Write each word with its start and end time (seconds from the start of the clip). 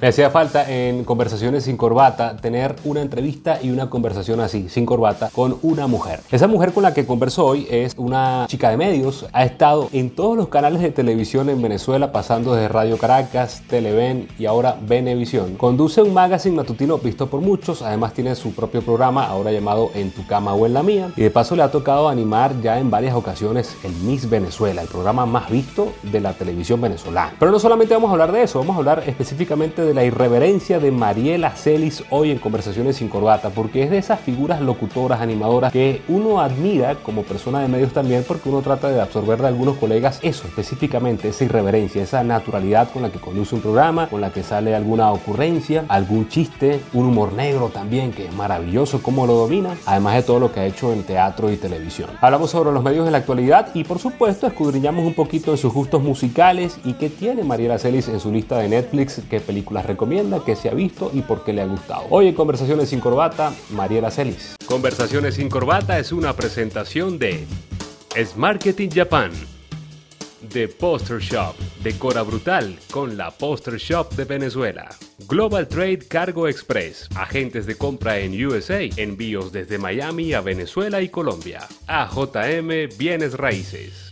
Me 0.00 0.08
hacía 0.08 0.30
falta 0.30 0.70
en 0.70 1.04
Conversaciones 1.04 1.64
sin 1.64 1.76
Corbata 1.76 2.34
tener 2.38 2.74
una 2.84 3.02
entrevista 3.02 3.58
y 3.62 3.70
una 3.70 3.90
conversación 3.90 4.40
así, 4.40 4.70
sin 4.70 4.86
corbata, 4.86 5.28
con 5.30 5.58
una 5.60 5.88
mujer. 5.88 6.20
Esa 6.30 6.46
mujer 6.46 6.72
con 6.72 6.84
la 6.84 6.94
que 6.94 7.04
converso 7.04 7.44
hoy 7.44 7.66
es 7.70 7.92
una 7.98 8.46
chica 8.48 8.70
de 8.70 8.78
medios, 8.78 9.26
ha 9.34 9.44
estado 9.44 9.90
en 9.92 10.08
todos 10.08 10.38
los 10.38 10.48
canales 10.48 10.80
de 10.80 10.90
televisión 10.90 11.50
en 11.50 11.60
Venezuela, 11.60 12.12
pasando 12.12 12.54
desde 12.54 12.68
Radio 12.68 12.96
Caracas, 12.96 13.62
Televen 13.68 14.26
y 14.38 14.46
ahora 14.46 14.78
Venevisión. 14.80 15.56
Conduce 15.56 16.00
un 16.00 16.14
magazine 16.14 16.56
matutino 16.56 16.96
visto 16.96 17.26
por 17.26 17.42
muchos, 17.42 17.82
además 17.82 18.14
tiene 18.14 18.34
su 18.36 18.54
propio 18.54 18.80
programa, 18.80 19.26
ahora 19.26 19.52
llamado 19.52 19.90
En 19.94 20.12
tu 20.12 20.26
cama 20.26 20.54
o 20.54 20.64
en 20.64 20.72
la 20.72 20.82
mía, 20.82 21.12
y 21.14 21.20
de 21.24 21.30
paso 21.30 21.54
le 21.54 21.62
ha 21.62 21.70
tocado 21.70 22.08
animar 22.08 22.58
ya 22.62 22.78
en 22.78 22.90
varias 22.90 23.14
ocasiones 23.14 23.76
el 23.84 23.92
Miss 23.92 24.30
Venezuela, 24.30 24.80
el 24.80 24.88
programa 24.88 25.26
más 25.26 25.50
visto 25.50 25.92
de 26.04 26.20
la 26.20 26.32
televisión 26.32 26.80
venezolana. 26.80 27.34
Pero 27.38 27.52
no 27.52 27.58
solamente 27.58 27.92
vamos 27.92 28.08
a 28.08 28.12
hablar 28.12 28.32
de 28.32 28.44
eso, 28.44 28.60
vamos 28.60 28.76
a 28.76 28.78
hablar 28.78 29.04
específicamente 29.06 29.82
de 29.82 29.89
la 29.94 30.04
irreverencia 30.04 30.78
de 30.78 30.90
Mariela 30.90 31.50
Celis 31.50 32.04
hoy 32.10 32.30
en 32.30 32.38
Conversaciones 32.38 32.96
sin 32.96 33.08
Corbata, 33.08 33.50
porque 33.50 33.82
es 33.82 33.90
de 33.90 33.98
esas 33.98 34.20
figuras 34.20 34.60
locutoras, 34.60 35.20
animadoras 35.20 35.72
que 35.72 36.02
uno 36.08 36.40
admira 36.40 36.96
como 36.96 37.22
persona 37.22 37.60
de 37.60 37.68
medios 37.68 37.92
también, 37.92 38.24
porque 38.26 38.48
uno 38.48 38.62
trata 38.62 38.88
de 38.88 39.00
absorber 39.00 39.40
de 39.40 39.48
algunos 39.48 39.76
colegas 39.76 40.18
eso 40.22 40.46
específicamente, 40.46 41.28
esa 41.28 41.44
irreverencia, 41.44 42.02
esa 42.02 42.22
naturalidad 42.24 42.90
con 42.90 43.02
la 43.02 43.10
que 43.10 43.18
conduce 43.18 43.54
un 43.54 43.60
programa, 43.60 44.08
con 44.08 44.20
la 44.20 44.32
que 44.32 44.42
sale 44.42 44.74
alguna 44.74 45.12
ocurrencia, 45.12 45.84
algún 45.88 46.28
chiste, 46.28 46.80
un 46.92 47.06
humor 47.06 47.32
negro 47.32 47.68
también, 47.68 48.12
que 48.12 48.26
es 48.26 48.32
maravilloso 48.32 49.02
cómo 49.02 49.26
lo 49.26 49.34
domina, 49.34 49.76
además 49.86 50.14
de 50.14 50.22
todo 50.22 50.40
lo 50.40 50.52
que 50.52 50.60
ha 50.60 50.66
hecho 50.66 50.92
en 50.92 51.02
teatro 51.02 51.50
y 51.50 51.56
televisión. 51.56 52.10
Hablamos 52.20 52.50
sobre 52.50 52.72
los 52.72 52.82
medios 52.82 53.04
de 53.04 53.10
la 53.10 53.18
actualidad 53.18 53.68
y 53.74 53.84
por 53.84 53.98
supuesto 53.98 54.46
escudriñamos 54.46 55.04
un 55.04 55.14
poquito 55.14 55.52
en 55.52 55.58
sus 55.58 55.72
gustos 55.72 56.02
musicales 56.02 56.78
y 56.84 56.94
qué 56.94 57.08
tiene 57.08 57.44
Mariela 57.44 57.78
Celis 57.78 58.08
en 58.08 58.20
su 58.20 58.32
lista 58.32 58.58
de 58.58 58.68
Netflix, 58.68 59.20
qué 59.28 59.40
películas 59.40 59.79
recomienda, 59.82 60.42
qué 60.44 60.56
se 60.56 60.68
ha 60.68 60.74
visto 60.74 61.10
y 61.12 61.22
por 61.22 61.44
qué 61.44 61.52
le 61.52 61.62
ha 61.62 61.66
gustado. 61.66 62.04
Hoy 62.10 62.28
en 62.28 62.34
Conversaciones 62.34 62.88
sin 62.90 63.00
Corbata, 63.00 63.52
Mariela 63.70 64.10
Celis. 64.10 64.56
Conversaciones 64.66 65.34
sin 65.34 65.48
Corbata 65.48 65.98
es 65.98 66.12
una 66.12 66.34
presentación 66.34 67.18
de 67.18 67.44
Es 68.14 68.36
Marketing 68.36 68.88
Japan. 68.90 69.30
The 70.52 70.68
Poster 70.68 71.20
Shop, 71.20 71.54
decora 71.82 72.22
brutal 72.22 72.78
con 72.90 73.16
la 73.16 73.30
Poster 73.30 73.76
Shop 73.76 74.10
de 74.14 74.24
Venezuela. 74.24 74.88
Global 75.28 75.68
Trade 75.68 75.98
Cargo 76.08 76.48
Express, 76.48 77.08
agentes 77.14 77.66
de 77.66 77.76
compra 77.76 78.18
en 78.18 78.32
USA, 78.44 78.80
envíos 78.96 79.52
desde 79.52 79.78
Miami 79.78 80.32
a 80.32 80.40
Venezuela 80.40 81.02
y 81.02 81.10
Colombia. 81.10 81.68
AJM 81.86 82.96
Bienes 82.98 83.34
Raíces. 83.34 84.09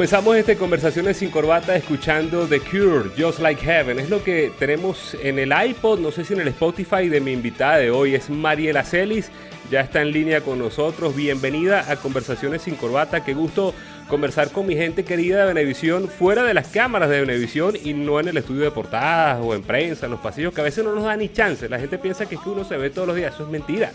Comenzamos 0.00 0.34
este 0.34 0.56
Conversaciones 0.56 1.18
sin 1.18 1.30
Corbata 1.30 1.76
escuchando 1.76 2.46
The 2.46 2.60
Cure, 2.60 3.10
Just 3.18 3.38
Like 3.38 3.60
Heaven. 3.60 3.98
Es 3.98 4.08
lo 4.08 4.24
que 4.24 4.50
tenemos 4.58 5.14
en 5.22 5.38
el 5.38 5.52
iPod, 5.52 5.98
no 5.98 6.10
sé 6.10 6.24
si 6.24 6.32
en 6.32 6.40
el 6.40 6.48
Spotify 6.48 7.10
de 7.10 7.20
mi 7.20 7.32
invitada 7.32 7.76
de 7.76 7.90
hoy. 7.90 8.14
Es 8.14 8.30
Mariela 8.30 8.82
Celis, 8.82 9.30
ya 9.70 9.80
está 9.80 10.00
en 10.00 10.12
línea 10.12 10.40
con 10.40 10.58
nosotros. 10.58 11.14
Bienvenida 11.14 11.84
a 11.86 11.96
Conversaciones 11.96 12.62
sin 12.62 12.76
Corbata. 12.76 13.22
Qué 13.24 13.34
gusto 13.34 13.74
conversar 14.08 14.52
con 14.52 14.66
mi 14.66 14.74
gente 14.74 15.04
querida 15.04 15.40
de 15.40 15.52
Venevisión 15.52 16.08
fuera 16.08 16.44
de 16.44 16.54
las 16.54 16.68
cámaras 16.68 17.10
de 17.10 17.20
Venevisión 17.20 17.74
y 17.76 17.92
no 17.92 18.20
en 18.20 18.28
el 18.28 18.38
estudio 18.38 18.62
de 18.62 18.70
portadas 18.70 19.38
o 19.42 19.54
en 19.54 19.62
prensa, 19.62 20.06
en 20.06 20.12
los 20.12 20.20
pasillos, 20.20 20.54
que 20.54 20.62
a 20.62 20.64
veces 20.64 20.82
no 20.82 20.94
nos 20.94 21.04
da 21.04 21.14
ni 21.14 21.30
chance. 21.30 21.68
La 21.68 21.78
gente 21.78 21.98
piensa 21.98 22.24
que 22.24 22.36
es 22.36 22.40
que 22.40 22.48
uno 22.48 22.64
se 22.64 22.78
ve 22.78 22.88
todos 22.88 23.06
los 23.06 23.16
días. 23.16 23.34
Eso 23.34 23.44
es 23.44 23.50
mentira. 23.50 23.92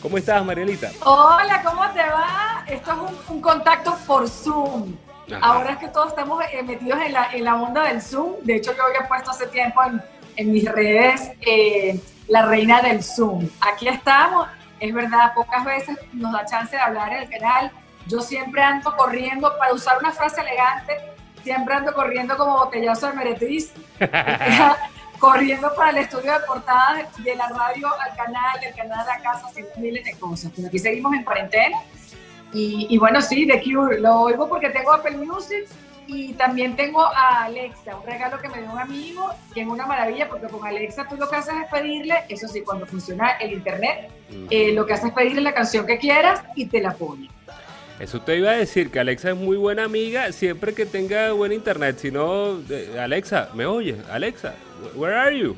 ¿Cómo 0.00 0.16
estás, 0.16 0.42
Marielita? 0.46 0.90
Hola, 1.04 1.62
¿cómo 1.62 1.82
te 1.92 2.00
va? 2.00 2.64
Esto 2.66 2.90
es 2.90 3.28
un 3.28 3.42
contacto 3.42 3.98
por 4.06 4.26
Zoom. 4.30 4.96
Ahora 5.40 5.72
es 5.72 5.78
que 5.78 5.88
todos 5.88 6.08
estamos 6.08 6.42
eh, 6.52 6.62
metidos 6.62 7.00
en 7.00 7.12
la, 7.12 7.32
en 7.32 7.44
la, 7.44 7.56
onda 7.56 7.82
del 7.82 8.00
Zoom. 8.00 8.34
De 8.42 8.56
hecho, 8.56 8.74
yo 8.76 8.84
había 8.84 9.08
puesto 9.08 9.30
hace 9.30 9.46
tiempo 9.48 9.82
en, 9.82 10.00
en 10.36 10.52
mis 10.52 10.70
redes 10.70 11.32
eh, 11.40 12.00
la 12.28 12.46
reina 12.46 12.80
del 12.80 13.02
Zoom. 13.02 13.48
Aquí 13.60 13.88
estamos. 13.88 14.48
Es 14.78 14.92
verdad, 14.92 15.32
pocas 15.34 15.64
veces 15.64 15.96
nos 16.12 16.32
da 16.32 16.44
chance 16.44 16.76
de 16.76 16.82
hablar 16.82 17.12
en 17.12 17.22
el 17.22 17.30
canal. 17.30 17.72
Yo 18.06 18.20
siempre 18.20 18.62
ando 18.62 18.94
corriendo, 18.94 19.52
para 19.58 19.72
usar 19.72 19.98
una 19.98 20.12
frase 20.12 20.40
elegante, 20.40 20.92
siempre 21.42 21.74
ando 21.74 21.92
corriendo 21.92 22.36
como 22.36 22.58
botellazo 22.58 23.08
de 23.08 23.12
meretriz. 23.14 23.72
corriendo 25.18 25.74
para 25.74 25.90
el 25.90 25.96
estudio 25.98 26.32
de 26.34 26.40
portadas 26.40 27.16
de 27.24 27.34
la 27.34 27.48
radio 27.48 27.88
al 28.00 28.14
canal, 28.16 28.60
del 28.60 28.74
canal 28.74 29.00
a 29.00 29.16
la 29.16 29.22
casa, 29.22 29.46
haciendo 29.46 29.72
miles 29.78 30.04
de 30.04 30.12
cosas. 30.18 30.52
Pero 30.54 30.68
aquí 30.68 30.78
seguimos 30.78 31.14
en 31.14 31.24
cuarentena 31.24 31.78
y, 32.58 32.98
bueno, 32.98 33.20
sí, 33.20 33.46
The 33.46 33.62
Cure, 33.62 34.00
lo 34.00 34.20
oigo 34.22 34.48
porque 34.48 34.70
tengo 34.70 34.92
Apple 34.92 35.16
Music 35.18 35.66
y 36.06 36.32
también 36.34 36.76
tengo 36.76 37.02
a 37.02 37.44
Alexa, 37.44 37.96
un 37.96 38.06
regalo 38.06 38.38
que 38.38 38.48
me 38.48 38.62
dio 38.62 38.70
un 38.70 38.78
amigo, 38.78 39.28
que 39.52 39.62
es 39.62 39.66
una 39.66 39.86
maravilla 39.86 40.28
porque 40.28 40.46
con 40.46 40.64
Alexa 40.64 41.06
tú 41.08 41.16
lo 41.16 41.28
que 41.28 41.36
haces 41.36 41.54
es 41.62 41.70
pedirle, 41.70 42.14
eso 42.28 42.46
sí, 42.48 42.62
cuando 42.62 42.86
funciona 42.86 43.32
el 43.32 43.52
internet, 43.52 44.10
eh, 44.50 44.72
lo 44.72 44.86
que 44.86 44.94
haces 44.94 45.06
es 45.06 45.12
pedirle 45.12 45.40
la 45.40 45.52
canción 45.52 45.86
que 45.86 45.98
quieras 45.98 46.42
y 46.54 46.66
te 46.66 46.80
la 46.80 46.94
pone. 46.94 47.28
Eso 47.98 48.20
te 48.20 48.36
iba 48.36 48.50
a 48.50 48.56
decir, 48.56 48.90
que 48.90 49.00
Alexa 49.00 49.30
es 49.30 49.36
muy 49.36 49.56
buena 49.56 49.84
amiga 49.84 50.30
siempre 50.30 50.74
que 50.74 50.84
tenga 50.84 51.32
buen 51.32 51.52
internet. 51.52 51.98
Si 51.98 52.10
no, 52.10 52.60
eh, 52.68 52.98
Alexa, 53.00 53.48
¿me 53.54 53.64
oyes? 53.64 53.96
Alexa, 54.10 54.54
where 54.94 55.16
are 55.16 55.36
you? 55.36 55.56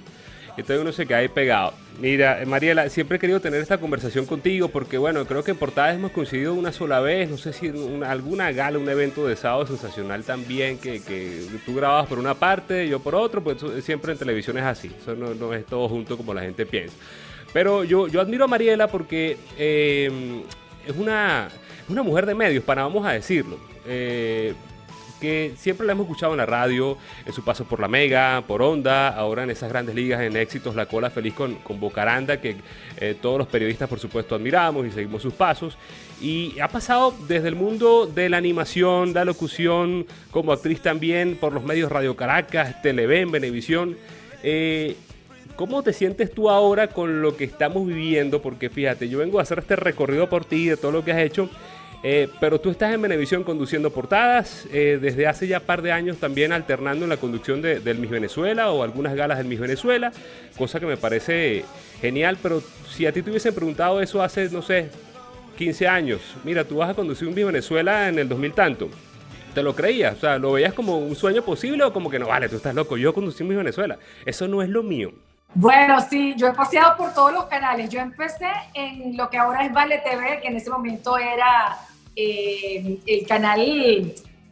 Entonces 0.50 0.80
uno 0.80 0.92
se 0.92 1.06
queda 1.06 1.18
ahí 1.18 1.28
pegado. 1.28 1.74
Mira, 2.00 2.40
Mariela, 2.46 2.88
siempre 2.90 3.16
he 3.16 3.20
querido 3.20 3.40
tener 3.40 3.60
esta 3.60 3.78
conversación 3.78 4.24
contigo 4.24 4.68
porque, 4.68 4.98
bueno, 4.98 5.26
creo 5.26 5.42
que 5.42 5.50
en 5.50 5.56
portadas 5.56 5.96
hemos 5.96 6.12
coincidido 6.12 6.54
una 6.54 6.70
sola 6.70 7.00
vez, 7.00 7.28
no 7.28 7.36
sé 7.36 7.52
si 7.52 7.72
alguna 8.06 8.52
gala, 8.52 8.78
un 8.78 8.88
evento 8.88 9.26
de 9.26 9.34
sábado 9.34 9.66
sensacional 9.66 10.22
también, 10.22 10.78
que, 10.78 11.02
que, 11.02 11.44
tú 11.66 11.74
grababas 11.74 12.06
por 12.06 12.20
una 12.20 12.34
parte, 12.34 12.88
yo 12.88 13.00
por 13.00 13.16
otro, 13.16 13.42
pues 13.42 13.58
siempre 13.82 14.12
en 14.12 14.18
televisión 14.18 14.56
es 14.58 14.64
así, 14.64 14.92
eso 14.96 15.16
no, 15.16 15.52
es 15.52 15.66
todo 15.66 15.88
junto 15.88 16.16
como 16.16 16.32
la 16.32 16.42
gente 16.42 16.66
piensa. 16.66 16.94
Pero 17.52 17.82
yo, 17.82 18.06
yo 18.06 18.20
admiro 18.20 18.44
a 18.44 18.48
Mariela 18.48 18.86
porque 18.86 19.36
eh, 19.58 20.44
es 20.86 20.96
una, 20.96 21.48
una 21.88 22.04
mujer 22.04 22.26
de 22.26 22.34
medios, 22.36 22.62
para 22.62 22.82
vamos 22.82 23.04
a 23.04 23.10
decirlo. 23.10 23.58
Eh, 23.86 24.54
que 25.20 25.54
siempre 25.56 25.86
la 25.86 25.92
hemos 25.92 26.04
escuchado 26.04 26.32
en 26.32 26.38
la 26.38 26.46
radio, 26.46 26.96
en 27.26 27.32
su 27.32 27.42
paso 27.44 27.64
por 27.64 27.80
la 27.80 27.88
Mega, 27.88 28.42
por 28.46 28.62
Onda, 28.62 29.08
ahora 29.08 29.42
en 29.42 29.50
esas 29.50 29.68
grandes 29.68 29.94
ligas 29.94 30.20
en 30.20 30.36
éxitos, 30.36 30.74
la 30.74 30.86
cola 30.86 31.10
feliz 31.10 31.34
con, 31.34 31.56
con 31.56 31.80
Bocaranda, 31.80 32.40
que 32.40 32.56
eh, 32.98 33.16
todos 33.20 33.38
los 33.38 33.48
periodistas 33.48 33.88
por 33.88 33.98
supuesto 33.98 34.34
admiramos 34.34 34.86
y 34.86 34.90
seguimos 34.90 35.22
sus 35.22 35.34
pasos. 35.34 35.76
Y 36.20 36.58
ha 36.60 36.68
pasado 36.68 37.14
desde 37.28 37.48
el 37.48 37.54
mundo 37.54 38.06
de 38.06 38.28
la 38.28 38.38
animación, 38.38 39.14
la 39.14 39.24
locución, 39.24 40.06
como 40.30 40.52
actriz 40.52 40.80
también, 40.80 41.36
por 41.36 41.52
los 41.52 41.62
medios 41.62 41.92
Radio 41.92 42.16
Caracas, 42.16 42.82
Televen, 42.82 43.30
Venevisión. 43.30 43.96
Eh, 44.42 44.96
¿Cómo 45.58 45.82
te 45.82 45.92
sientes 45.92 46.32
tú 46.32 46.50
ahora 46.50 46.86
con 46.86 47.20
lo 47.20 47.36
que 47.36 47.42
estamos 47.42 47.84
viviendo? 47.86 48.40
Porque 48.40 48.70
fíjate, 48.70 49.08
yo 49.08 49.18
vengo 49.18 49.40
a 49.40 49.42
hacer 49.42 49.58
este 49.58 49.74
recorrido 49.74 50.28
por 50.28 50.44
ti, 50.44 50.66
de 50.66 50.76
todo 50.76 50.92
lo 50.92 51.04
que 51.04 51.10
has 51.10 51.18
hecho, 51.18 51.50
eh, 52.02 52.28
pero 52.38 52.60
tú 52.60 52.70
estás 52.70 52.94
en 52.94 53.02
Venevisión 53.02 53.42
conduciendo 53.42 53.90
portadas, 53.90 54.66
eh, 54.72 54.98
desde 55.00 55.26
hace 55.26 55.48
ya 55.48 55.60
par 55.60 55.82
de 55.82 55.90
años 55.90 56.18
también 56.18 56.52
alternando 56.52 57.04
en 57.04 57.08
la 57.08 57.16
conducción 57.16 57.60
de, 57.60 57.80
del 57.80 57.98
Miss 57.98 58.10
Venezuela 58.10 58.70
o 58.70 58.84
algunas 58.84 59.14
galas 59.14 59.38
del 59.38 59.48
Miss 59.48 59.58
Venezuela, 59.58 60.12
cosa 60.56 60.78
que 60.78 60.86
me 60.86 60.96
parece 60.96 61.64
genial, 62.00 62.38
pero 62.40 62.62
si 62.88 63.06
a 63.06 63.12
ti 63.12 63.22
te 63.22 63.30
hubiesen 63.30 63.54
preguntado 63.54 64.00
eso 64.00 64.22
hace, 64.22 64.48
no 64.50 64.62
sé, 64.62 64.90
15 65.56 65.88
años, 65.88 66.20
mira, 66.44 66.64
tú 66.64 66.76
vas 66.76 66.90
a 66.90 66.94
conducir 66.94 67.26
un 67.26 67.34
Miss 67.34 67.46
Venezuela 67.46 68.08
en 68.08 68.20
el 68.20 68.28
2000 68.28 68.52
tanto, 68.52 68.88
¿te 69.52 69.62
lo 69.62 69.74
creías? 69.74 70.16
O 70.18 70.20
sea, 70.20 70.38
¿lo 70.38 70.52
veías 70.52 70.74
como 70.74 70.98
un 70.98 71.16
sueño 71.16 71.42
posible 71.42 71.82
o 71.82 71.92
como 71.92 72.08
que 72.08 72.20
no, 72.20 72.28
vale, 72.28 72.48
tú 72.48 72.56
estás 72.56 72.76
loco, 72.76 72.96
yo 72.96 73.12
conducí 73.12 73.42
un 73.42 73.48
Miss 73.48 73.58
Venezuela? 73.58 73.98
Eso 74.24 74.46
no 74.46 74.62
es 74.62 74.68
lo 74.68 74.84
mío. 74.84 75.12
Bueno, 75.54 75.98
sí, 76.08 76.34
yo 76.36 76.48
he 76.48 76.52
paseado 76.52 76.96
por 76.96 77.14
todos 77.14 77.32
los 77.32 77.46
canales. 77.46 77.88
Yo 77.88 78.00
empecé 78.00 78.50
en 78.74 79.16
lo 79.16 79.30
que 79.30 79.38
ahora 79.38 79.64
es 79.64 79.72
Vale 79.72 79.98
TV, 79.98 80.40
que 80.42 80.48
en 80.48 80.56
ese 80.56 80.70
momento 80.70 81.16
era 81.16 81.78
eh, 82.20 82.98
el 83.06 83.26
canal, 83.28 83.60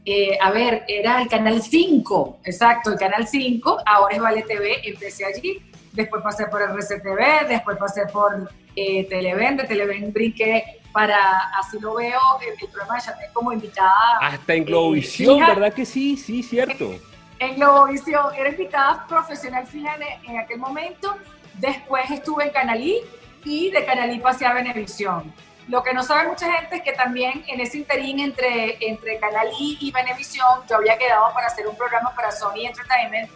eh, 0.05 0.39
a 0.41 0.51
ver, 0.53 0.85
era 0.87 1.21
el 1.21 1.27
canal 1.27 1.61
5, 1.61 2.39
exacto, 2.45 2.93
el 2.93 2.97
canal 2.99 3.27
5, 3.27 3.79
ahora 3.85 4.15
es 4.15 4.23
Vale 4.23 4.43
TV, 4.43 4.89
empecé 4.89 5.25
allí, 5.25 5.61
después 5.93 6.23
pasé 6.23 6.47
por 6.47 6.63
RCTV, 6.63 7.49
después 7.49 7.77
pasé 7.77 8.07
por 8.07 8.49
eh, 8.77 9.05
Televen, 9.09 9.57
de 9.57 9.65
Televen 9.65 10.13
brinqué 10.13 10.79
para, 10.93 11.51
así 11.59 11.81
lo 11.81 11.97
veo, 11.97 12.21
el, 12.41 12.69
programa 12.69 12.99
de 12.99 13.33
como 13.33 13.53
invitada. 13.53 14.19
Hasta 14.21 14.55
en 14.55 14.65
Globovisión, 14.65 15.41
¿verdad 15.41 15.75
que 15.75 15.85
sí? 15.85 16.17
Sí, 16.17 16.45
cierto. 16.45 16.95
En, 17.41 17.57
Globovisión, 17.57 18.33
era 18.37 18.51
invitada 18.51 19.05
profesional, 19.09 19.67
fíjate, 19.67 20.21
en 20.29 20.39
aquel 20.39 20.59
momento, 20.59 21.17
después 21.55 22.09
estuve 22.13 22.45
en 22.45 22.51
Canalí 22.51 23.01
y 23.45 23.73
de 23.73 23.85
Canalí 23.85 24.21
pasé 24.21 24.47
a 24.47 24.55
Venevisión. 24.55 25.35
Lo 25.69 25.83
que 25.83 25.93
no 25.93 26.03
sabe 26.03 26.29
mucha 26.29 26.51
gente 26.53 26.77
es 26.77 26.83
que 26.83 26.93
también 26.93 27.45
en 27.49 27.61
ese 27.61 27.79
interín 27.79 28.21
entre, 28.21 28.79
entre 28.81 29.19
Canal 29.19 29.49
I 29.59 29.79
y 29.81 29.91
Venevisión, 29.91 30.61
yo 30.69 30.77
había 30.77 30.97
quedado 30.97 31.33
para 31.35 31.49
hacer 31.49 31.67
un 31.67 31.77
programa 31.77 32.15
para 32.15 32.31
Sony 32.31 32.67
Entertainment 32.67 33.29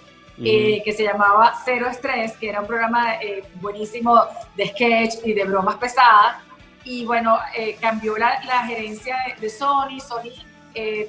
eh, 0.42 0.80
que 0.84 0.92
se 0.92 1.02
llamaba 1.02 1.52
Cero 1.64 1.88
Estrés, 1.88 2.32
que 2.32 2.48
era 2.48 2.60
un 2.60 2.66
programa 2.66 3.16
eh, 3.16 3.44
buenísimo 3.56 4.24
de 4.56 4.68
sketch 4.68 5.16
y 5.24 5.34
de 5.34 5.44
bromas 5.44 5.76
pesadas. 5.76 6.36
Y 6.84 7.04
bueno, 7.04 7.38
eh, 7.54 7.76
cambió 7.80 8.16
la, 8.16 8.40
gerencia 8.66 9.16
de, 9.38 9.50
Sony. 9.50 10.00
Sony 10.00 10.32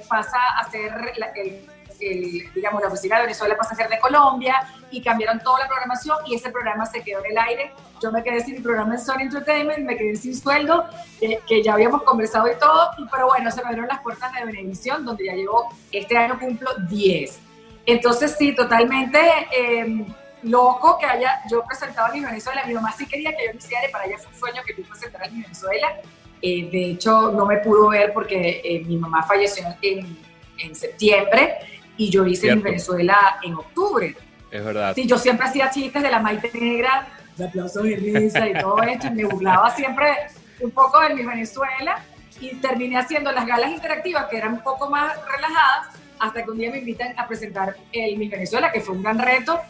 pasa 0.08 0.38
a 0.58 0.70
ser 0.70 0.92
el, 1.36 1.66
digamos, 2.54 2.82
la 2.82 2.88
oficina 2.88 3.16
de 3.16 3.22
Venezuela 3.22 3.56
pasa 3.56 3.74
a 3.74 3.76
ser 3.76 3.88
de 3.88 3.98
Colombia 3.98 4.56
y 4.90 5.02
cambiaron 5.02 5.40
toda 5.40 5.60
la 5.60 5.68
programación 5.68 6.18
y 6.26 6.34
ese 6.34 6.50
programa 6.50 6.86
se 6.86 7.02
quedó 7.02 7.24
en 7.24 7.32
el 7.32 7.38
aire. 7.38 7.72
Yo 8.02 8.10
me 8.10 8.22
quedé 8.22 8.42
sin 8.42 8.54
mi 8.54 8.60
programa 8.60 8.94
en 8.94 9.00
Sony 9.00 9.20
Entertainment, 9.20 9.78
me 9.80 9.96
quedé 9.96 10.16
sin 10.16 10.36
sueldo, 10.36 10.84
que 11.20 11.62
ya 11.62 11.74
habíamos 11.74 12.02
conversado 12.02 12.48
y 12.50 12.58
todo, 12.58 12.90
pero 13.10 13.26
bueno, 13.26 13.50
se 13.50 13.62
me 13.62 13.68
abrieron 13.68 13.88
las 13.88 14.00
puertas 14.00 14.32
de 14.32 14.44
Venevisión, 14.44 15.04
donde 15.04 15.26
ya 15.26 15.34
llevo, 15.34 15.68
este 15.92 16.16
año 16.16 16.38
cumplo 16.38 16.70
10. 16.88 17.40
Entonces, 17.86 18.36
sí, 18.38 18.54
totalmente 18.54 19.18
em, 19.52 20.06
loco 20.42 20.98
que 20.98 21.06
haya 21.06 21.40
yo 21.50 21.64
presentado 21.64 22.08
a 22.08 22.12
mi 22.12 22.20
Venezuela. 22.20 22.64
Mi 22.66 22.74
mamá 22.74 22.92
sí 22.92 23.06
quería 23.06 23.36
que 23.36 23.46
yo 23.46 23.52
lo 23.52 23.58
hiciera 23.58 23.88
para 23.90 24.06
ella 24.06 24.18
fue 24.18 24.32
un 24.32 24.38
sueño 24.38 24.62
que 24.66 24.74
yo 24.76 24.88
presentara 24.88 25.26
a 25.26 25.30
mi 25.30 25.42
Venezuela. 25.42 25.88
Eh, 26.40 26.68
de 26.70 26.90
hecho, 26.90 27.30
no 27.32 27.46
me 27.46 27.58
pudo 27.58 27.88
ver 27.88 28.12
porque 28.12 28.60
eh, 28.64 28.82
mi 28.84 28.96
mamá 28.96 29.22
falleció 29.22 29.64
en, 29.80 30.18
en, 30.58 30.74
septiembre 30.74 31.56
y 31.96 32.10
yo 32.10 32.26
hice 32.26 32.54
mi 32.54 32.62
Venezuela 32.62 33.38
en 33.42 33.54
octubre. 33.54 34.16
Es 34.50 34.64
verdad. 34.64 34.94
Sí, 34.94 35.06
yo 35.06 35.18
siempre 35.18 35.46
hacía 35.46 35.70
chistes 35.70 36.02
de 36.02 36.10
la 36.10 36.20
maite 36.20 36.50
negra, 36.52 37.06
de 37.36 37.44
aplausos 37.46 37.86
y 37.86 37.96
risa 37.96 38.48
y 38.48 38.54
todo 38.54 38.82
esto, 38.82 39.06
y 39.06 39.10
me 39.10 39.24
burlaba 39.24 39.70
siempre 39.70 40.12
un 40.60 40.70
poco 40.70 41.00
de 41.00 41.14
mi 41.14 41.24
Venezuela 41.24 42.02
y 42.40 42.54
terminé 42.56 42.98
haciendo 42.98 43.32
las 43.32 43.46
galas 43.46 43.70
interactivas 43.70 44.26
que 44.26 44.36
eran 44.36 44.54
un 44.54 44.62
poco 44.62 44.90
más 44.90 45.14
relajadas 45.26 45.88
hasta 46.18 46.44
que 46.44 46.50
un 46.50 46.58
día 46.58 46.70
me 46.70 46.78
invitan 46.78 47.18
a 47.18 47.26
presentar 47.26 47.76
el 47.92 48.16
Miss 48.16 48.30
Venezuela, 48.30 48.70
que 48.70 48.80
fue 48.80 48.94
un 48.94 49.02
gran 49.02 49.18
reto. 49.18 49.60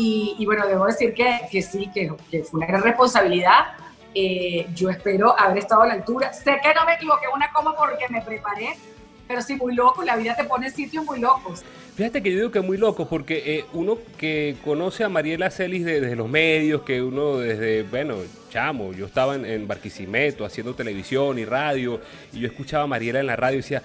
Y, 0.00 0.44
bueno, 0.46 0.64
debo 0.66 0.86
decir 0.86 1.12
que, 1.12 1.40
que 1.50 1.60
sí, 1.60 1.90
que, 1.92 2.12
que, 2.30 2.44
fue 2.44 2.58
una 2.58 2.66
gran 2.66 2.82
responsabilidad. 2.82 3.72
Eh, 4.14 4.66
yo 4.72 4.90
espero 4.90 5.38
haber 5.38 5.58
estado 5.58 5.82
a 5.82 5.88
la 5.88 5.94
altura. 5.94 6.32
Sé 6.32 6.60
que 6.62 6.72
no 6.72 6.84
me 6.86 6.94
equivoqué 6.94 7.26
una 7.34 7.50
coma 7.52 7.74
porque 7.76 8.08
me 8.08 8.22
preparé, 8.22 8.76
pero 9.28 9.42
sí, 9.42 9.54
muy 9.56 9.74
loco. 9.74 10.02
La 10.02 10.16
vida 10.16 10.34
te 10.34 10.44
pone 10.44 10.70
sitios 10.70 11.04
muy 11.04 11.20
locos. 11.20 11.62
Fíjate 11.96 12.22
que 12.22 12.30
yo 12.30 12.38
digo 12.38 12.50
que 12.50 12.60
muy 12.60 12.78
loco 12.78 13.08
porque 13.08 13.42
eh, 13.44 13.64
uno 13.72 13.98
que 14.16 14.56
conoce 14.64 15.04
a 15.04 15.08
Mariela 15.08 15.50
Celis 15.50 15.84
desde 15.84 16.16
los 16.16 16.28
medios, 16.28 16.82
que 16.82 17.02
uno 17.02 17.38
desde, 17.38 17.82
bueno, 17.82 18.16
chamo, 18.50 18.92
yo 18.92 19.06
estaba 19.06 19.34
en, 19.34 19.66
Barquisimeto 19.66 20.44
haciendo 20.44 20.74
televisión 20.74 21.38
y 21.38 21.44
radio 21.44 22.00
y 22.32 22.40
yo 22.40 22.46
escuchaba 22.46 22.84
a 22.84 22.86
Mariela 22.86 23.20
en 23.20 23.26
la 23.26 23.34
radio 23.34 23.58
y 23.58 23.62
decía, 23.62 23.82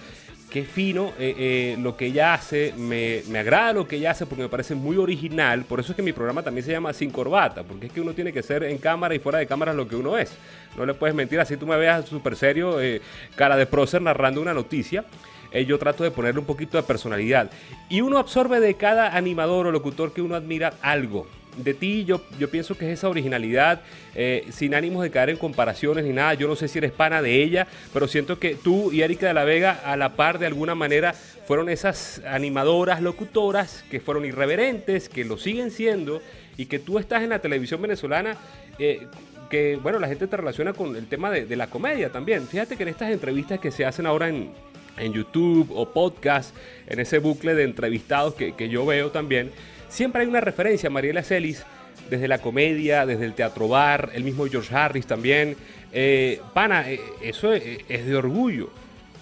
qué 0.54 0.64
fino 0.64 1.14
eh, 1.18 1.34
eh, 1.36 1.78
lo 1.80 1.98
que 1.98 2.06
ella 2.06 2.36
hace, 2.36 2.76
me, 2.78 3.24
agrada 3.36 3.74
lo 3.74 3.88
que 3.88 3.96
ella 3.96 4.12
hace 4.12 4.28
porque 4.28 4.44
me 4.44 4.50
parece 4.50 4.76
muy 4.76 4.98
original, 4.98 5.66
por 5.66 5.80
eso 5.80 5.94
es 5.94 5.96
que 5.96 6.04
mi 6.04 6.14
programa 6.14 6.44
también 6.44 6.64
se 6.64 6.72
llama 6.72 6.94
Sin 6.94 7.10
Corbata, 7.10 7.64
porque 7.64 7.88
es 7.88 7.92
que 7.92 8.00
uno 8.00 8.14
tiene 8.14 8.32
que 8.32 8.44
ser 8.44 8.64
en 8.64 8.78
cámara 8.78 9.16
y 9.16 9.20
fuera 9.20 9.40
de 9.40 9.48
cámara 9.48 9.74
lo 9.74 9.88
que 9.88 9.96
uno 9.96 10.16
es, 10.16 10.32
no 10.78 10.86
le 10.86 10.94
puedes 10.94 11.16
mentir, 11.16 11.40
así 11.40 11.58
tú 11.58 11.66
me 11.66 11.76
veas 11.78 12.08
súper 12.08 12.36
serio, 12.36 12.80
eh, 12.80 13.02
cara 13.36 13.58
de 13.58 13.66
prócer 13.66 14.04
narrando 14.04 14.40
una 14.40 14.54
noticia, 14.54 15.06
yo 15.54 15.78
trato 15.80 16.04
de 16.04 16.12
ponerle 16.12 16.40
un 16.40 16.46
poquito 16.46 16.78
de 16.78 16.84
personalidad, 16.84 17.52
y 17.90 18.02
uno 18.02 18.18
absorbe 18.18 18.60
de 18.60 18.76
cada 18.76 19.16
animador 19.16 19.68
o 19.68 19.72
locutor 19.72 20.14
que 20.14 20.22
uno 20.22 20.36
admira 20.36 20.74
algo, 20.82 21.28
de 21.58 21.74
ti 21.74 22.06
yo, 22.06 22.22
yo 22.40 22.50
pienso 22.50 22.78
que 22.78 22.88
es 22.88 23.00
esa 23.00 23.10
originalidad, 23.10 23.82
eh, 24.16 24.48
sin 24.52 24.76
ánimos 24.76 25.04
de 25.04 25.12
caer 25.12 25.30
en 25.30 25.38
comparaciones 25.38 26.06
ni 26.06 26.12
nada. 26.12 26.34
Yo 26.34 26.48
no 26.48 26.56
sé 26.56 26.68
si 26.68 26.78
eres 26.80 26.92
pana 26.92 27.22
de 27.22 27.44
ella, 27.44 27.68
pero 27.94 28.08
siento 28.08 28.40
que 28.40 28.56
tú 28.56 28.92
y 28.92 29.02
Erika 29.02 29.28
de 29.28 29.34
la 29.34 29.44
Vega 29.44 29.80
a 29.86 29.96
la 29.98 30.16
par 30.16 30.40
de 30.40 30.48
alguna 30.48 30.76
manera 30.76 31.14
fueron 31.14 31.70
esas 31.70 32.22
animadoras, 32.26 33.02
locutoras 33.02 33.84
que 33.90 34.00
fueron 34.00 34.26
irreverentes, 34.26 35.10
que 35.10 35.26
lo 35.26 35.38
siguen 35.38 35.72
siendo 35.72 36.22
y 36.58 36.68
que 36.68 36.80
tú 36.80 37.00
estás 37.00 37.24
en 37.24 37.30
la 37.30 37.40
televisión 37.40 37.82
venezolana. 37.82 38.38
Eh, 38.80 39.08
que 39.50 39.76
bueno, 39.76 40.00
la 40.00 40.08
gente 40.08 40.26
te 40.26 40.36
relaciona 40.36 40.74
con 40.74 40.96
el 40.96 41.06
tema 41.06 41.30
de, 41.30 41.56
la 41.56 41.68
comedia 41.68 42.12
también. 42.12 42.48
Fíjate 42.48 42.76
que 42.76 42.84
en 42.84 42.90
estas 42.90 43.12
entrevistas 43.12 43.60
que 43.60 43.70
se 43.70 43.86
hacen 43.86 44.08
ahora 44.08 44.28
en, 44.28 44.52
YouTube 44.98 45.72
o 45.74 45.92
podcast, 45.92 46.56
en 46.88 47.00
ese 47.00 47.20
bucle 47.20 47.56
de 47.56 47.64
entrevistados 47.64 48.36
que, 48.36 48.54
que 48.54 48.70
yo 48.70 48.86
veo 48.86 49.12
también, 49.12 49.52
Siempre 49.94 50.24
hay 50.24 50.28
una 50.28 50.42
referencia 50.42 50.88
a 50.88 50.90
Mariela 50.90 51.22
Celis, 51.22 51.64
desde 52.10 52.28
la 52.28 52.40
comedia, 52.40 53.06
desde 53.06 53.26
el 53.26 53.36
teatro 53.36 53.68
bar, 53.68 54.10
el 54.16 54.24
mismo 54.24 54.48
George 54.48 54.76
Harris 54.76 55.06
también. 55.06 55.56
Eh, 55.92 56.42
pana, 56.56 56.90
eh, 56.90 57.00
eso 57.22 57.54
es, 57.54 57.86
de 57.88 58.16
orgullo. 58.16 58.72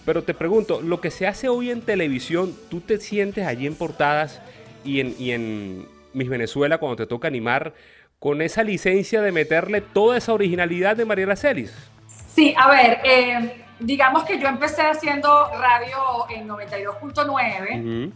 Pero 0.06 0.23
te 0.23 0.33
pregunto, 0.33 0.81
lo 0.81 1.01
que 1.01 1.12
se 1.12 1.27
hace 1.27 1.50
hoy 1.50 1.71
en 1.71 1.81
televisión, 1.81 2.56
¿tú 2.69 2.79
te 2.79 3.00
sientes 3.01 3.45
allí 3.47 3.67
en 3.67 3.75
portadas 3.75 4.41
y 4.85 5.01
en, 5.01 5.13
y 5.19 5.31
en 5.31 5.88
Miss 6.13 6.29
Venezuela 6.29 6.77
cuando 6.77 6.95
te 6.95 7.06
toca 7.06 7.27
animar 7.27 7.74
con 8.19 8.41
esa 8.41 8.63
licencia 8.63 9.21
de 9.21 9.33
meterle 9.33 9.81
toda 9.81 10.17
esa 10.17 10.31
originalidad 10.31 10.95
de 10.95 11.03
Mariela 11.03 11.35
Celis? 11.35 11.74
Sí, 12.33 12.56
a 12.57 12.71
ver, 12.71 13.00
eh, 13.03 13.62
digamos 13.81 14.23
que 14.23 14.39
yo 14.39 14.47
empecé 14.47 14.83
haciendo 14.83 15.49
radio 15.59 16.29
en 16.29 16.47
92.9 16.47 18.13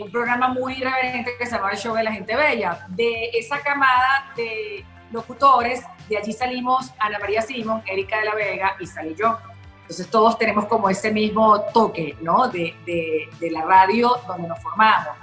un 0.00 0.10
programa 0.10 0.48
muy 0.48 0.74
irreverente 0.74 1.32
que 1.38 1.46
se 1.46 1.52
llama 1.56 1.70
El 1.70 1.78
Show 1.78 1.94
de 1.94 2.02
la 2.02 2.12
Gente 2.12 2.34
Bella. 2.34 2.86
De 2.88 3.30
esa 3.34 3.60
camada 3.60 4.32
de 4.36 4.84
locutores, 5.12 5.84
de 6.08 6.18
allí 6.18 6.32
salimos 6.32 6.92
Ana 6.98 7.18
María 7.18 7.40
Simón, 7.40 7.82
Erika 7.86 8.18
de 8.18 8.24
la 8.24 8.34
Vega 8.34 8.76
y 8.80 8.86
salí 8.86 9.14
yo. 9.14 9.38
Entonces 9.82 10.08
todos 10.08 10.38
tenemos 10.38 10.66
como 10.66 10.88
ese 10.88 11.12
mismo 11.12 11.60
toque, 11.72 12.16
¿no? 12.20 12.48
De, 12.48 12.74
de, 12.86 13.50
la 13.50 13.62
radio 13.62 14.16
donde 14.26 14.48
nos 14.48 14.60
formamos. 14.60 15.14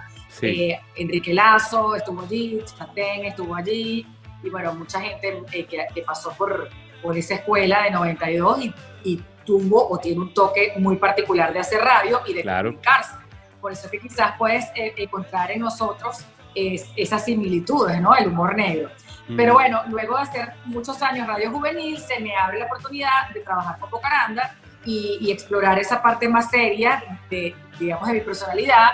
Eh, 0.41 0.79
Enrique 0.95 1.33
Lazo 1.33 1.95
estuvo 1.95 2.21
allí, 2.21 2.61
Chatén 2.77 3.25
estuvo 3.25 3.55
allí, 3.55 4.05
y 4.43 4.49
bueno, 4.49 4.73
mucha 4.73 5.01
gente 5.01 5.43
eh, 5.51 5.65
que, 5.65 6.01
pasó 6.03 6.31
por, 6.33 6.69
por 7.01 7.17
esa 7.17 7.35
escuela 7.35 7.83
de 7.83 7.91
92 7.91 8.65
y, 8.65 8.73
y, 9.03 9.21
tuvo 9.45 9.89
o 9.89 9.97
tiene 9.97 10.19
un 10.19 10.33
toque 10.33 10.73
muy 10.77 10.97
particular 10.97 11.53
de 11.53 11.59
hacer 11.59 11.81
radio 11.81 12.21
y 12.27 12.33
de 12.33 12.43
comunicarse. 12.43 13.15
Por 13.59 13.71
eso 13.71 13.89
que 13.89 13.99
quizás 13.99 14.33
puedes 14.37 14.65
eh, 14.75 14.93
encontrar 14.97 15.51
en 15.51 15.59
nosotros 15.59 16.25
esas 16.53 17.23
similitudes, 17.23 18.01
¿no? 18.01 18.15
El 18.15 18.27
humor 18.27 18.55
negro. 18.55 18.89
Mm. 19.27 19.37
Pero 19.37 19.53
bueno, 19.53 19.81
luego 19.87 20.17
de 20.17 20.23
hacer 20.23 20.53
muchos 20.65 21.01
años 21.01 21.27
radio 21.27 21.51
juvenil, 21.51 21.97
se 21.97 22.19
me 22.19 22.35
abre 22.35 22.59
la 22.59 22.65
oportunidad 22.65 23.29
de 23.33 23.41
trabajar 23.41 23.79
con 23.79 23.89
Bocaranda 23.89 24.55
y, 24.83 25.31
explorar 25.31 25.79
esa 25.79 26.01
parte 26.01 26.27
más 26.27 26.49
seria 26.49 27.19
de, 27.29 27.55
digamos, 27.79 28.07
de 28.07 28.15
mi 28.15 28.21
personalidad, 28.21 28.89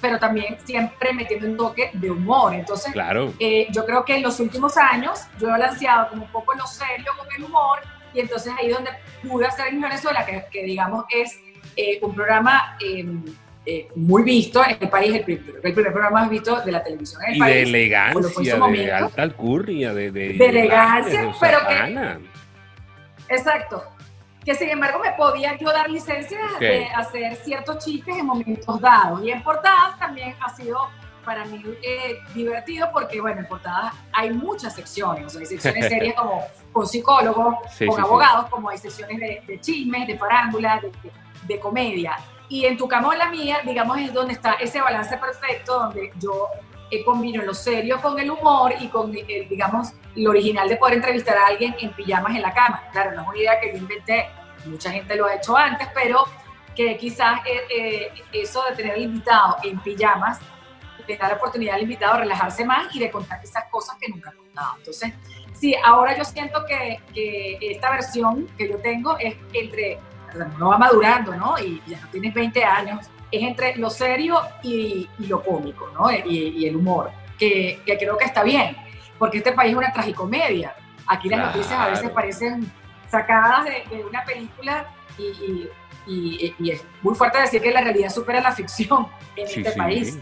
pero 0.00 0.18
también 0.18 0.58
siempre 0.64 1.12
metiendo 1.12 1.46
un 1.46 1.56
toque 1.56 1.90
de 1.92 2.10
humor. 2.10 2.54
Entonces, 2.54 2.92
claro. 2.92 3.32
Eh, 3.38 3.68
yo 3.70 3.84
creo 3.84 4.04
que 4.04 4.16
en 4.16 4.22
los 4.22 4.40
últimos 4.40 4.76
años 4.76 5.26
yo 5.38 5.48
he 5.48 5.50
balanceado 5.50 6.08
como 6.08 6.24
un 6.24 6.32
poco 6.32 6.54
lo 6.54 6.66
serio 6.66 7.12
con 7.18 7.26
el 7.36 7.44
humor 7.44 7.80
y 8.16 8.20
entonces 8.20 8.52
ahí 8.58 8.70
donde 8.70 8.90
pude 9.28 9.46
hacer 9.46 9.68
en 9.68 9.80
Venezuela, 9.80 10.24
que, 10.24 10.64
digamos 10.64 11.04
es 11.10 11.38
eh, 11.76 11.98
un 12.00 12.14
programa 12.14 12.76
em, 12.80 13.22
eh, 13.66 13.88
muy 13.94 14.22
visto 14.22 14.64
en 14.64 14.78
el 14.80 14.88
país, 14.88 15.14
el, 15.16 15.24
primer, 15.24 15.92
programa 15.92 16.20
más 16.20 16.30
visto 16.30 16.60
de 16.62 16.72
la 16.72 16.82
televisión 16.82 17.22
en 17.24 17.30
el 17.30 17.36
y 17.36 17.40
país. 17.40 17.54
de 17.54 17.62
elegancia, 17.62 18.56
de 18.70 18.92
alta 18.92 19.22
alcurnia, 19.22 19.92
de, 19.92 20.10
de, 20.10 20.46
elegancia, 20.46 21.32
pero 21.40 21.58
que... 21.68 23.34
Exacto. 23.34 23.84
Que 24.44 24.54
sin 24.54 24.68
embargo 24.70 25.00
me 25.00 25.10
podía 25.12 25.58
yo 25.58 25.72
dar 25.72 25.90
licencia 25.90 26.38
de 26.60 26.86
hacer 26.94 27.34
ciertos 27.36 27.84
chistes 27.84 28.16
en 28.16 28.26
momentos 28.26 28.80
dados. 28.80 29.20
Y 29.24 29.30
en 29.32 29.42
portadas 29.42 29.98
también 29.98 30.36
ha 30.40 30.54
sido 30.54 30.78
para 31.26 31.44
mí 31.44 31.62
eh, 31.82 32.20
divertido 32.32 32.88
porque, 32.92 33.20
bueno, 33.20 33.40
en 33.40 33.46
portadas 33.46 33.92
hay 34.12 34.30
muchas 34.30 34.74
secciones. 34.74 35.26
O 35.26 35.28
sea, 35.28 35.40
hay 35.40 35.46
secciones 35.46 35.86
serias 35.88 36.14
como 36.14 36.42
con 36.72 36.86
psicólogos, 36.86 37.56
con 37.86 38.00
abogados, 38.00 38.48
como 38.48 38.70
hay 38.70 38.78
secciones 38.78 39.18
de, 39.18 39.42
de 39.46 39.60
chismes, 39.60 40.06
de 40.06 40.16
farándula, 40.16 40.80
de, 40.80 40.92
de 41.46 41.60
comedia. 41.60 42.16
Y 42.48 42.64
en 42.64 42.76
tu 42.76 42.86
cama 42.86 43.08
o 43.08 43.12
la 43.12 43.28
mía, 43.28 43.58
digamos, 43.64 43.98
es 43.98 44.14
donde 44.14 44.34
está 44.34 44.52
ese 44.54 44.80
balance 44.80 45.18
perfecto, 45.18 45.80
donde 45.80 46.12
yo 46.20 46.48
eh, 46.90 47.04
combino 47.04 47.42
lo 47.42 47.52
serio 47.52 48.00
con 48.00 48.18
el 48.20 48.30
humor 48.30 48.72
y 48.78 48.86
con, 48.86 49.12
eh, 49.16 49.46
digamos, 49.50 49.92
lo 50.14 50.30
original 50.30 50.68
de 50.68 50.76
poder 50.76 50.94
entrevistar 50.94 51.36
a 51.36 51.48
alguien 51.48 51.74
en 51.80 51.92
pijamas 51.92 52.36
en 52.36 52.42
la 52.42 52.54
cama. 52.54 52.84
Claro, 52.92 53.12
no 53.12 53.22
es 53.22 53.28
una 53.28 53.38
idea 53.38 53.60
que 53.60 53.72
yo 53.72 53.78
inventé, 53.78 54.28
mucha 54.66 54.92
gente 54.92 55.16
lo 55.16 55.26
ha 55.26 55.34
hecho 55.34 55.56
antes, 55.56 55.88
pero 55.92 56.24
que 56.76 56.96
quizás 56.96 57.40
eh, 57.46 58.12
eso 58.32 58.62
de 58.70 58.76
tener 58.76 58.92
al 58.92 59.02
invitado 59.02 59.56
en 59.64 59.80
pijamas 59.80 60.38
le 61.06 61.16
da 61.16 61.28
la 61.28 61.34
oportunidad 61.34 61.76
al 61.76 61.82
invitado 61.82 62.14
de 62.14 62.20
relajarse 62.20 62.64
más 62.64 62.94
y 62.94 62.98
de 62.98 63.10
contar 63.10 63.40
esas 63.42 63.64
cosas 63.70 63.96
que 64.00 64.08
nunca 64.08 64.30
ha 64.30 64.34
contado. 64.34 64.74
Entonces, 64.78 65.12
sí, 65.52 65.74
ahora 65.84 66.16
yo 66.16 66.24
siento 66.24 66.64
que, 66.66 67.00
que 67.14 67.58
esta 67.60 67.90
versión 67.90 68.46
que 68.56 68.68
yo 68.68 68.78
tengo 68.78 69.16
es 69.18 69.36
entre 69.52 69.98
uno 70.34 70.68
va 70.68 70.78
madurando, 70.78 71.34
¿no? 71.34 71.58
Y 71.58 71.82
ya 71.86 72.00
no 72.00 72.08
tienes 72.08 72.34
20 72.34 72.64
años, 72.64 73.06
es 73.30 73.42
entre 73.42 73.76
lo 73.76 73.90
serio 73.90 74.40
y, 74.62 75.08
lo 75.18 75.42
cómico, 75.42 75.88
¿no? 75.94 76.10
Y, 76.10 76.66
el 76.66 76.76
humor, 76.76 77.10
que, 77.38 77.80
creo 77.84 78.16
que 78.16 78.24
está 78.24 78.42
bien, 78.42 78.76
porque 79.18 79.38
este 79.38 79.52
país 79.52 79.72
es 79.72 79.78
una 79.78 79.92
tragicomedia. 79.92 80.74
Aquí 81.06 81.28
las 81.28 81.54
noticias 81.54 81.78
a 81.78 81.88
veces 81.88 82.10
parecen 82.10 82.70
sacadas 83.08 83.64
de, 83.64 84.04
una 84.04 84.24
película 84.24 84.86
y, 85.18 85.68
es 86.08 86.84
muy 87.02 87.14
fuerte 87.14 87.40
decir 87.40 87.60
que 87.60 87.72
la 87.72 87.80
realidad 87.80 88.10
supera 88.10 88.40
la 88.40 88.52
ficción 88.52 89.08
en 89.34 89.46
este 89.46 89.72
país. 89.72 90.18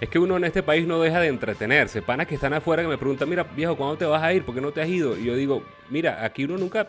Es 0.00 0.08
que 0.08 0.18
uno 0.18 0.36
en 0.36 0.44
este 0.44 0.62
país 0.62 0.86
no 0.86 1.00
deja 1.00 1.20
de 1.20 1.28
entretenerse. 1.28 2.02
Panas 2.02 2.26
que 2.26 2.34
están 2.34 2.52
afuera 2.54 2.82
que 2.82 2.88
me 2.88 2.98
preguntan, 2.98 3.28
mira, 3.28 3.44
viejo, 3.44 3.76
¿cuándo 3.76 3.96
te 3.96 4.06
vas 4.06 4.22
a 4.22 4.32
ir? 4.32 4.44
¿Por 4.44 4.54
qué 4.54 4.60
no 4.60 4.72
te 4.72 4.80
has 4.80 4.88
ido? 4.88 5.18
Y 5.18 5.24
yo 5.24 5.36
digo, 5.36 5.62
mira, 5.90 6.24
aquí 6.24 6.44
uno 6.44 6.56
nunca 6.56 6.88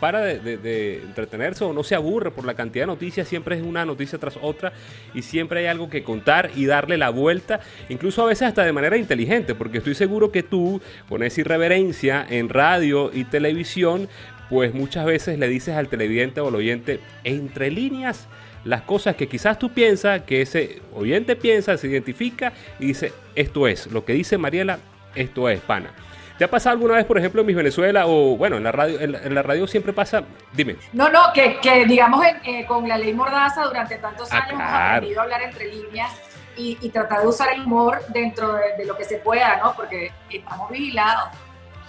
para 0.00 0.20
de, 0.22 1.02
entretenerse 1.02 1.62
o 1.62 1.72
no 1.72 1.84
se 1.84 1.94
aburre 1.94 2.30
por 2.30 2.44
la 2.44 2.54
cantidad 2.54 2.84
de 2.84 2.86
noticias, 2.88 3.28
siempre 3.28 3.56
es 3.56 3.62
una 3.62 3.84
noticia 3.84 4.18
tras 4.18 4.38
otra 4.40 4.72
y 5.14 5.22
siempre 5.22 5.60
hay 5.60 5.66
algo 5.66 5.90
que 5.90 6.02
contar 6.02 6.50
y 6.56 6.64
darle 6.64 6.96
la 6.96 7.10
vuelta, 7.10 7.60
incluso 7.90 8.22
a 8.22 8.26
veces 8.26 8.48
hasta 8.48 8.64
de 8.64 8.72
manera 8.72 8.96
inteligente, 8.96 9.54
porque 9.54 9.78
estoy 9.78 9.94
seguro 9.94 10.32
que 10.32 10.42
tú 10.42 10.80
con 11.08 11.22
esa 11.22 11.42
irreverencia 11.42 12.26
en 12.28 12.48
radio 12.48 13.10
y 13.12 13.24
televisión, 13.24 14.08
pues 14.48 14.74
muchas 14.74 15.04
veces 15.04 15.38
le 15.38 15.48
dices 15.48 15.76
al 15.76 15.88
televidente 15.88 16.40
o 16.40 16.48
al 16.48 16.54
oyente 16.56 16.98
entre 17.22 17.70
líneas 17.70 18.26
las 18.64 18.82
cosas 18.82 19.16
que 19.16 19.28
quizás 19.28 19.58
tú 19.58 19.70
piensas, 19.70 20.22
que 20.22 20.42
ese 20.42 20.82
oyente 20.94 21.36
piensa, 21.36 21.76
se 21.76 21.88
identifica 21.88 22.52
y 22.78 22.86
dice, 22.86 23.12
esto 23.34 23.66
es, 23.66 23.86
lo 23.86 24.04
que 24.04 24.12
dice 24.12 24.38
Mariela, 24.38 24.78
esto 25.14 25.48
es, 25.48 25.60
pana. 25.60 25.92
¿Te 26.40 26.44
ha 26.44 26.50
pasado 26.50 26.72
alguna 26.72 26.94
vez, 26.94 27.04
por 27.04 27.18
ejemplo, 27.18 27.42
en 27.42 27.46
Miss 27.48 27.56
Venezuela 27.56 28.06
o, 28.06 28.34
bueno, 28.36 28.56
en 28.56 28.64
la 28.64 28.72
radio, 28.72 28.98
en 28.98 29.34
la, 29.34 29.42
radio 29.42 29.66
siempre 29.66 29.92
pasa? 29.92 30.22
Dime. 30.54 30.76
No, 30.94 31.10
no, 31.10 31.20
que, 31.34 31.58
que 31.60 31.84
digamos 31.84 32.24
eh, 32.24 32.64
con 32.66 32.88
la 32.88 32.96
ley 32.96 33.12
Mordaza 33.12 33.64
durante 33.64 33.96
tantos 33.98 34.32
ah, 34.32 34.38
años 34.38 34.52
hemos 34.52 34.72
aprendido 34.72 35.20
a 35.20 35.24
hablar 35.24 35.42
entre 35.42 35.66
líneas 35.66 36.10
y, 36.56 36.88
tratar 36.90 37.20
de 37.20 37.28
usar 37.28 37.52
el 37.52 37.60
humor 37.62 38.00
dentro 38.08 38.54
de, 38.54 38.84
lo 38.86 38.96
que 38.96 39.04
se 39.04 39.18
pueda, 39.18 39.58
¿no? 39.58 39.74
Porque 39.74 40.12
estamos 40.30 40.70
vigilados. 40.70 41.28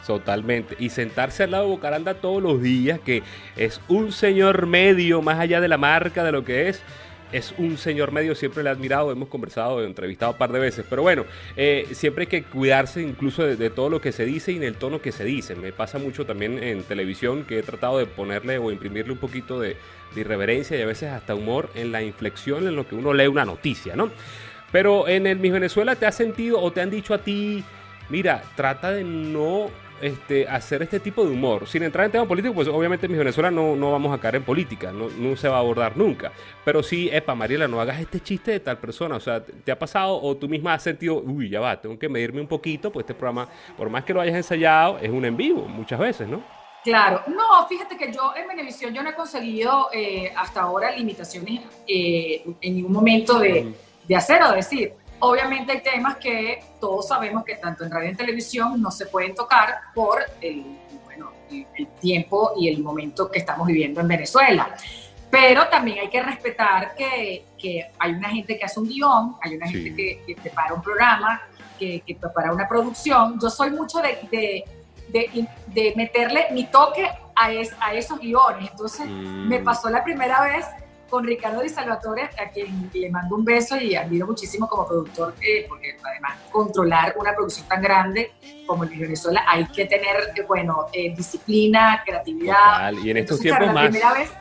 Totalmente. 0.06 0.76
Y 0.80 0.90
sentarse 0.90 1.44
al 1.44 1.52
lado 1.52 1.66
de 1.66 1.72
Bocaranda 1.72 2.16
todos 2.16 2.42
los 2.42 2.62
días, 2.62 3.00
que 3.00 3.24
es 3.56 3.82
un 3.88 4.12
señor 4.12 4.66
medio, 4.66 5.22
más 5.22 5.40
allá 5.40 5.62
de 5.62 5.68
la 5.68 5.78
marca, 5.78 6.24
de 6.24 6.32
lo 6.32 6.44
que 6.44 6.70
es 6.70 6.82
es 7.32 7.54
un 7.58 7.78
señor 7.78 8.12
medio, 8.12 8.36
siempre 8.36 8.64
le 8.64 8.70
he 8.70 8.74
admirado, 8.74 9.12
hemos 9.12 9.30
conversado, 9.30 9.84
entrevistado 9.84 10.34
un 10.34 10.38
par 10.38 10.52
de 10.52 10.60
veces, 10.60 10.86
pero 10.90 11.02
bueno, 11.02 11.26
eh, 11.56 11.88
siempre 11.94 12.24
hay 12.24 12.28
que 12.28 12.44
cuidarse 12.44 13.02
incluso 13.02 13.44
de, 13.44 13.70
todo 13.70 13.90
lo 13.90 14.02
que 14.02 14.12
se 14.12 14.26
dice 14.26 14.52
y 14.52 14.58
en 14.58 14.64
el 14.64 14.76
tono 14.76 15.02
que 15.02 15.12
se 15.12 15.24
dice. 15.24 15.56
Me 15.56 15.72
pasa 15.72 15.98
mucho 15.98 16.26
también 16.26 16.62
en 16.62 16.84
televisión 16.84 17.46
que 17.46 17.60
he 17.60 17.64
tratado 17.64 17.98
de 17.98 18.06
ponerle 18.06 18.58
o 18.58 18.72
imprimirle 18.72 19.14
un 19.14 19.20
poquito 19.20 19.60
de, 19.60 19.78
irreverencia 20.14 20.78
y 20.78 20.82
a 20.82 20.86
veces 20.86 21.10
hasta 21.10 21.34
humor 21.34 21.70
en 21.74 21.94
la 21.94 22.04
inflexión 22.04 22.68
en 22.68 22.76
lo 22.76 22.86
que 22.86 22.96
uno 22.96 23.14
lee 23.14 23.28
una 23.28 23.46
noticia, 23.46 23.96
¿no? 23.96 24.12
Pero 24.70 25.08
en 25.08 25.26
el 25.26 25.40
Miss 25.40 25.54
Venezuela 25.54 25.96
te 25.96 26.06
has 26.06 26.16
sentido 26.16 26.60
o 26.60 26.72
te 26.74 26.82
han 26.82 26.90
dicho 26.90 27.14
a 27.14 27.20
ti, 27.20 27.64
mira, 28.10 28.44
trata 28.58 28.92
de 28.92 29.06
no 29.06 29.70
este, 30.02 30.48
hacer 30.48 30.82
este 30.82 31.00
tipo 31.00 31.26
de 31.26 31.32
humor. 31.32 31.68
Sin 31.68 31.84
entrar 31.84 32.06
en 32.06 32.12
tema 32.12 32.28
político, 32.28 32.54
pues 32.54 32.68
obviamente 32.68 33.06
en 33.06 33.12
mi 33.12 33.18
Venezuela 33.18 33.52
no, 33.52 33.76
no 33.76 33.92
vamos 33.92 34.14
a 34.18 34.20
caer 34.20 34.36
en 34.36 34.44
política, 34.44 34.92
no, 34.92 35.10
no, 35.10 35.36
se 35.36 35.48
va 35.48 35.58
a 35.58 35.60
abordar 35.60 35.98
nunca. 35.98 36.32
Pero 36.66 36.84
sí, 36.84 37.10
epa, 37.12 37.36
Mariela, 37.36 37.68
no 37.68 37.80
hagas 37.80 38.00
este 38.00 38.20
chiste 38.20 38.52
de 38.52 38.60
tal 38.60 38.78
persona. 38.78 39.16
O 39.16 39.20
sea, 39.20 39.44
¿te 39.44 39.72
ha 39.72 39.80
pasado 39.80 40.22
o 40.22 40.36
tú 40.36 40.48
misma 40.48 40.74
has 40.74 40.84
sentido, 40.84 41.20
uy, 41.20 41.50
ya 41.50 41.60
va, 41.60 41.80
tengo 41.80 41.98
que 41.98 42.10
medirme 42.10 42.42
un 42.42 42.48
poquito, 42.48 42.92
pues 42.92 43.04
este 43.04 43.14
programa, 43.14 43.48
por 43.78 43.90
más 43.90 44.04
que 44.04 44.14
lo 44.14 44.22
hayas 44.22 44.36
ensayado, 44.36 44.98
es 45.00 45.10
un 45.10 45.26
en 45.26 45.38
vivo 45.38 45.68
muchas 45.68 46.00
veces, 46.00 46.28
¿no? 46.28 46.44
Claro, 46.84 47.22
no, 47.28 47.68
fíjate 47.68 47.96
que 47.96 48.12
yo 48.12 48.34
en 48.36 48.48
Venevisión 48.48 48.92
yo 48.92 49.04
no 49.04 49.12
he 49.12 49.14
conseguido 49.14 49.90
eh, 49.94 50.34
hasta 50.36 50.62
ahora 50.62 50.92
limitaciones 50.92 51.62
eh, 51.88 52.44
en 52.60 52.76
ningún 52.76 52.92
momento 52.92 53.38
de, 53.38 53.76
de 54.08 54.16
hacer 54.16 54.42
o 54.42 54.52
decir. 54.52 54.94
Obviamente 55.22 55.72
hay 55.72 55.82
temas 55.82 56.18
que 56.18 56.64
todos 56.80 57.08
sabemos 57.08 57.44
que 57.46 57.56
tanto 57.56 57.84
en 57.84 57.92
radio 57.92 58.08
y 58.08 58.12
en 58.12 58.18
televisión 58.18 58.82
no 58.82 58.90
se 58.90 59.06
pueden 59.06 59.36
tocar 59.36 59.82
por 59.94 60.20
el, 60.42 60.66
bueno, 61.06 61.32
el, 61.52 61.88
tiempo 62.00 62.54
y 62.58 62.68
el 62.70 62.82
momento 62.82 63.30
que 63.30 63.38
estamos 63.38 63.68
viviendo 63.68 64.02
en 64.02 64.08
Venezuela. 64.08 64.76
Pero 65.30 65.68
también 65.68 66.00
hay 66.00 66.10
que 66.10 66.22
respetar 66.24 66.96
que, 66.96 67.46
que 67.58 67.92
hay 68.00 68.12
una 68.14 68.30
gente 68.30 68.58
que 68.58 68.66
hace 68.66 68.80
un 68.80 68.88
guion, 68.88 69.36
hay 69.42 69.56
una 69.56 69.68
gente 69.68 69.96
que, 69.96 70.36
prepara 70.42 70.74
un 70.74 70.82
programa, 70.82 71.42
que, 71.78 72.02
que, 72.02 72.16
prepara 72.16 72.52
una 72.52 72.68
producción. 72.68 73.40
Yo 73.40 73.50
soy 73.50 73.70
mucho 73.70 74.00
de, 74.00 74.18
de, 74.32 74.64
de, 75.10 75.48
de 75.68 75.94
meterle 75.96 76.48
mi 76.52 76.66
toque 76.66 77.08
a, 77.36 77.52
es, 77.52 77.72
a 77.80 77.94
esos 77.94 78.20
guiones. 78.20 78.72
Entonces 78.72 79.08
me 79.08 79.60
mm. 79.60 79.64
pasó 79.64 79.90
la 79.90 80.04
primera 80.04 80.42
vez 80.42 80.66
con 81.12 81.26
Ricardo 81.26 81.62
Di 81.62 81.68
Salvatore, 81.70 82.30
a 82.40 82.50
quien 82.50 82.90
le 82.94 83.10
mando 83.10 83.36
un 83.36 83.44
beso 83.44 83.76
y 83.78 83.96
admiro 83.96 84.26
muchísimo 84.26 84.68
como 84.68 84.88
productor, 84.88 85.36
eh, 85.42 85.66
porque 85.68 85.98
además 86.02 86.38
controlar 86.50 87.14
una 87.18 87.36
producción 87.36 87.68
tan 87.68 87.82
grande 87.82 88.32
como 88.66 88.86
el 88.86 88.90
de 88.90 88.96
Venezuela 88.96 89.44
hay 89.46 89.68
que 89.68 89.86
tener, 89.86 90.32
eh, 90.34 90.42
bueno, 90.48 90.88
eh, 90.94 91.14
disciplina, 91.14 92.02
creatividad. 92.06 92.94
Y 92.94 93.12
en 93.12 93.18
estos 93.18 93.42
tiempos 93.42 93.68
más. 93.68 93.76
La 93.76 93.90
primera 93.90 94.14
vez, 94.14 94.32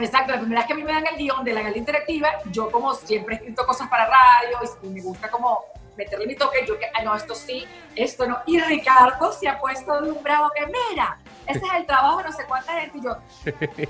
Exacto, 0.00 0.32
la 0.32 0.38
primera 0.38 0.60
vez 0.60 0.66
que 0.68 0.72
a 0.72 0.76
mí 0.76 0.84
me 0.84 0.92
dan 0.92 1.06
el 1.08 1.16
guion 1.16 1.44
de 1.44 1.52
la 1.52 1.60
gala 1.60 1.76
interactiva, 1.76 2.28
yo 2.52 2.70
como 2.70 2.94
siempre 2.94 3.34
he 3.34 3.38
escrito 3.38 3.66
cosas 3.66 3.88
para 3.88 4.06
radio 4.06 4.58
y 4.84 4.88
me 4.88 5.02
gusta 5.02 5.28
como 5.28 5.64
meterle 5.96 6.26
mi 6.26 6.36
toque, 6.36 6.64
yo 6.66 6.78
que, 6.78 6.86
ah, 6.86 7.02
no, 7.02 7.16
esto 7.16 7.34
sí, 7.34 7.66
esto 7.96 8.26
no. 8.26 8.38
Y 8.46 8.60
Ricardo 8.60 9.32
se 9.32 9.48
ha 9.48 9.58
puesto 9.58 10.00
de 10.00 10.12
un 10.12 10.22
bravo 10.22 10.50
que, 10.56 10.64
mira, 10.66 11.18
ese 11.48 11.64
es 11.64 11.72
el 11.76 11.86
trabajo 11.86 12.18
de 12.18 12.24
no 12.24 12.32
sé 12.32 12.44
cuánta 12.46 12.80
gente. 12.80 12.98
Y 12.98 13.02
yo, 13.02 13.16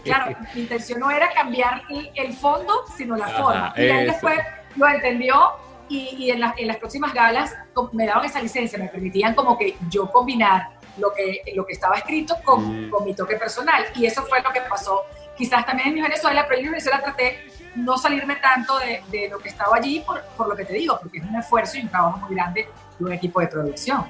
claro, 0.05 0.37
mi 0.55 0.63
intención 0.63 1.01
no 1.01 1.11
era 1.11 1.31
cambiar 1.33 1.83
el, 2.15 2.33
fondo, 2.35 2.85
sino 2.97 3.17
la 3.17 3.29
forma. 3.29 3.75
Y 3.77 3.83
él 3.83 4.07
después 4.07 4.39
lo 4.77 4.89
entendió 4.89 5.53
y, 5.89 6.17
y 6.19 6.31
en, 6.31 6.43
en, 6.57 6.67
las 6.69 6.77
próximas 6.77 7.13
galas 7.13 7.55
me 7.93 8.07
daban 8.07 8.25
esa 8.25 8.41
licencia, 8.41 8.79
me 8.79 8.89
permitían 8.89 9.35
como 9.35 9.59
que 9.59 9.77
yo 9.91 10.11
combinar 10.11 10.71
lo 10.99 11.13
que, 11.13 11.43
lo 11.55 11.67
que 11.67 11.73
estaba 11.73 11.97
escrito 11.97 12.37
con, 12.45 12.87
mm. 12.87 12.91
con 12.91 13.05
mi 13.05 13.15
toque 13.15 13.37
personal. 13.37 13.85
Y 13.95 14.07
eso 14.07 14.23
fue 14.23 14.41
lo 14.43 14.51
que 14.51 14.61
pasó 14.63 15.05
quizás 15.37 15.65
también 15.67 15.97
en 15.97 16.03
Venezuela, 16.03 16.47
pero 16.49 16.61
en 16.61 16.71
Venezuela 16.71 17.01
traté 17.03 17.47
no 17.75 17.97
salirme 17.97 18.37
tanto 18.37 18.79
de, 18.79 19.03
de 19.11 19.29
lo 19.29 19.39
que 19.39 19.49
estaba 19.49 19.77
allí 19.77 20.01
por, 20.01 20.23
por, 20.37 20.49
lo 20.49 20.57
que 20.57 20.65
te 20.65 20.75
digo, 20.75 20.99
porque 21.01 21.19
es 21.19 21.25
un 21.25 21.37
esfuerzo 21.37 21.79
y 21.79 21.83
un 21.83 21.89
trabajo 21.89 22.19
muy 22.19 22.35
grande 22.35 22.69
de 22.99 23.05
un 23.05 23.13
equipo 23.13 23.41
de 23.41 23.47
producción. 23.47 24.07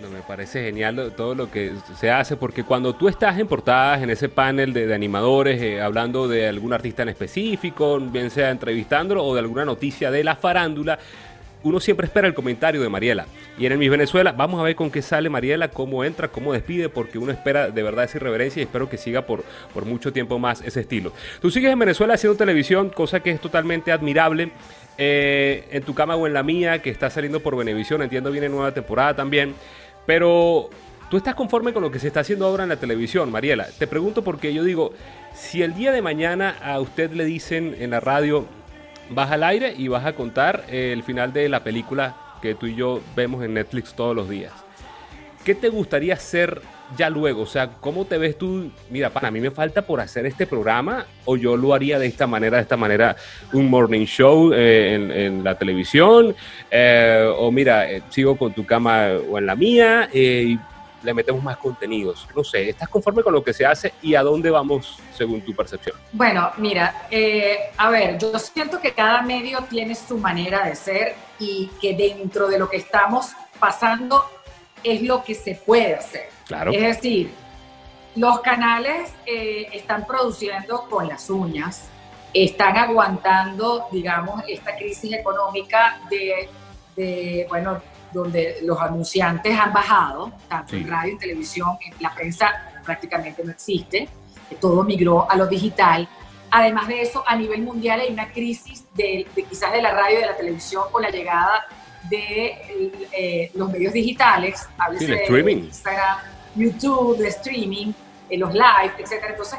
No, 0.00 0.08
me 0.10 0.20
parece 0.20 0.62
genial 0.62 1.12
todo 1.16 1.34
lo 1.34 1.50
que 1.50 1.72
se 1.98 2.10
hace, 2.10 2.36
porque 2.36 2.62
cuando 2.62 2.94
tú 2.94 3.08
estás 3.08 3.36
en 3.38 3.48
portadas, 3.48 4.00
en 4.00 4.10
ese 4.10 4.28
panel 4.28 4.72
de, 4.72 4.94
animadores, 4.94 5.60
eh, 5.60 5.80
hablando 5.80 6.28
de 6.28 6.46
algún 6.46 6.72
artista 6.72 7.02
en 7.02 7.08
específico, 7.08 7.98
bien 7.98 8.30
sea 8.30 8.50
entrevistándolo 8.50 9.24
o 9.24 9.34
de 9.34 9.40
alguna 9.40 9.64
noticia 9.64 10.12
de 10.12 10.22
la 10.22 10.36
farándula, 10.36 11.00
uno 11.64 11.80
siempre 11.80 12.06
espera 12.06 12.28
el 12.28 12.34
comentario 12.34 12.80
de 12.80 12.88
Mariela. 12.88 13.26
Y 13.58 13.66
en 13.66 13.72
el 13.72 13.78
Miss 13.78 13.90
Venezuela, 13.90 14.30
vamos 14.30 14.60
a 14.60 14.62
ver 14.62 14.76
con 14.76 14.88
qué 14.90 15.02
sale 15.02 15.28
Mariela, 15.28 15.68
cómo 15.68 16.04
entra, 16.04 16.28
cómo 16.28 16.52
despide, 16.52 16.88
porque 16.88 17.18
uno 17.18 17.32
espera 17.32 17.68
de 17.68 17.82
verdad 17.82 18.04
esa 18.04 18.18
irreverencia 18.18 18.60
y 18.60 18.64
espero 18.64 18.88
que 18.88 18.98
siga 18.98 19.22
por, 19.22 19.42
por 19.74 19.84
mucho 19.84 20.12
tiempo 20.12 20.38
más 20.38 20.62
ese 20.62 20.80
estilo. 20.80 21.12
Tú 21.40 21.50
sigues 21.50 21.72
en 21.72 21.78
Venezuela 21.78 22.14
haciendo 22.14 22.36
televisión, 22.36 22.90
cosa 22.90 23.18
que 23.18 23.30
es 23.30 23.40
totalmente 23.40 23.90
admirable. 23.90 24.52
Eh, 25.00 25.68
en 25.70 25.84
tu 25.84 25.94
cama 25.94 26.16
o 26.16 26.26
en 26.26 26.34
la 26.34 26.42
mía, 26.42 26.82
que 26.82 26.90
está 26.90 27.08
saliendo 27.08 27.38
por 27.38 27.56
Venevisión, 27.56 28.02
entiendo 28.02 28.32
viene 28.32 28.48
nueva 28.48 28.74
temporada 28.74 29.14
también. 29.14 29.54
Pero 30.08 30.70
¿Tú 31.10 31.16
estás 31.16 31.34
conforme 31.34 31.72
con 31.72 31.82
lo 31.82 31.90
que 31.90 31.98
se 31.98 32.08
está 32.08 32.20
haciendo 32.20 32.44
ahora 32.44 32.64
en 32.64 32.68
la 32.68 32.76
televisión, 32.76 33.30
Mariela? 33.30 33.66
Te 33.78 33.86
pregunto 33.86 34.22
porque 34.22 34.52
yo 34.52 34.62
digo, 34.62 34.92
si 35.34 35.62
el 35.62 35.74
día 35.74 35.90
de 35.90 36.02
mañana 36.02 36.56
a 36.62 36.80
usted 36.80 37.12
le 37.12 37.24
dicen 37.24 37.74
en 37.78 37.90
la 37.90 38.00
radio, 38.00 38.44
vas 39.08 39.30
al 39.30 39.42
aire 39.42 39.74
y 39.74 39.88
vas 39.88 40.04
a 40.04 40.12
contar 40.14 40.64
el 40.68 41.02
final 41.02 41.32
de 41.32 41.48
la 41.48 41.64
película 41.64 42.14
que 42.42 42.54
tú 42.54 42.66
y 42.66 42.74
yo 42.74 43.00
vemos 43.16 43.42
en 43.42 43.54
Netflix 43.54 43.94
todos 43.94 44.14
los 44.14 44.28
días. 44.28 44.52
¿Qué 45.48 45.54
te 45.54 45.70
gustaría 45.70 46.12
hacer 46.12 46.60
ya 46.94 47.08
luego? 47.08 47.40
O 47.40 47.46
sea, 47.46 47.70
¿cómo 47.80 48.04
te 48.04 48.18
ves 48.18 48.36
tú? 48.36 48.70
Mira, 48.90 49.08
para 49.08 49.30
mí 49.30 49.40
me 49.40 49.50
falta 49.50 49.80
por 49.80 49.98
hacer 49.98 50.26
este 50.26 50.46
programa 50.46 51.06
o 51.24 51.38
yo 51.38 51.56
lo 51.56 51.72
haría 51.72 51.98
de 51.98 52.06
esta 52.06 52.26
manera, 52.26 52.58
de 52.58 52.64
esta 52.64 52.76
manera, 52.76 53.16
un 53.54 53.70
morning 53.70 54.04
show 54.04 54.52
eh, 54.52 55.24
en, 55.24 55.42
la 55.42 55.56
televisión 55.56 56.36
eh, 56.70 57.32
o 57.34 57.50
mira, 57.50 57.90
eh, 57.90 58.02
sigo 58.10 58.36
con 58.36 58.52
tu 58.52 58.66
cama 58.66 59.06
o 59.26 59.38
en 59.38 59.46
la 59.46 59.56
mía 59.56 60.10
le 60.12 61.14
metemos 61.14 61.42
más 61.42 61.56
contenidos. 61.56 62.28
No 62.36 62.44
sé, 62.44 62.68
¿estás 62.68 62.90
conforme 62.90 63.22
con 63.22 63.32
lo 63.32 63.42
que 63.42 63.54
se 63.54 63.64
hace 63.64 63.94
y 64.02 64.16
a 64.16 64.22
dónde 64.22 64.50
vamos 64.50 64.98
según 65.16 65.40
tu 65.40 65.54
percepción? 65.54 65.96
Bueno, 66.12 66.50
mira, 66.58 67.06
a 67.78 67.88
ver, 67.88 68.18
yo 68.18 68.38
siento 68.38 68.82
que 68.82 68.92
cada 68.92 69.22
medio 69.22 69.60
tiene 69.70 69.94
su 69.94 70.18
manera 70.18 70.66
de 70.66 70.74
ser 70.74 71.14
y 71.38 71.70
que 71.80 71.96
dentro 71.96 72.48
de 72.48 72.58
lo 72.58 72.68
que 72.68 72.76
estamos 72.76 73.32
pasando 73.58 74.24
es 74.84 75.02
lo 75.02 75.22
que 75.22 75.34
se 75.34 75.54
puede 75.54 75.94
hacer. 75.94 76.28
Claro. 76.46 76.72
Es 76.72 76.80
decir, 76.80 77.32
los 78.14 78.40
canales 78.40 79.12
eh, 79.26 79.68
están 79.72 80.06
produciendo 80.06 80.88
con 80.88 81.08
las 81.08 81.30
uñas, 81.30 81.88
están 82.34 82.76
aguantando, 82.76 83.86
digamos, 83.92 84.42
esta 84.48 84.76
crisis 84.76 85.12
económica 85.12 86.00
de, 86.10 86.48
de 86.96 87.46
bueno, 87.48 87.80
donde 88.12 88.58
los 88.62 88.80
anunciantes 88.80 89.58
han 89.58 89.72
bajado, 89.72 90.32
tanto 90.48 90.76
en 90.76 90.88
radio, 90.88 91.12
en 91.12 91.18
televisión, 91.18 91.78
en 91.84 91.94
la 92.00 92.14
prensa 92.14 92.52
prácticamente 92.84 93.44
no 93.44 93.50
existe, 93.50 94.08
todo 94.60 94.82
migró 94.82 95.30
a 95.30 95.36
lo 95.36 95.46
digital. 95.46 96.08
Además 96.50 96.88
de 96.88 97.02
eso, 97.02 97.22
a 97.26 97.36
nivel 97.36 97.62
mundial 97.62 98.00
hay 98.00 98.12
una 98.12 98.32
crisis 98.32 98.84
de, 98.94 99.26
quizás 99.48 99.72
de 99.72 99.82
la 99.82 99.92
radio 99.92 100.18
y 100.18 100.20
de 100.22 100.26
la 100.26 100.36
televisión 100.36 100.84
con 100.90 101.02
la 101.02 101.10
llegada 101.10 101.66
de 102.08 103.08
eh, 103.12 103.50
los 103.54 103.70
medios 103.70 103.92
digitales, 103.92 104.68
sí, 104.98 105.06
de 105.06 105.16
streaming. 105.16 105.56
Instagram, 105.56 106.18
YouTube, 106.54 107.18
de 107.18 107.28
streaming, 107.28 107.92
eh, 108.28 108.38
los 108.38 108.52
live, 108.52 108.92
etc. 108.98 109.24
Entonces, 109.30 109.58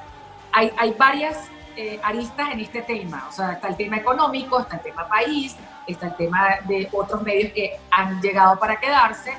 hay, 0.52 0.72
hay 0.78 0.94
varias 0.98 1.38
eh, 1.76 2.00
aristas 2.04 2.52
en 2.52 2.60
este 2.60 2.82
tema. 2.82 3.26
O 3.30 3.32
sea, 3.32 3.54
está 3.54 3.70
el 3.70 3.78
tema 3.78 3.98
económico, 3.98 4.60
está 4.60 4.76
el 4.78 4.82
tema 4.82 5.08
país, 5.08 5.56
está 5.88 6.08
el 6.08 6.16
tema 6.16 6.58
de 6.68 6.90
otros 6.92 7.22
medios 7.22 7.54
que 7.54 7.78
han 7.90 8.22
llegado 8.22 8.60
para 8.60 8.80
quedarse 8.80 9.34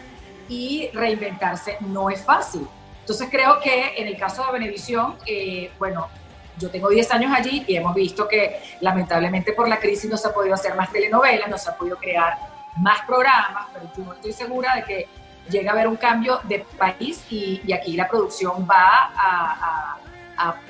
y 0.49 0.89
reinventarse 0.95 1.77
no 1.81 2.09
es 2.09 2.25
fácil. 2.25 2.67
Entonces 3.01 3.29
creo 3.31 3.61
que 3.61 3.95
en 3.97 4.07
el 4.07 4.17
caso 4.17 4.45
de 4.47 4.53
Benevisión, 4.53 5.17
eh, 5.27 5.71
bueno, 5.79 6.09
yo 6.59 6.71
tengo 6.71 6.89
10 6.89 7.11
años 7.13 7.33
allí 7.35 7.65
y 7.67 7.77
hemos 7.77 7.95
visto 7.95 8.27
que 8.27 8.61
lamentablemente 8.81 9.53
por 9.53 9.69
la 9.69 9.79
crisis 9.79 10.11
no 10.11 10.17
se 10.17 10.29
ha 10.29 10.33
podido 10.33 10.55
hacer 10.55 10.75
más 10.75 10.91
telenovelas, 10.93 11.49
no 11.49 11.59
se 11.59 11.71
ha 11.71 11.77
podido 11.77 11.97
crear 11.97 12.39
más 12.77 13.01
programas, 13.07 13.67
pero 13.73 13.91
yo 13.97 14.13
estoy 14.13 14.33
segura 14.33 14.77
de 14.77 14.85
que 14.85 15.09
llega 15.51 15.71
a 15.71 15.75
haber 15.75 15.89
un 15.89 15.97
cambio 15.97 16.41
de 16.45 16.65
país 16.79 17.25
y, 17.31 17.73
aquí 17.73 17.97
la 17.97 18.09
producción 18.09 18.67
va 18.69 19.11
a, 19.17 19.97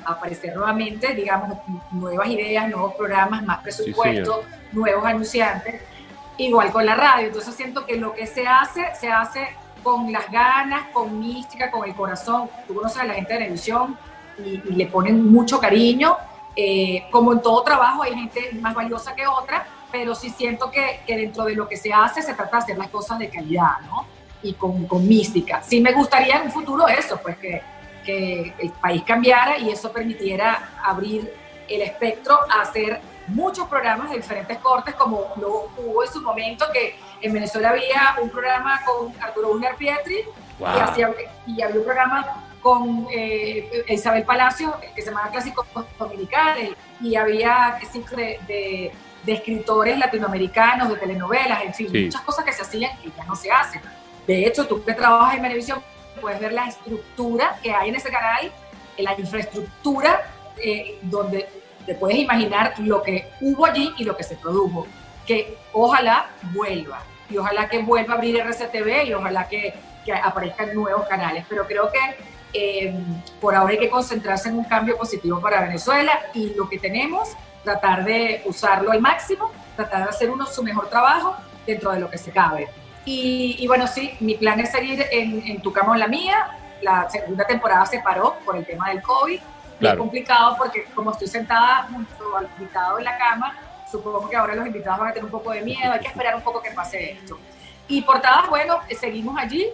aparecer 0.04 0.56
nuevamente, 0.56 1.14
digamos, 1.14 1.56
nuevas 1.92 2.26
ideas, 2.26 2.68
nuevos 2.68 2.94
programas, 2.94 3.44
más 3.44 3.60
presupuesto, 3.60 4.42
nuevos 4.72 5.04
anunciantes, 5.04 5.80
igual 6.38 6.72
con 6.72 6.84
la 6.84 6.96
radio. 6.96 7.28
Entonces 7.28 7.54
siento 7.54 7.86
que 7.86 7.94
lo 7.94 8.12
que 8.12 8.26
se 8.26 8.48
hace, 8.48 8.92
se 8.98 9.12
hace 9.12 9.46
con 9.84 10.10
las 10.10 10.28
ganas, 10.28 10.88
con 10.92 11.20
mística, 11.20 11.70
con 11.70 11.88
el 11.88 11.94
corazón. 11.94 12.50
Tú 12.66 12.74
conoces 12.74 12.98
a 13.00 13.04
la 13.04 13.14
gente 13.14 13.32
de 13.32 13.38
televisión 13.38 13.96
y, 14.38 14.58
le 14.58 14.86
ponen 14.86 15.30
mucho 15.30 15.60
cariño. 15.60 16.16
Eh, 16.56 17.06
como 17.12 17.32
en 17.32 17.40
todo 17.40 17.62
trabajo 17.62 18.02
hay 18.02 18.14
gente 18.14 18.50
más 18.60 18.74
valiosa 18.74 19.14
que 19.14 19.24
otra, 19.24 19.66
pero 19.90 20.14
sí 20.14 20.30
siento 20.30 20.70
que, 20.70 21.00
que, 21.06 21.16
dentro 21.16 21.44
de 21.44 21.54
lo 21.54 21.68
que 21.68 21.76
se 21.76 21.92
hace 21.92 22.22
se 22.22 22.34
trata 22.34 22.58
de 22.58 22.62
hacer 22.62 22.78
las 22.78 22.88
cosas 22.88 23.18
de 23.18 23.28
calidad, 23.28 23.80
¿no? 23.86 24.06
Y 24.42 24.54
con, 24.54 24.86
con 24.86 25.06
mística. 25.06 25.62
Sí 25.62 25.80
me 25.80 25.92
gustaría 25.92 26.36
en 26.36 26.42
un 26.42 26.52
futuro 26.52 26.88
eso, 26.88 27.18
pues 27.22 27.36
que, 27.38 27.62
que 28.04 28.54
el 28.58 28.70
país 28.70 29.02
cambiara 29.02 29.58
y 29.58 29.70
eso 29.70 29.92
permitiera 29.92 30.70
abrir 30.82 31.32
el 31.68 31.82
espectro 31.82 32.38
a 32.50 32.62
hacer 32.62 33.00
muchos 33.28 33.68
programas 33.68 34.10
de 34.10 34.16
diferentes 34.16 34.58
cortes, 34.58 34.94
como 34.94 35.32
lo 35.40 35.70
hubo 35.78 36.02
en 36.02 36.10
su 36.10 36.20
momento, 36.20 36.66
que 36.72 36.96
en 37.20 37.32
Venezuela 37.32 37.70
había 37.70 38.16
un 38.20 38.28
programa 38.28 38.80
con 38.84 39.12
Arturo 39.20 39.52
Uller 39.52 39.76
Pietri 39.76 40.24
y, 40.58 41.52
y 41.52 41.62
había 41.62 41.78
un 41.78 41.84
programa 41.84 42.44
con 42.60 43.06
eh, 43.10 43.84
Isabel 43.88 44.24
Palacio, 44.24 44.74
que 44.94 45.02
se 45.02 45.10
llamaba 45.10 45.30
Clásicos 45.30 45.66
Dominicanos, 45.98 46.76
y 47.00 47.16
había 47.16 47.78
de, 48.16 48.40
de, 48.46 48.92
de, 49.24 49.32
escritores 49.32 49.98
latinoamericanos, 49.98 50.88
de 50.88 50.96
telenovelas, 50.96 51.62
en 51.62 51.74
fin, 51.74 52.04
muchas 52.04 52.22
cosas 52.22 52.44
que 52.44 52.52
se 52.52 52.62
hacían 52.62 52.92
y 53.04 53.12
ya 53.16 53.24
no 53.24 53.36
se 53.36 53.50
hacen. 53.50 53.80
De 54.26 54.46
hecho, 54.46 54.66
tú 54.66 54.82
que 54.84 54.92
trabajas 54.92 55.36
en 55.36 55.42
televisión 55.42 55.82
puedes 56.20 56.40
ver 56.40 56.52
la 56.52 56.66
estructura 56.66 57.58
que 57.62 57.72
hay 57.72 57.88
en 57.88 57.96
ese 57.96 58.10
canal, 58.10 58.52
la 58.98 59.18
infraestructura 59.18 60.30
eh, 60.58 60.98
donde 61.02 61.48
te 61.86 61.94
puedes 61.94 62.18
imaginar 62.18 62.74
lo 62.78 63.02
que 63.02 63.30
hubo 63.40 63.64
allí 63.64 63.94
y 63.96 64.04
lo 64.04 64.16
que 64.16 64.22
se 64.22 64.36
produjo. 64.36 64.86
Que 65.26 65.56
ojalá 65.72 66.30
vuelva 66.52 67.02
y 67.30 67.38
ojalá 67.38 67.68
que 67.68 67.78
vuelva 67.82 68.14
a 68.14 68.16
abrir 68.16 68.40
RCTV 68.40 69.06
y 69.06 69.14
ojalá 69.14 69.48
que, 69.48 69.72
que 70.04 70.12
aparezcan 70.12 70.74
nuevos 70.74 71.06
canales. 71.08 71.44
Pero 71.48 71.66
creo 71.66 71.90
que 71.90 71.98
eh, 72.52 72.92
por 73.40 73.54
ahora 73.54 73.72
hay 73.72 73.78
que 73.78 73.88
concentrarse 73.88 74.48
en 74.48 74.58
un 74.58 74.64
cambio 74.64 74.96
positivo 74.96 75.40
para 75.40 75.62
Venezuela 75.62 76.18
y 76.34 76.52
lo 76.54 76.68
que 76.68 76.78
tenemos, 76.78 77.30
tratar 77.64 78.04
de 78.04 78.42
usarlo 78.44 78.90
al 78.92 79.00
máximo, 79.00 79.50
tratar 79.76 80.04
de 80.04 80.08
hacer 80.10 80.30
uno 80.30 80.46
su 80.46 80.62
mejor 80.62 80.88
trabajo 80.88 81.36
dentro 81.66 81.92
de 81.92 82.00
lo 82.00 82.10
que 82.10 82.18
se 82.18 82.30
cabe. 82.30 82.68
Y, 83.04 83.66
bueno, 83.66 83.86
sí, 83.86 84.12
mi 84.20 84.34
plan 84.34 84.60
es 84.60 84.70
seguir 84.70 85.04
en, 85.10 85.60
Tu 85.62 85.72
Cama 85.72 85.92
o 85.92 85.94
en 85.94 86.00
la 86.00 86.06
Mía. 86.06 86.56
La 86.82 87.08
segunda 87.10 87.44
temporada 87.44 87.84
se 87.86 87.98
paró 88.00 88.36
por 88.44 88.56
el 88.56 88.64
tema 88.64 88.90
del 88.90 89.02
COVID. 89.02 89.40
Es 89.80 89.94
complicado 89.94 90.56
porque 90.58 90.84
como 90.94 91.10
estoy 91.10 91.26
sentada 91.26 91.88
junto 91.90 92.36
al 92.36 92.48
invitado 92.58 92.98
en 92.98 93.04
la 93.04 93.16
cama, 93.16 93.56
supongo 93.90 94.28
que 94.28 94.36
ahora 94.36 94.54
los 94.54 94.66
invitados 94.66 95.00
van 95.00 95.08
a 95.08 95.12
tener 95.12 95.24
un 95.24 95.30
poco 95.30 95.52
de 95.52 95.62
miedo, 95.62 95.90
hay 95.90 96.00
que 96.00 96.08
esperar 96.08 96.36
un 96.36 96.42
poco 96.42 96.62
que 96.62 96.70
pase 96.70 97.12
esto. 97.12 97.38
Y 97.88 98.02
portadas, 98.02 98.48
bueno, 98.50 98.78
seguimos 99.00 99.38
allí, 99.38 99.66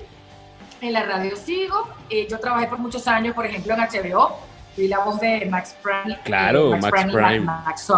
en 0.81 0.93
la 0.93 1.02
radio 1.02 1.37
sigo. 1.37 1.88
Eh, 2.09 2.26
yo 2.31 2.38
trabajé 2.38 2.66
por 2.66 2.78
muchos 2.78 3.07
años, 3.09 3.35
por 3.35 3.47
ejemplo, 3.47 3.75
en 3.75 3.81
HBO. 3.81 4.38
Fui 4.76 4.87
la 4.87 5.00
voz 5.00 5.19
de 5.19 5.47
Max 5.47 5.75
Prime. 5.82 6.19
Claro, 6.23 6.71
Max, 6.76 7.04
Prime. 7.10 7.41
Max, 7.41 7.91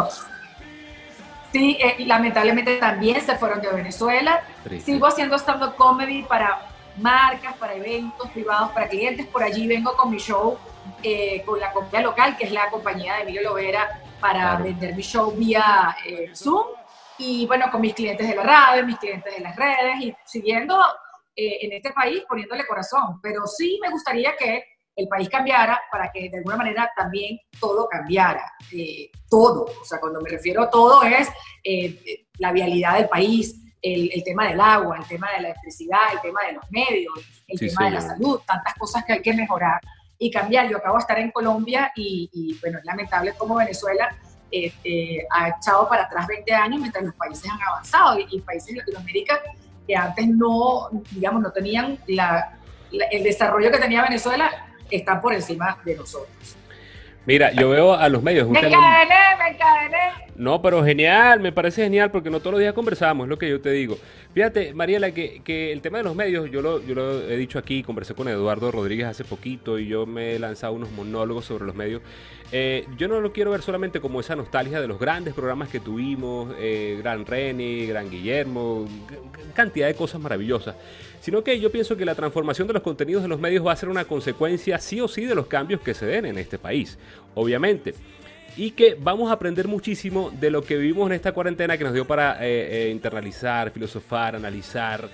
Sí, 1.52 1.76
eh, 1.80 1.96
lamentablemente 2.06 2.76
también 2.76 3.20
se 3.20 3.36
fueron 3.36 3.60
de 3.60 3.68
Venezuela. 3.68 4.42
Sigo 4.84 5.06
haciendo 5.06 5.36
stand-up 5.36 5.74
comedy 5.76 6.22
para 6.22 6.62
marcas, 6.96 7.56
para 7.56 7.74
eventos 7.74 8.30
privados, 8.30 8.70
para 8.70 8.88
clientes. 8.88 9.26
Por 9.26 9.42
allí 9.42 9.66
vengo 9.66 9.96
con 9.96 10.10
mi 10.10 10.18
show 10.18 10.56
eh, 11.02 11.42
con 11.44 11.58
la 11.58 11.72
compañía 11.72 12.06
local, 12.06 12.36
que 12.36 12.44
es 12.44 12.52
la 12.52 12.70
compañía 12.70 13.16
de 13.16 13.22
Emilio 13.22 13.42
Lovera, 13.42 14.00
para 14.20 14.56
vender 14.56 14.94
mi 14.94 15.02
show 15.02 15.32
vía 15.32 15.96
Zoom. 16.34 16.66
Y 17.18 17.46
bueno, 17.46 17.70
con 17.72 17.80
mis 17.80 17.94
clientes 17.94 18.28
de 18.28 18.36
la 18.36 18.42
radio, 18.44 18.86
mis 18.86 18.98
clientes 18.98 19.34
de 19.34 19.42
las 19.42 19.56
redes 19.56 20.00
y 20.00 20.14
siguiendo 20.24 20.80
eh, 21.40 21.66
en 21.66 21.72
este 21.72 21.92
país 21.92 22.24
poniéndole 22.28 22.66
corazón, 22.66 23.20
pero 23.22 23.46
sí 23.46 23.78
me 23.80 23.90
gustaría 23.90 24.36
que 24.36 24.64
el 24.98 25.06
país 25.06 25.28
cambiara 25.28 25.80
para 25.92 26.10
que 26.10 26.28
de 26.28 26.38
alguna 26.38 26.56
manera 26.56 26.92
también 26.94 27.38
todo 27.60 27.88
cambiara, 27.88 28.52
eh, 28.72 29.10
todo, 29.30 29.66
o 29.80 29.84
sea, 29.84 30.00
cuando 30.00 30.20
me 30.20 30.28
refiero 30.28 30.64
a 30.64 30.68
todo 30.70 31.04
es 31.04 31.28
eh, 31.62 32.26
la 32.38 32.50
vialidad 32.50 32.96
del 32.96 33.08
país, 33.08 33.62
el, 33.80 34.24
tema 34.24 34.48
del 34.48 34.60
agua, 34.60 34.98
el 34.98 35.06
tema 35.06 35.28
de 35.30 35.42
la 35.42 35.48
electricidad, 35.50 36.00
el 36.12 36.20
tema 36.20 36.40
de 36.48 36.54
los 36.54 36.64
medios, 36.70 37.14
el 37.46 37.60
tema 37.60 37.84
de 37.84 37.90
la 37.92 38.00
salud, 38.00 38.40
tantas 38.44 38.74
cosas 38.74 39.04
que 39.04 39.12
hay 39.12 39.22
que 39.22 39.32
mejorar 39.32 39.80
y 40.18 40.32
cambiar. 40.32 40.68
Yo 40.68 40.78
acabo 40.78 40.96
de 40.96 41.02
estar 41.02 41.18
en 41.20 41.30
Colombia 41.30 41.92
y, 41.94 42.58
bueno, 42.60 42.80
es 42.80 42.84
lamentable 42.84 43.34
como 43.38 43.54
Venezuela 43.54 44.18
ha 45.30 45.48
echado 45.48 45.88
para 45.88 46.04
atrás 46.04 46.26
20 46.26 46.52
años 46.54 46.80
mientras 46.80 47.04
los 47.04 47.14
países 47.14 47.48
han 47.48 47.62
avanzado 47.62 48.18
y, 48.18 48.26
y 48.30 48.40
países 48.40 48.74
de 48.74 48.80
Latinoamérica 48.80 49.40
que 49.86 49.94
antes 49.94 50.26
no, 50.26 50.88
digamos, 51.12 51.40
no 51.40 51.52
tenían 51.52 51.98
la, 52.08 52.58
el 52.90 53.22
desarrollo 53.22 53.70
que 53.70 53.78
tenía 53.78 54.02
Venezuela, 54.02 54.67
están 54.90 55.20
por 55.20 55.34
encima 55.34 55.78
de 55.84 55.96
nosotros. 55.96 56.56
Mira, 57.26 57.52
yo 57.52 57.68
veo 57.68 57.92
a 57.94 58.08
los 58.08 58.22
medios. 58.22 58.48
Me 58.48 58.58
encadené, 58.58 59.14
me 59.38 59.48
encadené. 59.50 59.98
No, 60.34 60.62
pero 60.62 60.82
genial, 60.84 61.40
me 61.40 61.52
parece 61.52 61.82
genial 61.82 62.10
porque 62.10 62.30
no 62.30 62.38
todos 62.38 62.52
los 62.52 62.60
días 62.60 62.72
conversamos, 62.72 63.26
es 63.26 63.28
lo 63.28 63.38
que 63.38 63.50
yo 63.50 63.60
te 63.60 63.70
digo. 63.70 63.98
Fíjate, 64.38 64.72
Mariela, 64.72 65.10
que, 65.10 65.42
que 65.42 65.72
el 65.72 65.80
tema 65.80 65.98
de 65.98 66.04
los 66.04 66.14
medios, 66.14 66.48
yo 66.48 66.62
lo, 66.62 66.80
yo 66.80 66.94
lo 66.94 67.28
he 67.28 67.36
dicho 67.36 67.58
aquí, 67.58 67.82
conversé 67.82 68.14
con 68.14 68.28
Eduardo 68.28 68.70
Rodríguez 68.70 69.08
hace 69.08 69.24
poquito 69.24 69.80
y 69.80 69.88
yo 69.88 70.06
me 70.06 70.36
he 70.36 70.38
lanzado 70.38 70.74
unos 70.74 70.92
monólogos 70.92 71.46
sobre 71.46 71.64
los 71.64 71.74
medios. 71.74 72.02
Eh, 72.52 72.86
yo 72.96 73.08
no 73.08 73.20
lo 73.20 73.32
quiero 73.32 73.50
ver 73.50 73.62
solamente 73.62 74.00
como 74.00 74.20
esa 74.20 74.36
nostalgia 74.36 74.80
de 74.80 74.86
los 74.86 75.00
grandes 75.00 75.34
programas 75.34 75.70
que 75.70 75.80
tuvimos, 75.80 76.54
eh, 76.60 77.00
Gran 77.02 77.26
René, 77.26 77.86
Gran 77.86 78.08
Guillermo, 78.10 78.86
cantidad 79.54 79.88
de 79.88 79.94
cosas 79.94 80.20
maravillosas, 80.20 80.76
sino 81.20 81.42
que 81.42 81.58
yo 81.58 81.72
pienso 81.72 81.96
que 81.96 82.04
la 82.04 82.14
transformación 82.14 82.68
de 82.68 82.74
los 82.74 82.82
contenidos 82.84 83.24
de 83.24 83.28
los 83.28 83.40
medios 83.40 83.66
va 83.66 83.72
a 83.72 83.76
ser 83.76 83.88
una 83.88 84.04
consecuencia 84.04 84.78
sí 84.78 85.00
o 85.00 85.08
sí 85.08 85.24
de 85.24 85.34
los 85.34 85.48
cambios 85.48 85.80
que 85.80 85.94
se 85.94 86.06
den 86.06 86.26
en 86.26 86.38
este 86.38 86.60
país, 86.60 86.96
obviamente. 87.34 87.92
Y 88.58 88.72
que 88.72 88.94
vamos 89.00 89.30
a 89.30 89.34
aprender 89.34 89.68
muchísimo 89.68 90.30
de 90.30 90.50
lo 90.50 90.62
que 90.62 90.76
vivimos 90.76 91.06
en 91.06 91.14
esta 91.14 91.32
cuarentena 91.32 91.78
que 91.78 91.84
nos 91.84 91.94
dio 91.94 92.06
para 92.06 92.38
eh, 92.40 92.90
internalizar, 92.90 93.70
filosofar, 93.70 94.36
analizar, 94.36 95.08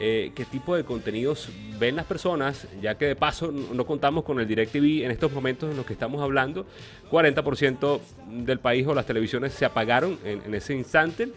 eh, 0.00 0.30
qué 0.32 0.44
tipo 0.44 0.76
de 0.76 0.84
contenidos 0.84 1.48
ven 1.76 1.96
las 1.96 2.06
personas, 2.06 2.68
ya 2.80 2.96
que 2.96 3.06
de 3.06 3.16
paso 3.16 3.50
no 3.50 3.84
contamos 3.84 4.22
con 4.22 4.38
el 4.38 4.46
DirecTV 4.46 5.04
en 5.04 5.10
estos 5.10 5.32
momentos 5.32 5.68
en 5.70 5.76
los 5.76 5.84
que 5.84 5.92
estamos 5.92 6.22
hablando. 6.22 6.66
40% 7.10 8.00
del 8.44 8.60
país 8.60 8.86
o 8.86 8.94
las 8.94 9.06
televisiones 9.06 9.54
se 9.54 9.64
apagaron 9.64 10.16
en, 10.24 10.54
ese 10.54 10.74
instante. 10.74 11.28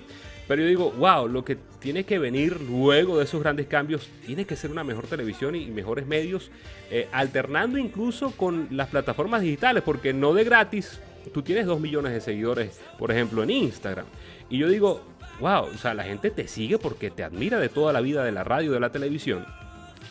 Pero 0.47 0.62
yo 0.62 0.67
digo, 0.67 0.91
wow, 0.91 1.28
lo 1.28 1.43
que 1.43 1.58
tiene 1.80 2.04
que 2.04 2.19
venir 2.19 2.62
luego 2.62 3.17
de 3.17 3.24
esos 3.24 3.41
grandes 3.41 3.65
cambios 3.65 4.10
tiene 4.26 4.45
que 4.45 4.56
ser 4.56 4.69
una 4.69 4.84
mejor 4.84 5.08
televisión 5.08 5.56
y 5.56 5.65
mejores 5.67 6.06
medios, 6.06 6.52
eh, 6.91 7.08
alternando 7.12 7.78
incluso 7.80 8.32
con 8.32 8.67
las 8.69 8.89
plataformas 8.89 9.41
digitales, 9.41 9.82
porque 9.84 10.13
no 10.13 10.34
de 10.34 10.43
gratis, 10.43 11.00
tú 11.30 11.42
tienes 11.42 11.66
2 11.66 11.80
millones 11.80 12.14
de 12.14 12.22
seguidores, 12.22 12.80
por 12.98 13.12
ejemplo, 13.12 13.44
en 13.44 13.52
Instagram. 13.52 14.06
Y 14.50 14.58
yo 14.58 14.68
digo, 14.68 15.02
wow, 15.40 15.66
o 15.74 15.78
sea, 15.78 15.94
la 15.94 16.04
gente 16.04 16.32
te 16.32 16.48
sigue 16.48 16.78
porque 16.78 17.12
te 17.12 17.24
admira 17.24 17.60
de 17.60 17.70
toda 17.70 17.94
la 17.94 18.02
vida 18.02 18.24
de 18.24 18.32
la 18.32 18.44
radio, 18.44 18.72
de 18.72 18.80
la 18.80 18.92
televisión 18.92 19.46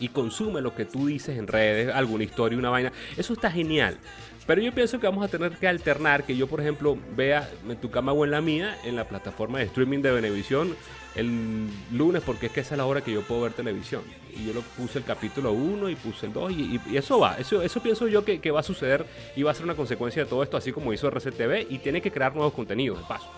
y 0.00 0.08
consume 0.08 0.60
lo 0.62 0.74
que 0.74 0.86
tú 0.86 1.06
dices 1.06 1.38
en 1.38 1.46
redes, 1.46 1.94
alguna 1.94 2.24
historia, 2.24 2.58
una 2.58 2.70
vaina. 2.70 2.92
Eso 3.16 3.34
está 3.34 3.50
genial. 3.50 3.98
Pero 4.46 4.62
yo 4.62 4.72
pienso 4.72 4.98
que 4.98 5.06
vamos 5.06 5.24
a 5.24 5.28
tener 5.28 5.52
que 5.52 5.68
alternar, 5.68 6.24
que 6.24 6.36
yo 6.36 6.48
por 6.48 6.60
ejemplo 6.60 6.98
vea 7.14 7.48
en 7.68 7.76
tu 7.76 7.90
cama 7.90 8.12
o 8.12 8.24
en 8.24 8.32
la 8.32 8.40
mía, 8.40 8.76
en 8.84 8.96
la 8.96 9.06
plataforma 9.06 9.58
de 9.58 9.66
streaming 9.66 10.00
de 10.00 10.10
Venevisión 10.10 10.74
el 11.14 11.68
lunes, 11.92 12.22
porque 12.24 12.46
es 12.46 12.52
que 12.52 12.60
esa 12.60 12.74
es 12.74 12.78
la 12.78 12.86
hora 12.86 13.00
que 13.02 13.12
yo 13.12 13.22
puedo 13.22 13.42
ver 13.42 13.52
televisión. 13.52 14.02
Y 14.34 14.46
yo 14.46 14.52
lo 14.52 14.62
puse 14.62 14.98
el 14.98 15.04
capítulo 15.04 15.52
1 15.52 15.90
y 15.90 15.96
puse 15.96 16.26
el 16.26 16.32
2 16.32 16.52
y, 16.52 16.80
eso 16.94 17.18
va, 17.18 17.36
eso, 17.38 17.62
eso 17.62 17.82
pienso 17.82 18.06
yo 18.08 18.24
que, 18.24 18.40
que 18.40 18.50
va 18.50 18.60
a 18.60 18.64
suceder 18.64 19.04
y 19.36 19.42
va 19.42 19.50
a 19.50 19.54
ser 19.54 19.64
una 19.64 19.74
consecuencia 19.74 20.24
de 20.24 20.30
todo 20.30 20.42
esto, 20.42 20.56
así 20.56 20.72
como 20.72 20.92
hizo 20.92 21.10
RCTV 21.10 21.66
y 21.70 21.78
tiene 21.78 22.00
que 22.00 22.10
crear 22.10 22.34
nuevos 22.34 22.54
contenidos 22.54 22.98
de 22.98 23.04
paso. 23.06 23.30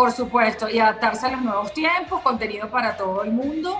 Por 0.00 0.12
supuesto, 0.12 0.66
y 0.66 0.78
adaptarse 0.78 1.26
a 1.26 1.32
los 1.32 1.42
nuevos 1.42 1.74
tiempos, 1.74 2.22
contenido 2.22 2.70
para 2.70 2.96
todo 2.96 3.22
el 3.22 3.32
mundo. 3.32 3.76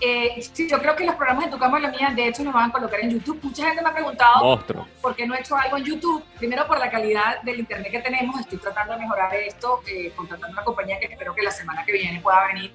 Eh, 0.00 0.40
sí, 0.52 0.68
yo 0.70 0.78
creo 0.78 0.94
que 0.94 1.04
los 1.04 1.16
programas 1.16 1.46
de 1.46 1.50
Tu 1.50 1.58
Cama 1.58 1.80
y 1.80 1.82
la 1.82 1.90
Mía, 1.90 2.12
de 2.14 2.28
hecho, 2.28 2.44
nos 2.44 2.54
van 2.54 2.70
a 2.70 2.72
colocar 2.72 3.00
en 3.00 3.10
YouTube. 3.10 3.40
Mucha 3.42 3.66
gente 3.66 3.82
me 3.82 3.88
ha 3.88 3.92
preguntado 3.92 4.64
por 5.02 5.16
qué 5.16 5.26
no 5.26 5.34
he 5.34 5.40
hecho 5.40 5.56
algo 5.56 5.76
en 5.76 5.82
YouTube. 5.82 6.22
Primero, 6.38 6.64
por 6.68 6.78
la 6.78 6.88
calidad 6.88 7.42
del 7.42 7.58
internet 7.58 7.90
que 7.90 7.98
tenemos. 7.98 8.38
Estoy 8.38 8.58
tratando 8.58 8.92
de 8.92 9.00
mejorar 9.00 9.34
esto, 9.34 9.80
eh, 9.88 10.12
contratando 10.14 10.52
una 10.52 10.64
compañía 10.64 11.00
que 11.00 11.06
espero 11.06 11.34
que 11.34 11.42
la 11.42 11.50
semana 11.50 11.84
que 11.84 11.90
viene 11.90 12.20
pueda 12.20 12.46
venir 12.46 12.72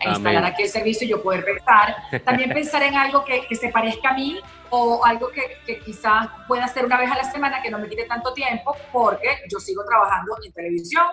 a 0.00 0.08
instalar 0.08 0.44
aquí 0.44 0.64
el 0.64 0.68
servicio 0.68 1.06
y 1.06 1.10
yo 1.10 1.22
poder 1.22 1.44
pensar. 1.44 1.94
También 2.24 2.50
pensar 2.52 2.82
en 2.82 2.96
algo 2.96 3.24
que, 3.24 3.46
que 3.46 3.54
se 3.54 3.68
parezca 3.68 4.08
a 4.08 4.14
mí 4.14 4.40
o 4.70 5.04
algo 5.04 5.28
que, 5.28 5.58
que, 5.64 5.78
quizás 5.78 6.26
pueda 6.48 6.64
hacer 6.64 6.84
una 6.84 6.98
vez 6.98 7.12
a 7.12 7.14
la 7.14 7.30
semana 7.30 7.62
que 7.62 7.70
no 7.70 7.78
me 7.78 7.88
quite 7.88 8.06
tanto 8.06 8.34
tiempo 8.34 8.76
porque 8.92 9.28
yo 9.48 9.60
sigo 9.60 9.84
trabajando 9.84 10.36
en 10.44 10.52
televisión, 10.52 11.06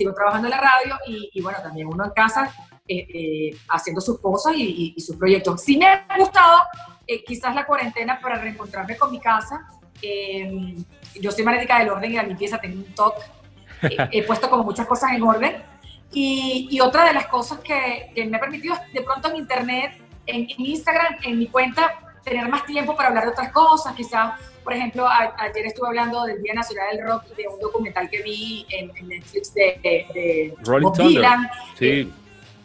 sigo 0.00 0.14
trabajando 0.14 0.48
en 0.48 0.52
la 0.52 0.60
radio 0.60 0.96
y, 1.06 1.42
bueno, 1.42 1.58
también 1.62 1.86
uno 1.86 2.06
en 2.06 2.10
casa 2.12 2.50
eh, 2.88 3.06
eh, 3.12 3.56
haciendo 3.68 4.00
sus 4.00 4.18
cosas 4.18 4.54
y, 4.56 4.98
sus 4.98 5.16
proyectos. 5.16 5.62
Sí 5.62 5.76
me 5.76 5.86
ha 5.86 6.06
gustado 6.16 6.60
eh, 7.06 7.22
quizás 7.22 7.54
la 7.54 7.66
cuarentena 7.66 8.18
para 8.18 8.36
reencontrarme 8.36 8.96
con 8.96 9.10
mi 9.12 9.20
casa. 9.20 9.68
yo 11.20 11.30
soy 11.30 11.44
magnética 11.44 11.80
del 11.80 11.90
orden 11.90 12.12
y 12.12 12.14
la 12.14 12.22
limpieza, 12.22 12.58
tengo 12.58 12.78
un 12.78 12.94
toque. 12.94 13.20
he 14.10 14.22
puesto 14.22 14.48
como 14.48 14.64
muchas 14.64 14.86
cosas 14.86 15.12
en 15.12 15.22
orden. 15.22 15.62
Y, 16.12 16.80
otra 16.80 17.04
de 17.04 17.12
las 17.12 17.26
cosas 17.26 17.58
que, 17.58 18.10
que, 18.14 18.24
me 18.24 18.38
ha 18.38 18.40
permitido 18.40 18.74
de 18.94 19.02
pronto 19.02 19.28
en 19.28 19.36
internet, 19.36 20.00
en, 20.24 20.48
en 20.48 20.66
Instagram, 20.66 21.16
en 21.24 21.38
mi 21.38 21.46
cuenta, 21.48 22.14
tener 22.24 22.48
más 22.48 22.64
tiempo 22.64 22.96
para 22.96 23.10
hablar 23.10 23.24
de 23.24 23.30
otras 23.32 23.52
cosas, 23.52 23.94
quizás 23.94 24.32
por 24.62 24.72
ejemplo, 24.72 25.06
ayer 25.08 25.66
estuve 25.66 25.88
hablando 25.88 26.24
del 26.24 26.42
Día 26.42 26.54
Nacional 26.54 26.96
del 26.96 27.06
Rock, 27.06 27.24
de 27.36 27.48
un 27.48 27.58
documental 27.60 28.08
que 28.10 28.22
vi 28.22 28.66
en, 28.70 28.90
Netflix 29.08 29.54
de, 29.54 29.78
de, 29.82 30.54
Bob 30.64 30.96
Dylan. 30.96 31.50
Sí. 31.78 31.86
Eh, 31.86 32.08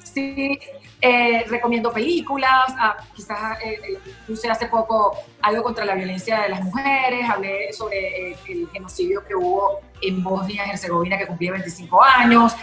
sí, 0.04 0.60
eh, 1.02 1.46
recomiendo 1.48 1.92
películas, 1.92 2.74
ah, 2.78 2.98
quizás 3.16 3.58
eh, 3.64 4.00
puse 4.28 4.50
hace 4.50 4.68
poco 4.68 5.18
algo 5.42 5.64
contra 5.64 5.86
la 5.86 5.96
violencia 5.96 6.42
de 6.42 6.50
las 6.50 6.64
mujeres, 6.64 7.30
hablé 7.30 7.72
sobre 7.74 8.34
el 8.48 8.70
genocidio 8.72 9.24
que 9.26 9.36
hubo 9.36 9.82
en 10.02 10.24
Bosnia 10.24 10.66
y 10.68 10.70
Herzegovina 10.72 11.18
que 11.18 11.28
cumplía 11.28 11.52
25 11.52 12.04
años. 12.04 12.56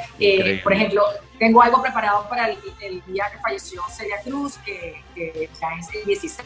por 0.63 0.73
ejemplo, 0.73 1.05
tengo 1.39 1.63
algo 1.63 1.81
preparado 1.83 2.29
para 2.29 2.49
el, 2.49 3.03
día 3.07 3.31
que 3.33 3.39
falleció 3.39 3.83
Celia 3.91 4.21
Cruz, 4.23 4.59
que, 4.59 5.03
que 5.15 5.49
ya 5.61 5.69
es 5.79 5.95
el 5.95 6.05
16, 6.05 6.45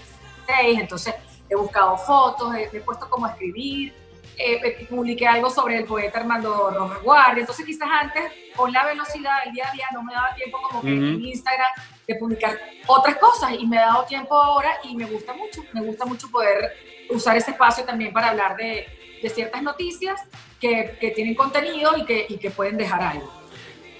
entonces 0.81 1.15
he 1.49 1.55
buscado 1.55 1.97
fotos, 1.97 2.55
he, 2.55 2.81
puesto 2.81 3.09
como 3.09 3.27
a 3.27 3.31
escribir, 3.31 3.95
eh, 4.39 4.87
publiqué 4.91 5.27
algo 5.27 5.49
sobre 5.49 5.79
el 5.79 5.85
poeta 5.85 6.19
Armando 6.19 6.71
Rojas 6.71 7.03
Guardia, 7.03 7.41
entonces 7.41 7.65
quizás 7.65 7.89
antes 7.91 8.25
con 8.55 8.73
la 8.73 8.85
velocidad 8.85 9.45
del 9.45 9.55
día 9.55 9.69
a 9.69 9.73
día 9.73 9.87
no 9.93 10.03
me 10.03 10.13
daba 10.13 10.35
tiempo 10.35 10.59
como 10.63 10.83
que 10.83 10.89
en 10.89 11.25
Instagram 11.25 11.71
de 12.07 12.15
publicar 12.17 12.59
otras 12.87 13.17
cosas. 13.17 13.53
Y 13.59 13.67
me 13.67 13.77
he 13.77 13.81
dado 13.81 14.05
tiempo 14.05 14.35
ahora 14.35 14.71
y 14.85 14.97
me 14.97 15.05
gusta 15.05 15.33
mucho, 15.35 15.63
me 15.73 15.83
gusta 15.83 16.05
mucho 16.07 16.31
poder 16.31 16.73
usar 17.11 17.37
ese 17.37 17.51
espacio 17.53 17.85
también 17.85 18.13
para 18.13 18.29
hablar 18.29 18.57
de, 18.57 18.87
de 19.23 19.29
ciertas 19.29 19.63
noticias 19.63 20.21
que, 20.61 20.97
que, 21.01 21.11
tienen 21.11 21.35
contenido 21.35 21.97
y 21.97 22.05
que, 22.05 22.27
y 22.29 22.39
que 22.39 22.51
pueden 22.51 22.77
dejar 22.77 23.03
algo. 23.03 23.31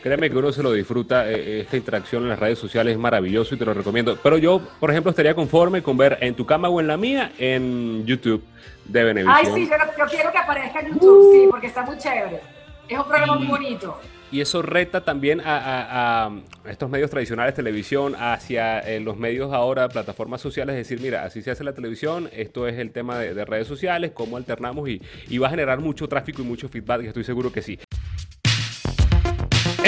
Créeme 0.03 0.31
que 0.31 0.37
uno 0.37 0.53
se 0.53 0.63
lo 0.63 0.73
disfruta, 0.73 1.31
eh, 1.31 1.61
esta 1.61 1.77
interacción 1.77 2.23
en 2.23 2.29
las 2.29 2.39
redes 2.39 2.59
sociales 2.59 2.93
es 2.93 2.99
maravilloso 2.99 3.55
y 3.55 3.59
te 3.59 3.65
lo 3.65 3.75
recomiendo. 3.75 4.17
Pero 4.23 4.39
yo, 4.39 4.61
por 4.79 4.91
ejemplo, 4.91 5.11
estaría 5.11 5.35
conforme 5.35 5.83
con 5.83 5.97
ver 5.97 6.19
en 6.21 6.35
tu 6.35 6.47
cama 6.47 6.69
o 6.69 6.81
en 6.81 6.87
la 6.87 6.97
mía 6.97 7.33
en 7.39 8.05
YouTube 8.07 8.45
de 8.85 9.05
Benevisión. 9.05 9.37
Ay, 9.37 9.53
sí, 9.55 9.69
yo, 9.69 10.07
quiero 10.07 10.31
que 10.31 10.39
aparezca 10.39 10.81
en 10.81 10.95
YouTube, 10.95 11.33
sí, 11.33 11.47
porque 11.51 11.67
está 11.67 11.83
muy 11.83 11.99
chévere. 11.99 12.41
Es 12.89 12.99
un 12.99 13.05
programa 13.05 13.35
muy 13.37 13.47
bonito. 13.47 13.99
Y 14.31 14.41
eso 14.41 14.61
reta 14.61 15.03
también 15.03 15.41
a, 15.45 16.31
estos 16.69 16.91
medios 16.91 17.11
tradicionales, 17.11 17.55
televisión, 17.55 18.17
hacia 18.19 18.81
eh, 18.81 18.99
los 18.99 19.17
medios 19.17 19.53
ahora, 19.53 19.89
plataformas 19.89 20.41
sociales, 20.41 20.75
decir, 20.75 21.01
mira, 21.01 21.25
así 21.25 21.43
se 21.43 21.53
hace 21.53 21.63
la 21.63 21.75
televisión, 21.75 22.29
esto 22.33 22.67
es 22.67 22.77
el 22.79 22.91
tema 22.91 23.19
de, 23.19 23.45
redes 23.45 23.69
sociales, 23.69 24.11
cómo 24.13 24.37
alternamos 24.37 24.89
y, 24.89 25.01
y 25.29 25.39
va 25.39 25.47
a 25.47 25.51
generar 25.51 25.81
mucho 25.81 26.09
tráfico 26.09 26.43
y 26.43 26.45
mucho 26.45 26.69
feedback, 26.69 27.05
y 27.05 27.07
estoy 27.07 27.23
seguro 27.23 27.53
que 27.53 27.63
sí. 27.63 27.79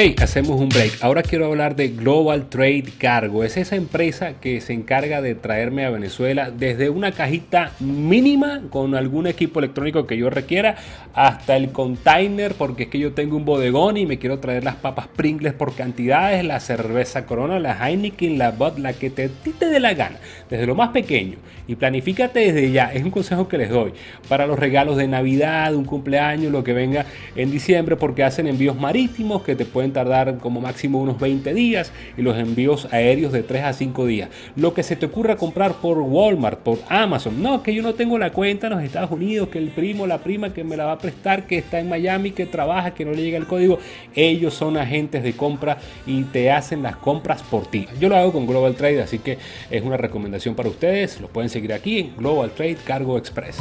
Hey, 0.00 0.14
hacemos 0.22 0.60
un 0.60 0.68
break. 0.68 1.02
Ahora 1.02 1.24
quiero 1.24 1.46
hablar 1.46 1.74
de 1.74 1.88
Global 1.88 2.48
Trade 2.48 2.84
Cargo. 2.98 3.42
Es 3.42 3.56
esa 3.56 3.74
empresa 3.74 4.34
que 4.40 4.60
se 4.60 4.72
encarga 4.72 5.20
de 5.20 5.34
traerme 5.34 5.84
a 5.84 5.90
Venezuela 5.90 6.52
desde 6.52 6.88
una 6.88 7.10
cajita 7.10 7.72
mínima 7.80 8.60
con 8.70 8.94
algún 8.94 9.26
equipo 9.26 9.58
electrónico 9.58 10.06
que 10.06 10.16
yo 10.16 10.30
requiera 10.30 10.76
hasta 11.14 11.56
el 11.56 11.72
container 11.72 12.54
porque 12.54 12.84
es 12.84 12.90
que 12.90 13.00
yo 13.00 13.12
tengo 13.12 13.36
un 13.36 13.44
bodegón 13.44 13.96
y 13.96 14.06
me 14.06 14.20
quiero 14.20 14.38
traer 14.38 14.62
las 14.62 14.76
papas 14.76 15.08
Pringles 15.08 15.54
por 15.54 15.74
cantidades, 15.74 16.44
la 16.44 16.60
cerveza 16.60 17.26
Corona, 17.26 17.58
la 17.58 17.76
Heineken, 17.84 18.38
la 18.38 18.52
Bud, 18.52 18.78
la 18.78 18.92
que 18.92 19.10
te, 19.10 19.28
te 19.28 19.66
dé 19.66 19.80
la 19.80 19.94
gana. 19.94 20.18
Desde 20.48 20.64
lo 20.64 20.76
más 20.76 20.90
pequeño. 20.90 21.38
Y 21.66 21.74
planifícate 21.74 22.52
desde 22.52 22.70
ya. 22.70 22.92
Es 22.92 23.02
un 23.02 23.10
consejo 23.10 23.48
que 23.48 23.58
les 23.58 23.68
doy 23.68 23.94
para 24.28 24.46
los 24.46 24.60
regalos 24.60 24.96
de 24.96 25.08
Navidad, 25.08 25.74
un 25.74 25.84
cumpleaños, 25.84 26.52
lo 26.52 26.62
que 26.62 26.72
venga 26.72 27.04
en 27.34 27.50
diciembre 27.50 27.96
porque 27.96 28.22
hacen 28.22 28.46
envíos 28.46 28.78
marítimos 28.78 29.42
que 29.42 29.56
te 29.56 29.64
pueden 29.64 29.87
tardar 29.92 30.38
como 30.38 30.60
máximo 30.60 31.00
unos 31.00 31.18
20 31.18 31.54
días 31.54 31.92
y 32.16 32.22
los 32.22 32.36
envíos 32.36 32.88
aéreos 32.92 33.32
de 33.32 33.42
3 33.42 33.64
a 33.64 33.72
5 33.72 34.06
días. 34.06 34.30
Lo 34.56 34.74
que 34.74 34.82
se 34.82 34.96
te 34.96 35.06
ocurra 35.06 35.36
comprar 35.36 35.74
por 35.74 35.98
Walmart, 35.98 36.60
por 36.60 36.78
Amazon, 36.88 37.42
no, 37.42 37.62
que 37.62 37.74
yo 37.74 37.82
no 37.82 37.94
tengo 37.94 38.18
la 38.18 38.32
cuenta 38.32 38.66
en 38.66 38.74
los 38.74 38.82
Estados 38.82 39.10
Unidos, 39.10 39.48
que 39.48 39.58
el 39.58 39.68
primo, 39.68 40.06
la 40.06 40.18
prima 40.18 40.52
que 40.52 40.64
me 40.64 40.76
la 40.76 40.86
va 40.86 40.92
a 40.92 40.98
prestar, 40.98 41.46
que 41.46 41.58
está 41.58 41.80
en 41.80 41.88
Miami, 41.88 42.30
que 42.32 42.46
trabaja, 42.46 42.92
que 42.92 43.04
no 43.04 43.12
le 43.12 43.22
llega 43.22 43.38
el 43.38 43.46
código, 43.46 43.78
ellos 44.14 44.54
son 44.54 44.76
agentes 44.76 45.22
de 45.22 45.32
compra 45.32 45.78
y 46.06 46.22
te 46.24 46.50
hacen 46.50 46.82
las 46.82 46.96
compras 46.96 47.42
por 47.42 47.66
ti. 47.66 47.86
Yo 48.00 48.08
lo 48.08 48.16
hago 48.16 48.32
con 48.32 48.46
Global 48.46 48.74
Trade, 48.74 49.02
así 49.02 49.18
que 49.18 49.38
es 49.70 49.82
una 49.82 49.96
recomendación 49.96 50.54
para 50.54 50.68
ustedes. 50.68 51.20
Lo 51.20 51.28
pueden 51.28 51.50
seguir 51.50 51.72
aquí 51.72 51.98
en 51.98 52.16
Global 52.16 52.50
Trade 52.50 52.78
Cargo 52.84 53.18
Express. 53.18 53.58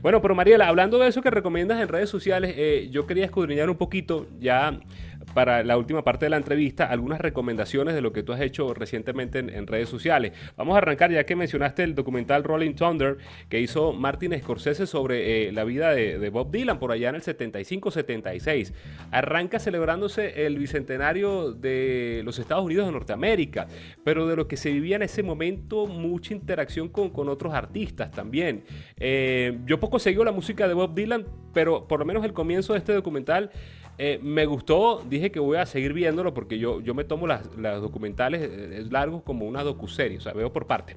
Bueno, 0.00 0.22
pero 0.22 0.34
Mariela, 0.34 0.68
hablando 0.68 0.98
de 0.98 1.08
eso 1.08 1.22
que 1.22 1.30
recomiendas 1.30 1.80
en 1.80 1.88
redes 1.88 2.08
sociales, 2.08 2.54
eh, 2.56 2.88
yo 2.90 3.06
quería 3.06 3.24
escudriñar 3.24 3.68
un 3.68 3.76
poquito 3.76 4.26
ya 4.40 4.78
para 5.38 5.62
la 5.62 5.76
última 5.76 6.02
parte 6.02 6.26
de 6.26 6.30
la 6.30 6.36
entrevista 6.36 6.86
algunas 6.86 7.20
recomendaciones 7.20 7.94
de 7.94 8.00
lo 8.00 8.12
que 8.12 8.24
tú 8.24 8.32
has 8.32 8.40
hecho 8.40 8.74
recientemente 8.74 9.38
en, 9.38 9.68
redes 9.68 9.88
sociales. 9.88 10.32
Vamos 10.56 10.74
a 10.74 10.78
arrancar 10.78 11.12
ya 11.12 11.22
que 11.22 11.36
mencionaste 11.36 11.84
el 11.84 11.94
documental 11.94 12.42
Rolling 12.42 12.74
Thunder 12.74 13.18
que 13.48 13.60
hizo 13.60 13.92
Martin 13.92 14.36
Scorsese 14.36 14.88
sobre 14.88 15.46
eh, 15.46 15.52
la 15.52 15.62
vida 15.62 15.92
de, 15.92 16.28
Bob 16.30 16.50
Dylan 16.50 16.80
por 16.80 16.90
allá 16.90 17.10
en 17.10 17.14
el 17.14 17.22
75-76. 17.22 18.72
Arranca 19.12 19.60
celebrándose 19.60 20.44
el 20.44 20.58
bicentenario 20.58 21.52
de 21.52 22.22
los 22.24 22.40
Estados 22.40 22.64
Unidos 22.64 22.86
de 22.86 22.92
Norteamérica, 22.92 23.68
pero 24.02 24.26
de 24.26 24.34
lo 24.34 24.48
que 24.48 24.56
se 24.56 24.72
vivía 24.72 24.96
en 24.96 25.02
ese 25.02 25.22
momento 25.22 25.86
mucha 25.86 26.34
interacción 26.34 26.88
con, 26.88 27.28
otros 27.28 27.54
artistas 27.54 28.10
también. 28.10 28.64
Eh, 28.96 29.56
yo 29.66 29.78
poco 29.78 30.00
seguí 30.00 30.16
la 30.24 30.32
música 30.32 30.66
de 30.66 30.74
Bob 30.74 30.96
Dylan, 30.96 31.26
pero 31.54 31.86
por 31.86 32.00
lo 32.00 32.06
menos 32.06 32.24
el 32.24 32.32
comienzo 32.32 32.72
de 32.72 32.80
este 32.80 32.92
documental 32.92 33.52
eh, 33.98 34.20
me 34.22 34.46
gustó, 34.46 35.04
dije 35.08 35.30
que 35.30 35.40
voy 35.40 35.56
a 35.56 35.66
seguir 35.66 35.92
viéndolo 35.92 36.32
porque 36.32 36.58
yo, 36.58 36.80
yo 36.80 36.94
me 36.94 37.04
tomo 37.04 37.26
las, 37.26 37.56
las 37.56 37.80
documentales 37.80 38.42
eh, 38.42 38.86
largos 38.90 39.22
como 39.22 39.46
una 39.46 39.64
docuserie, 39.64 40.18
o 40.18 40.20
sea, 40.20 40.32
veo 40.32 40.52
por 40.52 40.66
parte 40.66 40.96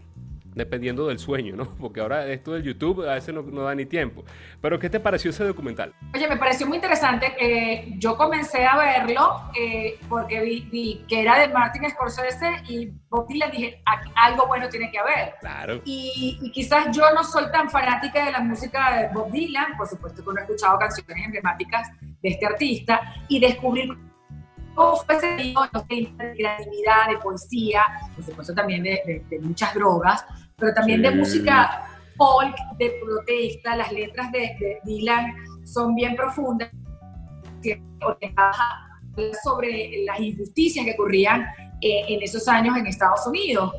dependiendo 0.54 1.08
del 1.08 1.20
sueño, 1.20 1.56
¿no? 1.56 1.76
Porque 1.80 2.02
ahora 2.02 2.28
esto 2.28 2.54
del 2.54 2.64
YouTube 2.64 3.08
a 3.08 3.16
veces 3.16 3.34
no, 3.34 3.64
da 3.64 3.76
ni 3.76 3.86
tiempo. 3.86 4.24
Pero 4.62 4.80
¿qué 4.80 4.90
te 4.90 5.00
pareció 5.00 5.32
ese 5.32 5.44
documental? 5.44 5.94
Oye, 6.14 6.28
me 6.28 6.38
pareció 6.38 6.68
muy 6.68 6.78
interesante. 6.78 7.34
que 7.38 7.94
yo 7.98 8.18
comencé 8.18 8.66
a 8.66 8.78
verlo 8.78 9.52
eh, 9.60 10.00
porque 10.10 10.42
vi, 10.42 11.06
que 11.08 11.22
era 11.22 11.40
de 11.40 11.48
Martin 11.54 11.90
Scorsese 11.90 12.64
y 12.68 12.92
Bob 13.10 13.28
Dylan 13.28 13.52
dije, 13.52 13.82
algo 14.16 14.48
bueno 14.48 14.70
tiene 14.70 14.92
que 14.92 15.00
haber. 15.00 15.36
Claro. 15.40 15.82
Y, 15.86 16.40
y, 16.42 16.52
quizás 16.52 16.96
yo 16.96 17.04
no 17.14 17.24
soy 17.24 17.52
tan 17.52 17.70
fanática 17.70 18.26
de 18.26 18.32
la 18.32 18.40
música 18.40 18.98
de 18.98 19.14
Bob 19.14 19.32
Dylan, 19.32 19.78
por 19.78 19.88
supuesto 19.88 20.24
que 20.24 20.32
no 20.34 20.40
he 20.40 20.44
escuchado 20.44 20.78
canciones 20.80 21.26
emblemáticas 21.26 21.90
de 22.22 22.30
este 22.30 22.46
artista, 22.46 23.02
y 23.28 23.40
descubrir 23.40 23.98
fue 25.06 25.18
ese 25.18 25.28
de 25.28 25.54
creatividad, 26.36 27.10
de 27.10 27.18
poesía, 27.22 27.84
por 28.16 28.24
supuesto 28.24 28.54
también 28.54 28.84
de, 28.84 29.24
de 29.30 29.40
muchas 29.40 29.74
drogas, 29.74 30.26
pero 30.58 30.74
también 30.74 31.02
de 31.02 31.12
música 31.12 31.88
folk, 32.22 32.56
de 32.78 32.92
protesta, 33.04 33.76
las 33.76 33.92
letras 33.92 34.32
de, 34.32 34.80
Dylan 34.84 35.34
son 35.66 35.96
bien 35.96 36.16
profundas, 36.16 36.70
sobre 39.44 40.04
las 40.06 40.20
injusticias 40.20 40.86
que 40.86 40.94
ocurrían 40.94 41.42
eh, 41.82 42.06
en 42.08 42.22
esos 42.22 42.48
años 42.48 42.78
en 42.78 42.88
Estados 42.88 43.26
Unidos. 43.28 43.74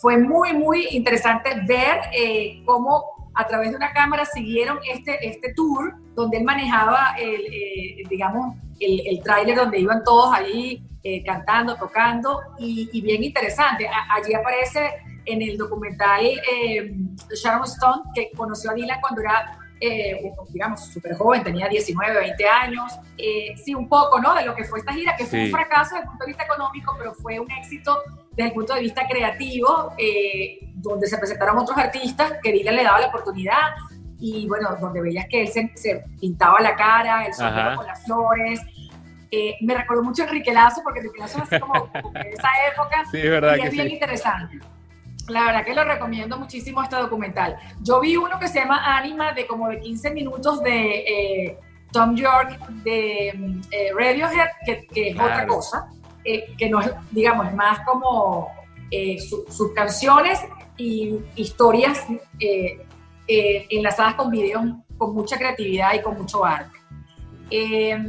Fue 0.00 0.18
muy, 0.18 0.52
muy 0.52 0.86
interesante 0.90 1.50
ver 1.66 2.00
eh, 2.12 2.62
cómo 2.64 3.15
a 3.36 3.46
través 3.46 3.70
de 3.70 3.76
una 3.76 3.92
cámara 3.92 4.24
siguieron 4.24 4.78
este, 4.90 5.28
este 5.28 5.52
tour 5.54 5.94
donde 6.14 6.38
él 6.38 6.44
manejaba, 6.44 7.14
el, 7.18 7.40
eh, 7.52 8.02
digamos, 8.08 8.56
el, 8.80 9.06
el 9.06 9.22
tráiler 9.22 9.56
donde 9.56 9.78
iban 9.78 10.02
todos 10.04 10.32
ahí 10.34 10.82
cantando, 11.24 11.76
tocando, 11.76 12.40
y, 12.58 12.90
y 12.92 13.00
bien 13.00 13.22
interesante. 13.22 13.88
allí 13.88 14.34
aparece 14.34 14.90
en 15.26 15.42
el 15.42 15.56
documental 15.58 16.24
eh, 16.24 16.92
Sharon 17.34 17.64
Stone, 17.64 18.02
que 18.14 18.30
conoció 18.36 18.70
a 18.70 18.74
Dylan 18.74 19.00
cuando 19.00 19.20
era 19.20 19.58
eh, 19.78 20.32
digamos, 20.48 20.86
súper 20.86 21.14
joven, 21.16 21.44
tenía 21.44 21.68
19, 21.68 22.20
20 22.20 22.48
años. 22.48 22.92
Eh, 23.18 23.54
sí, 23.62 23.74
un 23.74 23.88
poco, 23.88 24.18
¿no? 24.20 24.34
De 24.34 24.44
lo 24.44 24.54
que 24.54 24.64
fue 24.64 24.78
esta 24.78 24.92
gira, 24.92 25.14
que 25.16 25.26
fue 25.26 25.44
un 25.44 25.50
fracaso 25.50 25.94
desde 25.94 26.04
el 26.04 26.08
punto 26.08 26.24
de 26.24 26.28
vista 26.28 26.44
económico, 26.44 26.94
pero 26.98 27.12
fue 27.14 27.38
un 27.38 27.50
éxito 27.50 27.98
desde 28.36 28.48
el 28.48 28.52
punto 28.52 28.74
de 28.74 28.80
vista 28.80 29.06
creativo, 29.08 29.92
eh, 29.96 30.58
donde 30.74 31.06
se 31.06 31.18
presentaron 31.18 31.58
otros 31.58 31.76
artistas 31.78 32.34
que 32.42 32.52
Dylan 32.52 32.76
le 32.76 32.84
daba 32.84 33.00
la 33.00 33.06
oportunidad 33.08 33.74
y, 34.18 34.46
bueno, 34.46 34.76
donde 34.80 35.00
veías 35.00 35.26
que 35.28 35.42
él 35.42 35.48
se, 35.48 36.04
pintaba 36.20 36.60
la 36.60 36.74
cara, 36.76 37.24
el 37.24 37.34
sombrero 37.34 37.76
con 37.76 37.86
las 37.86 38.04
flores. 38.04 38.60
me 39.60 39.74
recordó 39.74 40.02
mucho 40.02 40.22
Enrique 40.24 40.52
Lazo, 40.52 40.82
porque 40.82 41.00
Enrique 41.00 41.18
Lazo 41.18 41.38
es 41.38 41.52
así 41.52 41.60
como, 41.60 41.86
de 42.12 42.30
esa 42.30 42.48
época. 42.72 43.04
Sí, 43.10 43.22
verdad 43.22 43.56
y 43.58 43.62
es 43.62 43.70
bien 43.72 43.88
interesante. 43.88 44.58
La 45.28 45.44
verdad 45.46 45.64
que 45.64 45.74
lo 45.74 45.84
recomiendo 45.84 46.38
muchísimo 46.38 46.82
este 46.82 46.96
documental. 46.96 47.56
Yo 47.82 48.00
vi 48.00 48.16
uno 48.16 48.38
que 48.38 48.48
se 48.48 48.60
llama 48.60 48.96
Anima, 48.96 49.32
de 49.32 49.46
como 49.46 49.68
de 49.68 49.80
15 49.80 50.10
minutos 50.12 50.62
de 50.62 50.98
eh, 51.00 51.58
Tom 51.92 52.14
York 52.14 52.58
de 52.84 53.28
eh, 53.70 53.90
Radiohead, 53.96 54.50
que, 54.64 54.86
es 55.10 55.14
otra 55.14 55.46
cosa, 55.46 55.88
eh, 56.26 56.54
que 56.58 56.68
no 56.68 56.80
es, 56.80 56.90
digamos, 57.10 57.52
más 57.54 57.80
como 57.80 58.48
sus 59.18 59.72
canciones 59.74 60.38
y 60.76 61.18
historias 61.34 62.06
enlazadas 63.26 64.14
con 64.14 64.30
videos 64.30 64.64
con 64.96 65.12
mucha 65.12 65.36
creatividad 65.36 65.94
y 65.94 66.02
con 66.02 66.16
mucho 66.16 66.44
arte. 66.44 66.78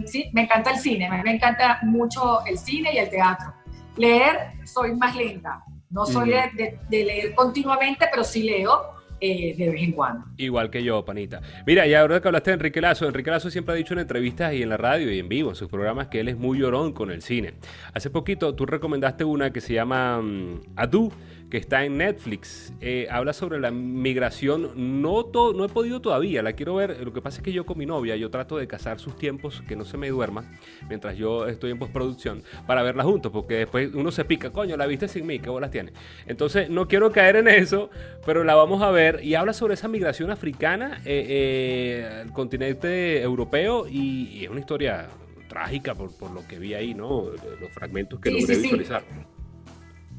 sí, 0.05 0.29
me 0.33 0.43
encanta 0.43 0.71
el 0.71 0.77
cine, 0.77 1.09
me 1.09 1.33
encanta 1.33 1.79
mucho 1.81 2.45
el 2.45 2.57
cine 2.57 2.93
y 2.93 2.97
el 2.99 3.09
teatro. 3.09 3.53
Leer, 3.95 4.51
soy 4.65 4.95
más 4.95 5.15
lenta 5.15 5.63
no 5.89 6.05
soy 6.05 6.29
de, 6.29 6.79
leer 6.89 7.33
continuamente, 7.33 8.07
pero 8.11 8.23
sí 8.23 8.43
leo 8.43 8.96
eh, 9.19 9.55
de 9.57 9.69
vez 9.69 9.81
en 9.81 9.91
cuando. 9.91 10.25
Igual 10.37 10.69
que 10.69 10.83
yo, 10.83 11.03
panita. 11.05 11.41
Mira, 11.65 11.87
y 11.87 11.93
ahora 11.93 12.21
que 12.21 12.27
hablaste 12.27 12.51
de 12.51 12.55
Enrique 12.55 12.81
Lazo, 12.81 13.07
Enrique 13.07 13.31
Lazo 13.31 13.49
siempre 13.49 13.73
ha 13.73 13.77
dicho 13.77 13.93
en 13.93 13.99
entrevistas 13.99 14.53
y 14.53 14.61
en 14.61 14.69
la 14.69 14.77
radio 14.77 15.11
y 15.11 15.19
en 15.19 15.29
vivo, 15.29 15.49
en 15.49 15.55
sus 15.55 15.69
programas, 15.69 16.07
que 16.07 16.19
él 16.19 16.27
es 16.27 16.37
muy 16.37 16.59
llorón 16.59 16.93
con 16.93 17.11
el 17.11 17.21
cine. 17.21 17.53
Hace 17.93 18.09
poquito 18.09 18.55
tú 18.55 18.65
recomendaste 18.65 19.23
una 19.23 19.51
que 19.51 19.61
se 19.61 19.73
llama 19.73 20.19
um, 20.19 20.59
Adu, 20.75 21.11
que 21.49 21.57
está 21.57 21.85
en 21.85 21.97
Netflix. 21.97 22.73
Eh, 22.81 23.07
habla 23.09 23.33
sobre 23.33 23.59
la 23.59 23.71
migración. 23.71 25.01
No, 25.01 25.29
no 25.31 25.65
he 25.65 25.69
podido 25.69 26.01
todavía, 26.01 26.41
la 26.41 26.53
quiero 26.53 26.75
ver. 26.75 26.99
Lo 27.03 27.13
que 27.13 27.21
pasa 27.21 27.37
es 27.37 27.43
que 27.43 27.53
yo 27.53 27.65
con 27.65 27.77
mi 27.77 27.85
novia, 27.85 28.15
yo 28.15 28.29
trato 28.29 28.57
de 28.57 28.67
cazar 28.67 28.99
sus 28.99 29.15
tiempos, 29.17 29.63
que 29.67 29.75
no 29.75 29.85
se 29.85 29.97
me 29.97 30.09
duerma, 30.09 30.51
mientras 30.89 31.17
yo 31.17 31.47
estoy 31.47 31.71
en 31.71 31.79
postproducción, 31.79 32.43
para 32.65 32.83
verla 32.83 33.03
juntos, 33.03 33.31
porque 33.31 33.55
después 33.55 33.93
uno 33.93 34.11
se 34.11 34.25
pica, 34.25 34.51
coño, 34.51 34.75
la 34.75 34.85
viste 34.85 35.07
sin 35.07 35.25
mí, 35.25 35.39
¿qué 35.39 35.49
bolas 35.49 35.71
tiene? 35.71 35.93
Entonces, 36.25 36.69
no 36.69 36.87
quiero 36.87 37.11
caer 37.11 37.37
en 37.37 37.47
eso, 37.47 37.89
pero 38.25 38.43
la 38.43 38.55
vamos 38.55 38.81
a 38.81 38.91
ver. 38.91 39.23
Y 39.23 39.35
habla 39.35 39.53
sobre 39.53 39.75
esa 39.75 39.87
migración 39.87 40.31
africana 40.31 41.01
eh, 41.05 41.25
eh, 41.29 42.21
al 42.23 42.33
continente 42.33 43.21
europeo 43.21 43.87
y, 43.87 44.43
es 44.43 44.49
una 44.49 44.59
historia 44.59 45.07
trágica 45.47 45.95
por, 45.95 46.11
lo 46.31 46.45
que 46.47 46.59
vi 46.59 46.73
ahí, 46.73 46.93
¿no? 46.93 47.25
Los 47.59 47.71
fragmentos 47.71 48.19
que 48.19 48.31
logré 48.31 48.57
visualizar. 48.57 49.03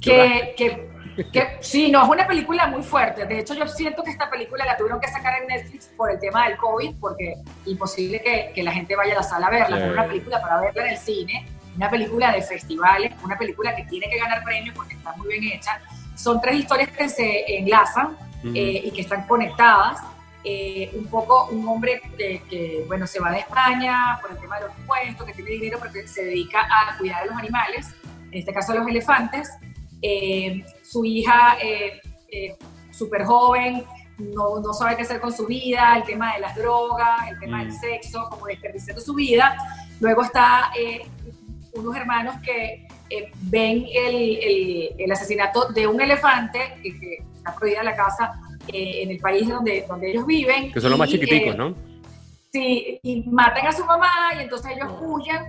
Que, 0.00 0.54
que, 1.32 1.58
sí, 1.60 1.90
no, 1.90 2.04
es 2.04 2.08
una 2.08 2.26
película 2.26 2.66
muy 2.68 2.82
fuerte. 2.82 3.26
De 3.26 3.40
hecho, 3.40 3.54
yo 3.54 3.66
siento 3.66 4.02
que 4.02 4.10
esta 4.10 4.30
película 4.30 4.64
la 4.64 4.76
tuvieron 4.76 5.00
que 5.00 5.08
sacar 5.08 5.42
en 5.42 5.48
Netflix 5.48 5.86
por 5.96 6.10
el 6.10 6.18
tema 6.20 6.48
del 6.48 6.56
COVID, 6.56 6.94
porque 7.00 7.34
imposible 7.66 8.20
que, 8.22 8.52
que 8.54 8.62
la 8.62 8.72
gente 8.72 8.94
vaya 8.94 9.14
a 9.14 9.16
la 9.16 9.22
sala 9.22 9.46
a 9.48 9.50
verla. 9.50 9.78
Es 9.78 9.92
una 9.92 10.06
película 10.06 10.40
para 10.40 10.60
verla 10.60 10.86
en 10.86 10.92
el 10.92 10.98
cine, 10.98 11.46
una 11.76 11.90
película 11.90 12.32
de 12.32 12.42
festivales, 12.42 13.12
una 13.24 13.36
película 13.36 13.74
que 13.74 13.84
tiene 13.84 14.08
que 14.08 14.18
ganar 14.18 14.44
premios 14.44 14.74
porque 14.74 14.94
está 14.94 15.12
muy 15.16 15.28
bien 15.28 15.58
hecha. 15.58 15.80
Son 16.14 16.40
tres 16.40 16.56
historias 16.56 16.90
que 16.90 17.08
se 17.08 17.58
enlazan 17.58 18.16
eh, 18.44 18.82
y 18.84 18.90
que 18.90 19.00
están 19.00 19.26
conectadas. 19.26 20.00
Eh, 20.44 20.90
un 20.94 21.06
poco 21.06 21.48
un 21.50 21.66
hombre 21.68 22.00
que, 22.16 22.42
que, 22.48 22.84
bueno, 22.86 23.06
se 23.06 23.20
va 23.20 23.30
de 23.30 23.40
España 23.40 24.18
por 24.22 24.30
el 24.30 24.38
tema 24.38 24.58
de 24.58 24.66
los 24.66 24.78
impuestos, 24.78 25.26
que 25.26 25.32
tiene 25.34 25.50
dinero 25.50 25.78
porque 25.78 26.06
se 26.06 26.24
dedica 26.24 26.60
a 26.60 26.96
cuidar 26.96 27.24
de 27.24 27.30
los 27.30 27.38
animales, 27.38 27.94
en 28.30 28.38
este 28.38 28.52
caso 28.52 28.72
los 28.72 28.86
elefantes, 28.86 29.50
eh, 30.02 30.64
su 30.82 31.04
hija 31.04 31.56
eh, 31.62 32.00
eh, 32.30 32.56
súper 32.90 33.24
joven, 33.24 33.84
no, 34.18 34.60
no, 34.60 34.72
sabe 34.72 34.96
qué 34.96 35.02
hacer 35.02 35.20
con 35.20 35.32
su 35.32 35.46
vida, 35.46 35.96
el 35.96 36.04
tema 36.04 36.34
de 36.34 36.40
las 36.40 36.56
drogas, 36.56 37.28
el 37.30 37.38
tema 37.38 37.60
del 37.60 37.68
mm. 37.68 37.80
sexo, 37.80 38.28
como 38.30 38.46
desperdiciando 38.46 39.00
su 39.00 39.14
vida. 39.14 39.56
Luego 40.00 40.22
está 40.22 40.70
unos 41.72 41.96
hermanos 41.96 42.36
que 42.44 42.86
ven 43.42 43.86
el, 43.94 44.94
el, 44.98 45.12
asesinato 45.12 45.68
de 45.72 45.86
un 45.86 46.00
elefante, 46.00 46.80
que, 46.82 47.24
está 47.36 47.54
prohibida 47.54 47.82
la 47.84 47.94
casa 47.94 48.32
en 48.66 49.10
el 49.10 49.18
país 49.18 49.48
donde, 49.48 49.84
donde 49.88 50.10
ellos 50.10 50.26
viven. 50.26 50.72
Que 50.72 50.80
son 50.80 50.90
los 50.90 50.98
más 50.98 51.08
chiquiticos, 51.08 51.56
¿no? 51.56 51.74
Sí, 52.52 52.98
y 53.02 53.22
matan 53.28 53.66
a 53.66 53.72
su 53.72 53.84
mamá 53.84 54.10
y 54.36 54.42
entonces 54.42 54.72
ellos 54.74 54.90
huyen 55.00 55.44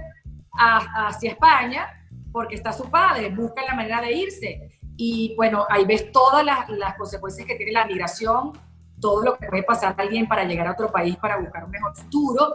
hacia 0.52 1.32
España 1.32 1.99
porque 2.32 2.56
está 2.56 2.72
su 2.72 2.89
padre, 2.89 3.30
busca 3.30 3.63
la 3.63 3.76
manera 3.76 4.02
de 4.02 4.13
irse. 4.13 4.80
Y 4.98 5.34
bueno, 5.36 5.65
ahí 5.70 5.86
ves 5.86 6.12
todas 6.12 6.44
las, 6.44 6.65
consecuencias 6.98 7.48
que 7.48 7.56
tiene 7.56 7.72
la 7.72 7.86
migración, 7.86 8.52
todo 9.00 9.24
lo 9.24 9.38
que 9.38 9.48
puede 9.48 9.63
pasar 9.63 9.96
a 9.98 10.02
alguien 10.02 10.28
para 10.28 10.44
llegar 10.44 10.68
a 10.68 10.72
otro 10.74 10.92
país 10.92 11.15
para 11.18 11.38
buscar 11.38 11.63
un 11.63 11.72
mejor 11.72 11.96
futuro. 11.96 12.52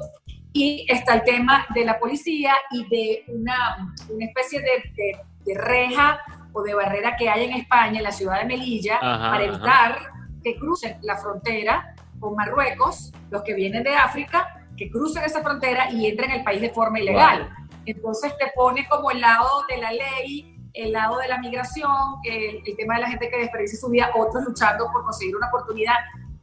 Y 0.52 0.86
está 0.88 1.14
el 1.14 1.24
tema 1.24 1.66
de 1.74 1.84
la 1.84 1.98
policía 1.98 2.54
y 2.70 2.86
de 2.88 3.24
una, 3.28 3.94
una 4.08 4.24
especie 4.26 4.60
de, 4.60 5.16
de, 5.44 5.54
reja 5.54 6.20
o 6.52 6.62
de 6.62 6.74
barrera 6.74 7.16
que 7.16 7.28
hay 7.28 7.44
en 7.44 7.54
España, 7.54 7.98
en 7.98 8.04
la 8.04 8.12
ciudad 8.12 8.40
de 8.40 8.44
Melilla, 8.44 9.00
para 9.00 9.44
evitar 9.44 9.98
que 10.44 10.56
crucen 10.56 10.98
la 11.02 11.16
frontera 11.16 11.94
con 12.20 12.36
Marruecos, 12.36 13.12
los 13.30 13.42
que 13.42 13.54
vienen 13.54 13.82
de 13.82 13.96
África, 13.96 14.64
que 14.76 14.90
crucen 14.90 15.24
esa 15.24 15.42
frontera 15.42 15.90
y 15.90 16.06
entren 16.06 16.30
al 16.30 16.44
país 16.44 16.60
de 16.60 16.70
forma 16.70 17.00
ilegal. 17.00 17.50
Entonces 17.86 18.36
te 18.38 18.46
pone 18.54 18.86
como 18.88 19.10
el 19.10 19.20
lado 19.20 19.48
de 19.68 19.78
la 19.78 19.92
ley, 19.92 20.54
el 20.74 20.92
lado 20.92 21.18
de 21.18 21.28
la 21.28 21.38
migración, 21.38 21.90
el, 22.24 22.62
tema 22.76 22.96
de 22.96 23.02
la 23.02 23.08
gente 23.08 23.28
que 23.30 23.38
desperdicia 23.38 23.78
su 23.78 23.88
vida, 23.88 24.10
otros 24.14 24.44
luchando 24.44 24.90
por 24.92 25.04
conseguir 25.04 25.36
una 25.36 25.48
oportunidad. 25.48 25.94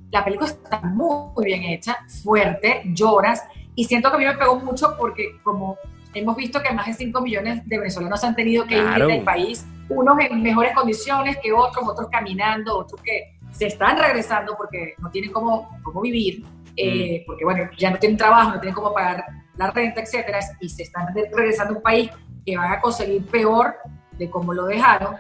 La 0.10 0.24
película 0.24 0.50
está 0.50 0.82
muy, 0.82 1.46
bien 1.46 1.64
hecha, 1.64 1.98
fuerte, 2.24 2.82
lloras, 2.86 3.44
y 3.76 3.86
siento 3.86 4.10
que 4.10 4.16
a 4.16 4.20
mí 4.20 4.26
me 4.26 4.36
pegó 4.36 4.56
mucho 4.58 4.96
porque 4.98 5.40
como 5.44 5.78
hemos 6.14 6.36
visto 6.36 6.62
que 6.62 6.74
más 6.74 6.88
de 6.88 6.94
5 6.94 7.22
millones 7.22 7.68
de 7.68 7.78
venezolanos 7.78 8.24
han 8.24 8.36
tenido 8.36 8.66
que 8.66 8.78
ir 8.78 9.06
del 9.06 9.24
país, 9.24 9.66
unos 9.90 10.18
en 10.20 10.42
mejores 10.42 10.74
condiciones 10.74 11.38
que 11.42 11.52
otros, 11.54 11.88
otros 11.88 12.10
caminando, 12.10 12.78
otros 12.78 13.02
que 13.02 13.38
se 13.52 13.68
están 13.68 13.98
regresando 13.98 14.56
porque 14.58 14.96
no 15.00 15.10
tienen 15.10 15.32
cómo, 15.32 15.78
cómo 15.84 16.02
vivir, 16.02 16.46
eh, 16.76 17.22
mm. 17.22 17.26
porque 17.26 17.44
bueno, 17.44 17.70
ya 17.78 17.92
no 17.92 17.98
tienen 17.98 18.18
trabajo, 18.18 18.52
no 18.52 18.60
tienen 18.60 18.76
cómo 18.76 18.94
pagar 18.94 19.26
la 19.62 19.72
renta, 19.72 20.02
etcétera, 20.02 20.40
y 20.60 20.70
se 20.70 20.84
están 20.84 21.14
regresando 21.14 21.74
a 21.74 21.78
un 21.78 21.84
país 21.84 22.10
que 22.46 22.58
van 22.58 22.72
a 22.72 22.82
conseguir 22.82 23.26
peor 23.28 23.76
de 24.18 24.30
cómo 24.30 24.54
lo 24.54 24.66
dejaron. 24.66 25.16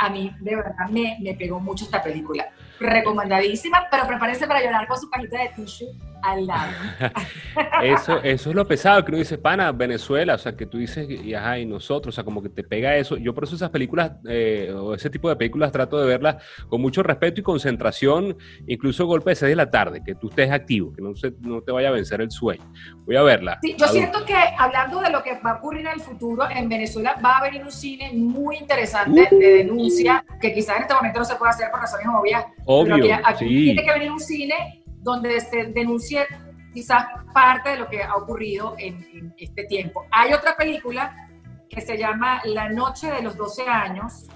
A 0.00 0.08
mí, 0.10 0.34
de 0.40 0.56
verdad, 0.56 0.88
me, 0.90 1.18
me 1.20 1.34
pegó 1.34 1.60
mucho 1.60 1.84
esta 1.84 2.02
película. 2.02 2.48
Recomendadísima, 2.78 3.86
pero 3.90 4.06
prepárense 4.06 4.46
para 4.46 4.62
llorar 4.62 4.86
con 4.86 4.98
su 4.98 5.08
cajita 5.10 5.38
de 5.42 5.48
tissue 5.50 5.88
al 6.22 6.46
lado. 6.46 6.72
eso, 7.82 8.22
eso 8.22 8.50
es 8.50 8.56
lo 8.56 8.66
pesado 8.66 9.04
que 9.04 9.10
uno 9.10 9.18
dice, 9.18 9.38
pana, 9.38 9.72
Venezuela, 9.72 10.34
o 10.34 10.38
sea, 10.38 10.56
que 10.56 10.66
tú 10.66 10.78
dices, 10.78 11.08
y 11.08 11.34
ajá, 11.34 11.58
y 11.58 11.66
nosotros, 11.66 12.14
o 12.14 12.16
sea, 12.16 12.24
como 12.24 12.42
que 12.42 12.48
te 12.48 12.62
pega 12.62 12.96
eso. 12.96 13.16
Yo 13.16 13.34
por 13.34 13.44
eso 13.44 13.56
esas 13.56 13.70
películas, 13.70 14.12
eh, 14.28 14.72
o 14.74 14.94
ese 14.94 15.10
tipo 15.10 15.28
de 15.28 15.36
películas, 15.36 15.72
trato 15.72 16.00
de 16.00 16.06
verlas 16.06 16.36
con 16.68 16.80
mucho 16.80 17.02
respeto 17.02 17.40
y 17.40 17.42
concentración, 17.42 18.36
incluso 18.66 19.06
golpe 19.06 19.30
de 19.30 19.36
6 19.36 19.50
de 19.50 19.56
la 19.56 19.70
tarde, 19.70 20.02
que 20.04 20.14
tú 20.14 20.28
estés 20.28 20.50
activo, 20.50 20.92
que 20.92 21.02
no, 21.02 21.14
se, 21.14 21.32
no 21.40 21.62
te 21.62 21.72
vaya 21.72 21.88
a 21.88 21.92
vencer 21.92 22.20
el 22.20 22.30
sueño. 22.30 22.64
Voy 23.04 23.16
a 23.16 23.22
verla. 23.22 23.58
Sí, 23.62 23.74
yo 23.78 23.86
siento 23.88 24.24
que 24.24 24.34
hablando 24.34 25.00
de 25.00 25.10
lo 25.10 25.22
que 25.22 25.38
va 25.44 25.52
a 25.52 25.54
ocurrir 25.56 25.86
en 25.86 25.92
el 25.94 26.00
futuro, 26.00 26.48
en 26.50 26.68
Venezuela 26.68 27.16
va 27.24 27.38
a 27.38 27.42
venir 27.42 27.62
un 27.62 27.72
cine 27.72 28.12
muy 28.12 28.56
interesante 28.56 29.28
de 29.30 29.50
denuncia, 29.58 30.24
que 30.40 30.52
quizás 30.52 30.76
en 30.76 30.82
este 30.82 30.94
momento 30.94 31.18
no 31.20 31.24
se 31.24 31.36
puede 31.36 31.50
hacer 31.50 31.70
por 31.70 31.80
razones 31.80 32.06
obvias, 32.08 32.44
Obvio, 32.64 33.18
aquí 33.24 33.46
tiene 33.46 33.82
que 33.82 33.92
venir 33.92 34.12
un 34.12 34.20
cine 34.20 34.77
donde 35.02 35.40
se 35.40 35.64
denuncie 35.66 36.26
quizás 36.72 37.06
parte 37.32 37.70
de 37.70 37.76
lo 37.76 37.88
que 37.88 38.02
ha 38.02 38.14
ocurrido 38.16 38.74
en, 38.78 39.34
este 39.38 39.64
tiempo. 39.64 40.04
Hay 40.10 40.32
otra 40.32 40.56
película 40.56 41.28
que 41.68 41.80
se 41.80 41.96
llama 41.96 42.40
La 42.44 42.68
Noche 42.68 43.10
de 43.10 43.22
los 43.22 43.36
12 43.36 43.68
años. 43.68 44.26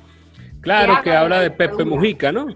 Claro, 0.61 1.03
que 1.03 1.14
habla, 1.14 1.40
de, 1.40 1.51
Pepe 1.51 1.85
Mujica, 1.85 2.31
¿no? 2.31 2.46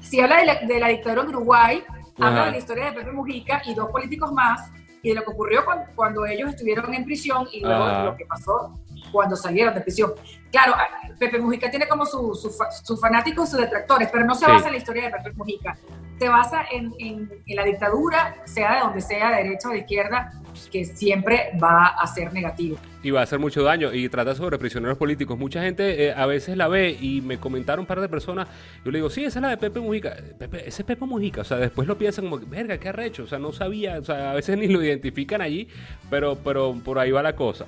Sí, 0.00 0.20
habla 0.20 0.38
de 0.38 0.46
la, 0.46 0.54
de 0.60 0.80
la 0.80 0.88
dictadura 0.88 1.22
en 1.22 1.28
Uruguay, 1.28 1.84
habla 2.18 2.46
de 2.46 2.50
la 2.52 2.58
historia 2.58 2.86
de 2.86 2.92
Pepe 2.92 3.12
Mujica 3.12 3.62
y 3.66 3.74
dos 3.74 3.90
políticos 3.90 4.32
más, 4.32 4.70
y 5.02 5.10
de 5.10 5.14
lo 5.16 5.22
que 5.22 5.30
ocurrió 5.30 5.64
cuando, 5.94 6.26
ellos 6.26 6.50
estuvieron 6.50 6.92
en 6.94 7.04
prisión 7.04 7.46
y 7.52 7.60
luego 7.60 8.04
lo 8.04 8.16
que 8.16 8.24
pasó 8.24 8.78
cuando 9.12 9.36
salieron 9.36 9.74
de 9.74 9.82
prisión. 9.82 10.12
Claro, 10.50 10.74
Pepe 11.18 11.38
Mujica 11.38 11.70
tiene 11.70 11.86
como 11.86 12.06
sus 12.06 12.40
su, 12.40 12.96
fanáticos, 12.96 13.50
sus 13.50 13.60
detractores, 13.60 14.08
pero 14.10 14.24
no 14.24 14.34
se 14.34 14.46
basa 14.46 14.66
en 14.66 14.72
la 14.72 14.78
historia 14.78 15.04
de 15.04 15.10
Pepe 15.10 15.32
Mujica. 15.34 15.76
Se 16.18 16.28
basa 16.28 16.64
en, 16.72 17.28
la 17.46 17.64
dictadura, 17.64 18.36
sea 18.44 18.74
de 18.74 18.80
donde 18.80 19.00
sea, 19.00 19.30
de 19.30 19.44
derecha 19.44 19.68
o 19.68 19.72
de 19.72 19.78
izquierda, 19.78 20.32
que 20.70 20.84
siempre 20.84 21.50
va 21.62 21.86
a 21.86 22.06
ser 22.06 22.32
negativo. 22.32 22.78
Y 23.02 23.10
va 23.10 23.20
a 23.20 23.22
hacer 23.24 23.38
mucho 23.38 23.62
daño. 23.62 23.92
Y 23.92 24.08
trata 24.08 24.34
sobre 24.34 24.58
prisioneros 24.58 24.96
políticos. 24.96 25.38
Mucha 25.38 25.62
gente 25.62 26.06
eh, 26.06 26.14
a 26.16 26.26
veces 26.26 26.56
la 26.56 26.68
ve 26.68 26.96
y 26.98 27.20
me 27.20 27.38
comentaron 27.38 27.80
un 27.80 27.86
par 27.86 28.00
de 28.00 28.08
personas. 28.08 28.48
Yo 28.84 28.90
le 28.90 28.98
digo, 28.98 29.10
sí, 29.10 29.24
esa 29.24 29.40
es 29.40 29.42
la 29.42 29.48
de 29.50 29.56
Pepe 29.56 29.80
Mujica. 29.80 30.16
ese 30.64 30.82
es 30.82 30.84
Pepe 30.84 31.04
Mujica. 31.04 31.42
O 31.42 31.44
sea, 31.44 31.58
después 31.58 31.86
lo 31.88 31.98
piensan 31.98 32.28
como, 32.28 32.38
verga, 32.46 32.78
qué 32.78 32.88
arrecho. 32.88 33.24
O 33.24 33.26
sea, 33.26 33.38
no 33.38 33.52
sabía. 33.52 33.98
O 33.98 34.04
sea, 34.04 34.30
a 34.30 34.34
veces 34.34 34.56
ni 34.58 34.68
lo 34.68 34.82
identifican 34.82 35.42
allí, 35.42 35.68
pero, 36.08 36.36
pero 36.36 36.74
por 36.84 36.98
ahí 36.98 37.10
va 37.10 37.22
la 37.22 37.34
cosa. 37.34 37.66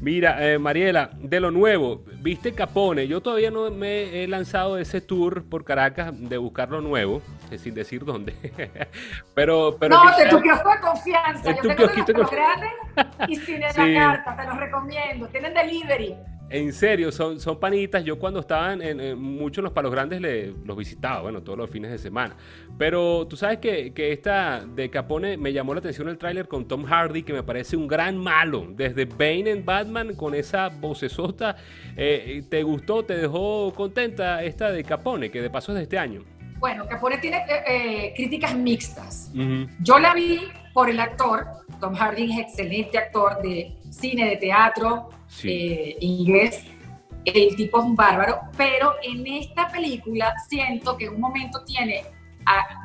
Mira, 0.00 0.36
eh, 0.46 0.58
Mariela, 0.58 1.10
de 1.18 1.40
lo 1.40 1.50
nuevo, 1.50 2.04
viste 2.20 2.52
Capone. 2.52 3.06
Yo 3.06 3.20
todavía 3.20 3.50
no 3.50 3.70
me 3.70 4.22
he 4.22 4.28
lanzado 4.28 4.78
ese 4.78 5.00
tour 5.00 5.44
por 5.48 5.64
Caracas 5.64 6.12
de 6.16 6.36
buscar 6.38 6.70
lo 6.70 6.80
nuevo, 6.80 7.22
sin 7.56 7.74
decir 7.74 8.04
dónde. 8.04 8.34
pero, 9.34 9.76
pero. 9.78 9.96
No, 9.96 10.16
de 10.16 10.28
tu 10.28 10.40
kiosco 10.40 10.70
de 10.70 10.80
confianza. 10.80 11.56
Yo 11.62 11.74
tengo 11.74 12.18
los 12.18 12.30
grandes 12.30 12.70
y 13.28 13.36
sin 13.36 13.60
la 13.60 13.72
carta, 13.72 14.36
te 14.36 14.46
los 14.46 14.56
recomiendo. 14.56 15.28
Tienen 15.28 15.54
delivery. 15.54 16.16
En 16.54 16.72
serio, 16.72 17.10
son, 17.10 17.40
son 17.40 17.58
panitas. 17.58 18.04
Yo 18.04 18.16
cuando 18.16 18.38
estaban 18.38 18.80
en, 18.80 19.18
muchos 19.18 19.64
los 19.64 19.72
palos 19.72 19.90
grandes 19.90 20.20
le, 20.20 20.54
los 20.64 20.76
visitaba, 20.76 21.20
bueno, 21.22 21.42
todos 21.42 21.58
los 21.58 21.68
fines 21.68 21.90
de 21.90 21.98
semana. 21.98 22.36
Pero 22.78 23.26
tú 23.26 23.36
sabes 23.36 23.58
que, 23.58 23.92
que 23.92 24.12
esta 24.12 24.64
de 24.64 24.88
Capone 24.88 25.36
me 25.36 25.52
llamó 25.52 25.74
la 25.74 25.80
atención 25.80 26.08
el 26.08 26.16
tráiler 26.16 26.46
con 26.46 26.68
Tom 26.68 26.84
Hardy, 26.84 27.24
que 27.24 27.32
me 27.32 27.42
parece 27.42 27.76
un 27.76 27.88
gran 27.88 28.16
malo. 28.16 28.68
Desde 28.70 29.04
Bane 29.04 29.50
en 29.50 29.64
Batman, 29.64 30.14
con 30.14 30.32
esa 30.32 30.68
vocesota. 30.68 31.56
Eh, 31.96 32.44
¿Te 32.48 32.62
gustó, 32.62 33.04
te 33.04 33.16
dejó 33.16 33.72
contenta 33.74 34.44
esta 34.44 34.70
de 34.70 34.84
Capone, 34.84 35.32
que 35.32 35.42
de 35.42 35.50
paso 35.50 35.72
es 35.72 35.78
de 35.78 35.82
este 35.82 35.98
año? 35.98 36.22
Bueno, 36.64 36.88
Capone 36.88 37.18
tiene 37.18 37.44
eh, 37.46 37.62
eh, 37.66 38.12
críticas 38.16 38.54
mixtas. 38.54 39.30
Yo 39.80 39.98
la 39.98 40.14
vi 40.14 40.48
por 40.72 40.88
el 40.88 40.98
actor. 40.98 41.46
Tom 41.78 41.94
Hardy 41.94 42.32
es 42.32 42.38
excelente 42.38 42.96
actor 42.96 43.42
de 43.42 43.76
cine, 43.90 44.30
de 44.30 44.36
teatro 44.38 45.10
eh, 45.42 45.94
inglés. 46.00 46.64
El 47.22 47.54
tipo 47.54 47.80
es 47.80 47.84
un 47.84 47.94
bárbaro, 47.94 48.40
pero 48.56 48.94
en 49.02 49.26
esta 49.26 49.68
película 49.68 50.34
siento 50.48 50.96
que 50.96 51.04
en 51.04 51.16
un 51.16 51.20
momento 51.20 51.62
tiene 51.64 51.96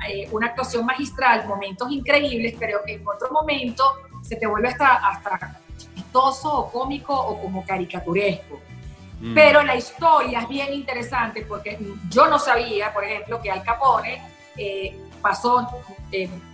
eh, 0.10 0.28
una 0.30 0.48
actuación 0.48 0.86
magistral, 0.86 1.48
momentos 1.48 1.90
increíbles, 1.90 2.56
pero 2.60 2.80
en 2.86 3.02
otro 3.08 3.32
momento 3.32 3.86
se 4.24 4.36
te 4.36 4.46
vuelve 4.46 4.68
hasta, 4.68 5.08
hasta 5.08 5.58
chistoso 5.78 6.54
o 6.54 6.70
cómico 6.70 7.14
o 7.14 7.42
como 7.42 7.66
caricaturesco. 7.66 8.60
Mm. 9.20 9.34
Pero 9.34 9.64
la 9.64 9.76
historia 9.76 10.42
es 10.42 10.50
bien 10.50 10.74
interesante 10.74 11.46
porque 11.48 11.78
yo 12.10 12.28
no 12.28 12.40
sabía, 12.40 12.94
por 12.94 13.04
ejemplo, 13.04 13.42
que 13.42 13.52
Al 13.52 13.64
Capone 13.64 14.22
eh, 14.58 14.98
pasó 15.22 15.68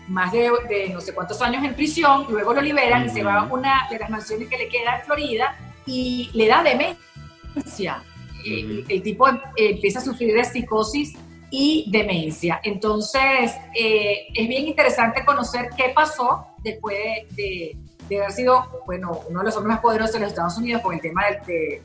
más 0.08 0.32
de, 0.32 0.90
no 0.92 1.02
sé 1.02 1.14
cuántos 1.14 1.42
años 1.42 1.64
en 1.64 1.74
prisión, 1.74 2.26
luego 2.30 2.54
lo 2.54 2.62
liberan 2.62 3.06
y 3.06 3.10
se 3.10 3.24
va 3.24 3.40
a 3.40 3.44
una 3.44 3.88
de 3.90 4.00
las 4.00 4.10
mansiones 4.10 4.48
que 4.48 4.58
le 4.58 4.68
queda 4.68 5.00
en 5.00 5.06
Florida 5.06 5.56
y 5.86 6.30
le 6.34 6.48
da 6.48 6.64
demencia. 6.64 8.04
el, 8.46 9.02
tipo 9.02 9.28
em, 9.28 9.40
empieza 9.56 10.00
a 10.00 10.02
sufrir 10.04 10.34
de 10.34 10.44
psicosis 10.44 11.16
y 11.50 11.86
demencia. 11.90 12.60
Entonces, 12.64 13.54
eh, 13.74 14.28
es 14.34 14.48
bien 14.48 14.68
interesante 14.68 15.24
conocer 15.26 15.70
qué 15.78 15.92
pasó 15.96 16.48
después 16.64 16.98
de, 17.36 17.78
haber 18.18 18.32
sido, 18.32 18.84
bueno, 18.86 19.22
uno 19.30 19.40
de 19.40 19.46
los 19.46 19.56
hombres 19.56 19.76
más 19.76 19.82
poderosos 19.82 20.14
de 20.16 20.20
los 20.22 20.30
Estados 20.30 20.58
Unidos 20.58 20.82
con 20.82 20.94
el 20.94 21.02
tema 21.02 21.24
del, 21.26 21.82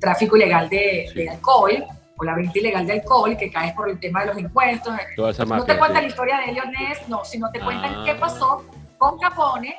tráfico 0.00 0.36
ilegal 0.36 0.68
de, 0.68 1.28
alcohol 1.30 1.84
o 2.16 2.24
la 2.24 2.34
venta 2.34 2.58
ilegal 2.58 2.86
de 2.86 2.92
alcohol, 2.94 3.36
que 3.36 3.50
cae 3.50 3.72
por 3.74 3.88
el 3.88 3.98
tema 3.98 4.20
de 4.20 4.26
los 4.26 4.38
impuestos. 4.38 4.94
no 5.16 5.64
te 5.64 5.78
cuentan 5.78 6.02
la 6.02 6.08
historia 6.08 6.38
de 6.46 6.52
Leonés, 6.52 7.08
no, 7.08 7.24
sino 7.24 7.50
te 7.50 7.60
cuentan 7.60 8.04
qué 8.04 8.12
ah. 8.12 8.16
pasó 8.20 8.64
con 8.98 9.18
Capone 9.18 9.74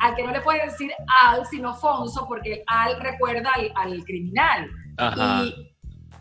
al 0.00 0.14
que 0.16 0.22
no 0.22 0.32
le 0.32 0.40
puede 0.40 0.64
decir 0.64 0.90
al, 1.22 1.46
sino 1.46 1.74
Fonso, 1.74 2.26
porque 2.26 2.64
al 2.66 2.98
recuerda 3.00 3.52
al, 3.74 4.02
criminal. 4.04 4.70
Y 5.42 5.54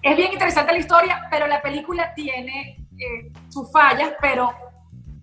es 0.01 0.17
bien 0.17 0.33
interesante 0.33 0.73
la 0.73 0.79
historia, 0.79 1.27
pero 1.31 1.47
la 1.47 1.61
película 1.61 2.13
tiene 2.13 2.85
eh, 2.97 3.31
sus 3.49 3.71
fallas, 3.71 4.13
pero 4.21 4.53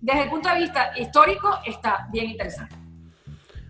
desde 0.01 0.23
el 0.23 0.29
punto 0.29 0.49
de 0.49 0.59
vista 0.59 0.91
histórico 0.97 1.59
está 1.65 2.07
bien 2.11 2.31
interesante. 2.31 2.75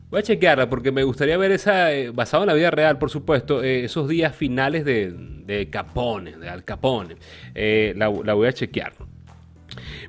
Voy 0.10 0.20
a 0.20 0.24
chequearla 0.24 0.70
porque 0.70 0.92
me 0.92 1.04
gustaría 1.04 1.38
ver 1.38 1.52
esa, 1.52 1.92
eh, 1.92 2.12
basado 2.12 2.44
en 2.44 2.48
la 2.48 2.54
vida 2.54 2.72
real, 2.72 2.98
por 2.98 3.10
supuesto, 3.10 3.62
eh, 3.62 3.84
esos 3.84 4.08
días 4.08 4.36
finales 4.36 4.86
de, 4.86 5.14
de 5.14 5.70
Capone, 5.70 6.38
de 6.38 6.50
Al 6.50 6.64
Capone. 6.64 7.18
la, 7.54 8.10
la 8.24 8.34
voy 8.34 8.48
a 8.48 8.54
chequear. 8.54 8.94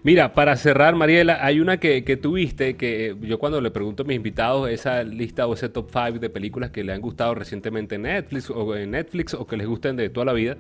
Mira, 0.05 0.33
para 0.33 0.57
cerrar, 0.57 0.95
Mariela, 0.95 1.45
hay 1.45 1.61
una 1.61 1.79
que, 1.79 2.03
tuviste 2.23 2.77
que 2.77 3.17
yo 3.21 3.39
cuando 3.39 3.61
le 3.61 3.73
pregunto 3.73 4.05
a 4.05 4.07
mis 4.07 4.17
invitados 4.17 4.71
esa 4.71 5.03
lista 5.03 5.47
o 5.47 5.55
ese 5.55 5.69
top 5.69 5.91
5 5.91 6.21
de 6.21 6.31
películas 6.31 6.71
que 6.71 6.85
le 6.85 6.93
han 6.93 7.01
gustado 7.01 7.35
recientemente 7.35 7.97
en 7.97 8.03
Netflix 8.03 8.49
o 8.51 8.77
en 8.77 8.93
Netflix 8.93 9.35
o 9.35 9.47
que 9.47 9.57
les 9.57 9.67
gusten 9.67 9.97
de 9.97 10.09
toda 10.09 10.27
la 10.27 10.33
vida, 10.35 10.57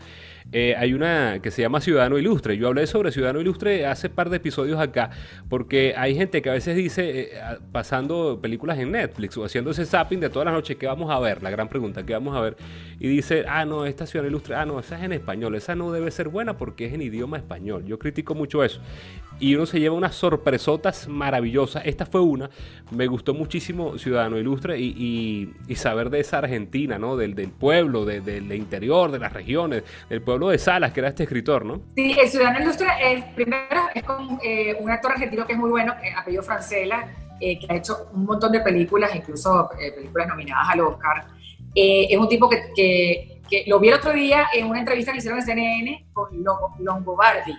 eh, 0.50 0.74
hay 0.76 0.92
una 0.92 1.38
que 1.40 1.52
se 1.52 1.62
llama 1.62 1.80
Ciudadano 1.80 2.18
Ilustre. 2.18 2.56
Yo 2.56 2.66
hablé 2.66 2.86
sobre 2.88 3.12
Ciudadano 3.12 3.40
Ilustre 3.40 3.86
hace 3.86 4.08
par 4.08 4.28
de 4.28 4.38
episodios 4.38 4.80
acá 4.80 5.10
porque 5.48 5.94
hay 5.96 6.16
gente 6.16 6.42
que 6.42 6.50
a 6.50 6.54
veces 6.54 6.74
dice, 6.74 7.20
eh, 7.20 7.30
pasando 7.70 8.40
películas 8.42 8.78
en 8.78 8.90
Netflix 8.90 9.36
o 9.36 9.44
haciendo 9.44 9.70
ese 9.70 9.86
zapping 9.86 10.18
de 10.18 10.30
todas 10.30 10.46
las 10.46 10.54
noches, 10.54 10.76
¿qué 10.76 10.86
vamos 10.86 11.10
a 11.12 11.18
ver? 11.20 11.44
La 11.44 11.50
gran 11.50 11.68
pregunta, 11.68 12.04
¿qué 12.04 12.12
vamos 12.12 12.36
a 12.36 12.40
ver? 12.40 12.56
Y 12.98 13.06
dice, 13.06 13.44
ah, 13.48 13.64
no, 13.64 13.86
esta 13.86 14.04
Ciudadano 14.04 14.30
Ilustre, 14.30 14.56
ah, 14.56 14.66
no, 14.66 14.80
esa 14.80 14.98
es 14.98 15.04
en 15.04 15.12
español, 15.12 15.54
esa 15.54 15.76
no 15.76 15.92
debe 15.92 16.10
ser 16.10 16.28
buena 16.28 16.56
porque 16.56 16.86
es 16.86 16.92
en 16.92 17.02
idioma 17.02 17.36
español. 17.36 17.84
Yo 17.86 17.98
critico 18.00 18.34
mucho 18.34 18.64
eso 18.64 18.80
y 19.40 19.54
uno 19.54 19.66
se 19.66 19.78
lleva 19.78 19.94
unas 19.94 20.14
sorpresotas 20.14 21.08
maravillosas. 21.08 21.82
Esta 21.86 22.06
fue 22.06 22.20
una. 22.20 22.50
Me 22.90 23.06
gustó 23.06 23.34
muchísimo 23.34 23.98
Ciudadano 23.98 24.38
Ilustre 24.38 24.78
y, 24.78 25.54
saber 25.76 26.10
de 26.10 26.20
esa 26.20 26.38
Argentina, 26.38 26.98
¿no? 26.98 27.16
Del, 27.16 27.34
pueblo, 27.50 28.04
del 28.04 28.52
interior, 28.52 29.12
de 29.12 29.18
las 29.18 29.32
regiones, 29.32 29.84
del 30.08 30.22
pueblo 30.22 30.48
de 30.48 30.58
Salas, 30.58 30.92
que 30.92 31.00
era 31.00 31.10
este 31.10 31.22
escritor, 31.22 31.64
¿no? 31.64 31.80
Sí, 31.94 32.16
el 32.20 32.28
Ciudadano 32.28 32.60
Ilustre, 32.60 32.88
es, 33.00 33.24
primero, 33.34 33.82
es 33.94 34.02
con 34.02 34.40
eh, 34.42 34.76
un 34.80 34.90
actor 34.90 35.12
argentino 35.12 35.46
que 35.46 35.52
es 35.52 35.58
muy 35.58 35.70
bueno, 35.70 35.94
eh, 36.02 36.12
apellido 36.16 36.42
Francela, 36.42 37.08
eh, 37.40 37.58
que 37.60 37.66
ha 37.72 37.76
hecho 37.76 38.08
un 38.12 38.24
montón 38.24 38.50
de 38.50 38.60
películas, 38.60 39.14
incluso 39.14 39.70
películas 39.94 40.28
nominadas 40.28 40.70
al 40.70 40.80
Oscar. 40.80 41.26
es 41.74 42.18
un 42.18 42.28
tipo 42.28 42.48
que, 42.48 43.40
lo 43.66 43.78
vi 43.78 43.88
el 43.88 43.94
otro 43.94 44.12
día 44.12 44.48
en 44.52 44.66
una 44.66 44.80
entrevista 44.80 45.12
que 45.12 45.18
hicieron 45.18 45.38
en 45.38 45.46
CNN 45.46 46.06
con 46.12 46.28
Longobardi 46.80 47.54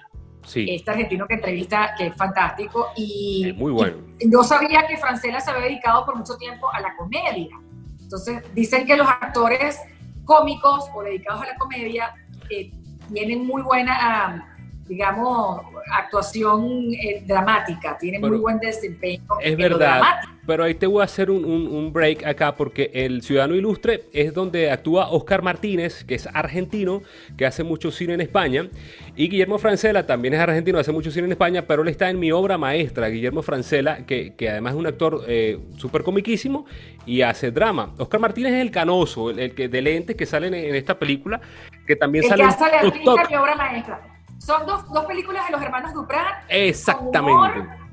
este 0.53 0.91
argentino 0.91 1.27
que 1.27 1.35
entrevista, 1.35 1.93
que 1.97 2.07
es 2.07 2.15
fantástico. 2.15 2.87
Y, 2.95 3.53
muy 3.55 3.71
bueno. 3.71 3.97
yo 4.19 4.43
sabía 4.43 4.85
que 4.87 4.97
Francela 4.97 5.39
se 5.39 5.51
había 5.51 5.65
dedicado 5.65 6.05
por 6.05 6.15
mucho 6.15 6.35
tiempo 6.37 6.71
a 6.71 6.79
la 6.81 6.95
comedia. 6.95 7.55
Entonces, 8.01 8.43
dicen 8.55 8.85
que 8.85 8.97
los 8.97 9.07
actores 9.07 9.79
cómicos 10.25 10.89
o 10.93 11.03
dedicados 11.03 11.43
a 11.43 11.47
la 11.47 11.55
comedia 11.57 12.13
eh, 12.49 12.71
tienen 13.11 13.45
muy 13.45 13.61
buena, 13.61 14.55
digamos, 14.87 15.61
actuación 15.91 16.93
eh, 16.93 17.23
dramática, 17.25 17.97
tienen 17.97 18.21
muy 18.21 18.37
buen 18.37 18.59
desempeño. 18.59 19.23
Es 19.41 19.57
verdad. 19.57 20.01
Pero 20.49 20.63
ahí 20.63 20.73
te 20.73 20.87
voy 20.87 21.01
a 21.01 21.03
hacer 21.03 21.29
un, 21.29 21.93
break 21.93 22.25
acá 22.25 22.55
porque 22.55 22.89
el 22.91 23.21
Ciudadano 23.21 23.53
Ilustre 23.53 24.05
es 24.11 24.33
donde 24.33 24.71
actúa 24.71 25.11
Oscar 25.11 25.43
Martínez, 25.43 26.03
que 26.03 26.15
es 26.15 26.27
argentino, 26.33 27.03
que 27.37 27.45
hace 27.45 27.63
mucho 27.63 27.91
cine 27.91 28.15
en 28.15 28.21
España. 28.21 28.67
Y 29.15 29.29
Guillermo 29.29 29.59
Francela 29.59 30.07
también 30.07 30.33
es 30.33 30.39
argentino, 30.39 30.79
hace 30.79 30.91
mucho 30.91 31.11
cine 31.11 31.27
en 31.27 31.33
España, 31.33 31.67
pero 31.67 31.83
él 31.83 31.87
está 31.89 32.09
en 32.09 32.17
mi 32.17 32.31
obra 32.31 32.57
maestra, 32.57 33.09
Guillermo 33.09 33.43
Francela, 33.43 34.07
que, 34.07 34.33
además 34.49 34.73
es 34.73 34.79
un 34.79 34.87
actor 34.87 35.23
eh, 35.27 35.59
súper 35.77 36.01
comiquísimo 36.01 36.65
y 37.05 37.21
hace 37.21 37.51
drama. 37.51 37.93
Oscar 37.99 38.19
Martínez 38.19 38.53
es 38.53 38.61
el 38.61 38.71
canoso, 38.71 39.29
el, 39.29 39.53
que 39.53 39.69
de 39.69 39.83
lentes 39.83 40.15
que 40.15 40.25
salen 40.25 40.55
en, 40.55 40.73
esta 40.73 40.97
película, 40.97 41.39
que 41.85 41.95
también 41.95 42.23
el 42.23 42.29
sale... 42.31 42.41
Que 42.41 42.49
hace 42.49 43.29
mi 43.29 43.35
obra 43.35 43.55
maestra. 43.55 44.01
Son 44.39 44.65
dos, 44.65 45.05
películas 45.05 45.45
de 45.45 45.51
los 45.51 45.61
hermanos 45.61 45.93
Duprat. 45.93 46.45
Exactamente 46.49 47.59
con, 47.59 47.88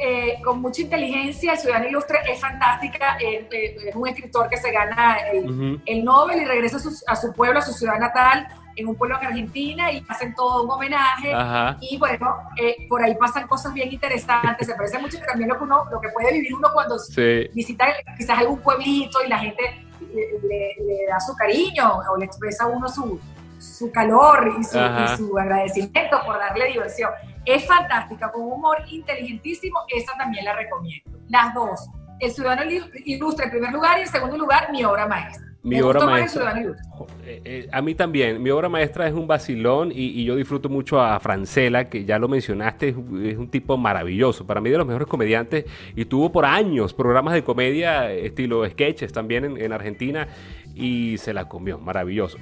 eh, 0.00 0.38
con 0.42 0.60
mucha 0.60 0.82
inteligencia. 0.82 1.52
El 1.52 1.58
Ciudadano 1.58 1.88
Ilustre 1.88 2.18
es 2.28 2.40
fantástica. 2.40 3.16
Eh, 3.20 3.46
es 3.86 3.94
un 3.94 4.08
escritor 4.08 4.48
que 4.48 4.56
se 4.56 4.70
gana 4.70 5.18
el, 5.32 6.04
Nobel 6.04 6.42
y 6.42 6.44
regresa 6.44 6.78
a 7.06 7.16
su, 7.16 7.32
pueblo, 7.32 7.58
a 7.58 7.62
su 7.62 7.72
ciudad 7.72 7.98
natal, 7.98 8.48
en 8.76 8.88
un 8.88 8.94
pueblo 8.94 9.18
en 9.20 9.26
Argentina 9.26 9.92
y 9.92 10.04
hacen 10.08 10.34
todo 10.34 10.64
un 10.64 10.70
homenaje. 10.70 11.32
Y 11.80 11.98
bueno, 11.98 12.36
eh, 12.60 12.86
por 12.88 13.02
ahí 13.02 13.14
pasan 13.14 13.46
cosas 13.46 13.74
bien 13.74 13.92
interesantes. 13.92 14.66
Se 14.66 14.74
parece 14.74 14.98
mucho 14.98 15.18
también 15.26 15.48
lo 15.48 15.58
que, 15.58 15.64
uno, 15.64 15.84
lo 15.90 16.00
que 16.00 16.08
puede 16.08 16.32
vivir 16.32 16.54
uno 16.54 16.68
cuando 16.72 16.96
visita 17.54 17.86
quizás 18.16 18.38
algún 18.38 18.60
pueblito 18.60 19.22
y 19.24 19.28
la 19.28 19.38
gente 19.38 19.86
le, 20.12 21.06
da 21.08 21.20
su 21.20 21.34
cariño 21.34 22.00
o 22.10 22.16
le 22.16 22.24
expresa 22.24 22.64
a 22.64 22.68
uno 22.68 22.88
su, 22.88 23.20
su 23.58 23.90
calor 23.92 24.54
y 24.58 24.64
su, 24.64 24.78
y 24.78 25.16
su 25.16 25.38
agradecimiento 25.38 26.20
por 26.24 26.38
darle 26.38 26.66
diversión. 26.66 27.10
Es 27.44 27.66
fantástica, 27.66 28.30
con 28.30 28.42
un 28.42 28.52
humor 28.52 28.78
inteligentísimo, 28.88 29.80
esa 29.88 30.12
también 30.16 30.44
la 30.44 30.54
recomiendo. 30.54 31.10
Las 31.28 31.54
dos. 31.54 31.88
El 32.20 32.30
Ciudadano 32.30 32.70
Ilustre 33.04 33.46
en 33.46 33.50
primer 33.50 33.72
lugar 33.72 33.98
y 33.98 34.02
en 34.02 34.08
segundo 34.08 34.36
lugar 34.36 34.70
Mi 34.70 34.84
Obra 34.84 35.06
Maestra. 35.06 35.52
Mi 35.64 35.80
obra 35.80 36.04
maestra. 36.04 36.60
Eh, 37.24 37.40
eh, 37.44 37.68
a 37.70 37.80
mí 37.82 37.94
también. 37.94 38.42
Mi 38.42 38.50
obra 38.50 38.68
maestra 38.68 39.06
es 39.06 39.14
un 39.14 39.28
vacilón 39.28 39.92
y, 39.94 40.24
yo 40.24 40.34
disfruto 40.34 40.68
mucho 40.68 41.00
a 41.00 41.20
Francela, 41.20 41.88
que 41.88 42.04
ya 42.04 42.18
lo 42.18 42.28
mencionaste, 42.28 42.88
es, 42.88 43.36
un 43.36 43.48
tipo 43.48 43.76
maravilloso. 43.76 44.44
Para 44.44 44.60
mí 44.60 44.70
de 44.70 44.78
los 44.78 44.86
mejores 44.86 45.06
comediantes 45.06 45.64
y 45.94 46.04
tuvo 46.04 46.32
por 46.32 46.44
años 46.44 46.92
programas 46.92 47.34
de 47.34 47.44
comedia 47.44 48.12
estilo 48.12 48.68
sketches 48.68 49.12
también 49.12 49.56
en 49.56 49.72
Argentina 49.72 50.26
y 50.74 51.18
se 51.18 51.32
la 51.32 51.48
comió, 51.48 51.78
maravilloso. 51.78 52.38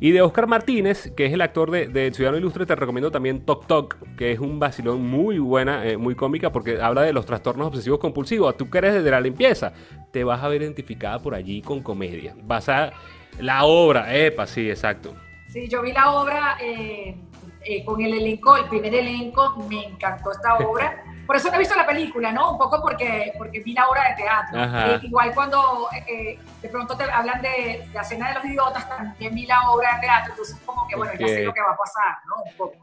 Y 0.00 0.10
de 0.10 0.22
Oscar 0.22 0.46
Martínez, 0.46 1.12
que 1.16 1.26
es 1.26 1.32
el 1.32 1.40
actor 1.40 1.70
de, 1.70 2.12
Ciudadano 2.12 2.38
Ilustre, 2.38 2.66
te 2.66 2.74
recomiendo 2.74 3.10
también 3.10 3.44
Tok 3.44 3.66
Tok, 3.66 3.96
que 4.16 4.32
es 4.32 4.38
un 4.38 4.58
vacilón 4.58 5.02
muy 5.06 5.38
buena, 5.38 5.86
eh, 5.86 5.96
muy 5.96 6.14
cómica, 6.14 6.52
porque 6.52 6.80
habla 6.80 7.02
de 7.02 7.12
los 7.12 7.26
trastornos 7.26 7.68
obsesivos 7.68 7.98
compulsivos. 7.98 8.56
Tú 8.56 8.70
que 8.70 8.78
eres 8.78 8.94
desde 8.94 9.10
la 9.10 9.20
limpieza, 9.20 9.72
te 10.10 10.24
vas 10.24 10.42
a 10.42 10.48
ver 10.48 10.62
identificada 10.62 11.18
por 11.20 11.34
allí 11.34 11.62
con 11.62 11.82
comedia. 11.82 12.34
Vas 12.42 12.68
a... 12.68 12.92
La 13.40 13.64
obra, 13.64 14.14
epa, 14.14 14.46
sí, 14.46 14.70
exacto. 14.70 15.14
Sí, 15.48 15.68
yo 15.68 15.82
vi 15.82 15.92
la 15.92 16.12
obra 16.12 16.56
eh, 16.62 17.16
eh, 17.64 17.84
con 17.84 18.00
el 18.00 18.14
elenco, 18.14 18.56
el 18.56 18.66
primer 18.66 18.94
elenco, 18.94 19.56
me 19.68 19.86
encantó 19.86 20.30
esta 20.30 20.56
obra. 20.66 21.02
Por 21.26 21.36
eso 21.36 21.48
no 21.48 21.56
he 21.56 21.58
visto 21.58 21.74
la 21.74 21.86
película, 21.86 22.32
¿no? 22.32 22.52
Un 22.52 22.58
poco 22.58 22.80
porque, 22.82 23.32
porque 23.38 23.60
vi 23.60 23.72
la 23.72 23.88
obra 23.88 24.10
de 24.10 24.16
teatro. 24.16 24.58
Eh, 24.62 25.00
igual 25.02 25.32
cuando 25.34 25.88
eh, 26.06 26.38
de 26.60 26.68
pronto 26.68 26.96
te 26.96 27.04
hablan 27.04 27.40
de, 27.40 27.86
la 27.92 28.04
cena 28.04 28.28
de 28.28 28.34
los 28.34 28.44
idiotas, 28.44 28.88
también 28.88 29.34
vi 29.34 29.46
la 29.46 29.70
obra 29.70 29.94
de 29.94 30.00
teatro, 30.02 30.32
entonces 30.32 30.56
como 30.66 30.86
que, 30.86 30.96
bueno, 30.96 31.12
ya 31.18 31.26
sé 31.26 31.44
lo 31.44 31.54
que 31.54 31.60
va 31.60 31.72
a 31.72 31.76
pasar, 31.76 32.16
¿no? 32.28 32.42
Un 32.42 32.56
poco. 32.56 32.76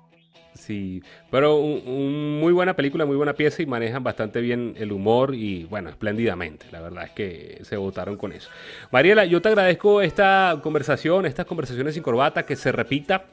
Sí, 0.54 1.02
pero 1.32 1.58
un, 1.58 2.40
muy 2.40 2.54
buena 2.54 2.76
película, 2.76 3.06
muy 3.06 3.16
buena 3.16 3.34
pieza 3.34 3.62
y 3.64 3.66
manejan 3.66 4.04
bastante 4.04 4.42
bien 4.42 4.76
el 4.78 4.92
humor 4.92 5.34
y 5.34 5.64
bueno, 5.66 5.90
espléndidamente. 5.90 6.68
La 6.72 6.82
verdad 6.82 7.06
es 7.06 7.12
que 7.12 7.60
se 7.64 7.78
votaron 7.78 8.18
con 8.18 8.32
eso. 8.32 8.50
Mariela, 8.92 9.26
yo 9.26 9.42
te 9.42 9.50
agradezco 9.50 10.02
esta 10.02 10.60
conversación, 10.62 11.26
estas 11.26 11.46
conversaciones 11.46 11.94
sin 11.96 12.04
corbata, 12.04 12.46
que 12.46 12.56
se 12.56 12.72
repita. 12.72 13.26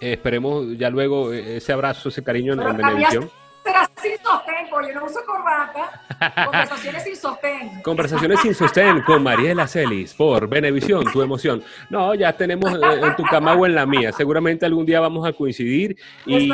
Eh, 0.00 0.12
esperemos 0.12 0.76
ya 0.78 0.90
luego 0.90 1.32
ese 1.32 1.72
abrazo, 1.72 2.10
ese 2.10 2.22
cariño 2.22 2.52
en, 2.52 2.62
en 2.62 2.76
Benevisión 2.76 3.30
será 3.72 3.90
sin 4.00 4.18
sostén, 4.22 4.70
porque 4.70 4.88
yo 4.92 5.00
no 5.00 5.06
uso 5.06 5.20
corbata. 5.26 6.44
Conversaciones 6.44 7.04
sin 7.04 7.16
sostén. 7.16 7.82
Conversaciones 7.82 8.40
sin 8.40 8.54
sostén 8.54 9.02
con 9.02 9.22
Mariela 9.22 9.66
Celis 9.66 10.14
por 10.14 10.48
Benevisión, 10.48 11.04
tu 11.12 11.22
emoción. 11.22 11.62
No, 11.90 12.14
ya 12.14 12.32
tenemos 12.32 12.72
eh, 12.72 13.00
en 13.02 13.16
tu 13.16 13.24
cama 13.24 13.54
o 13.54 13.66
en 13.66 13.74
la 13.74 13.86
mía. 13.86 14.12
Seguramente 14.12 14.66
algún 14.66 14.86
día 14.86 15.00
vamos 15.00 15.26
a 15.26 15.32
coincidir 15.32 15.96
y, 16.26 16.50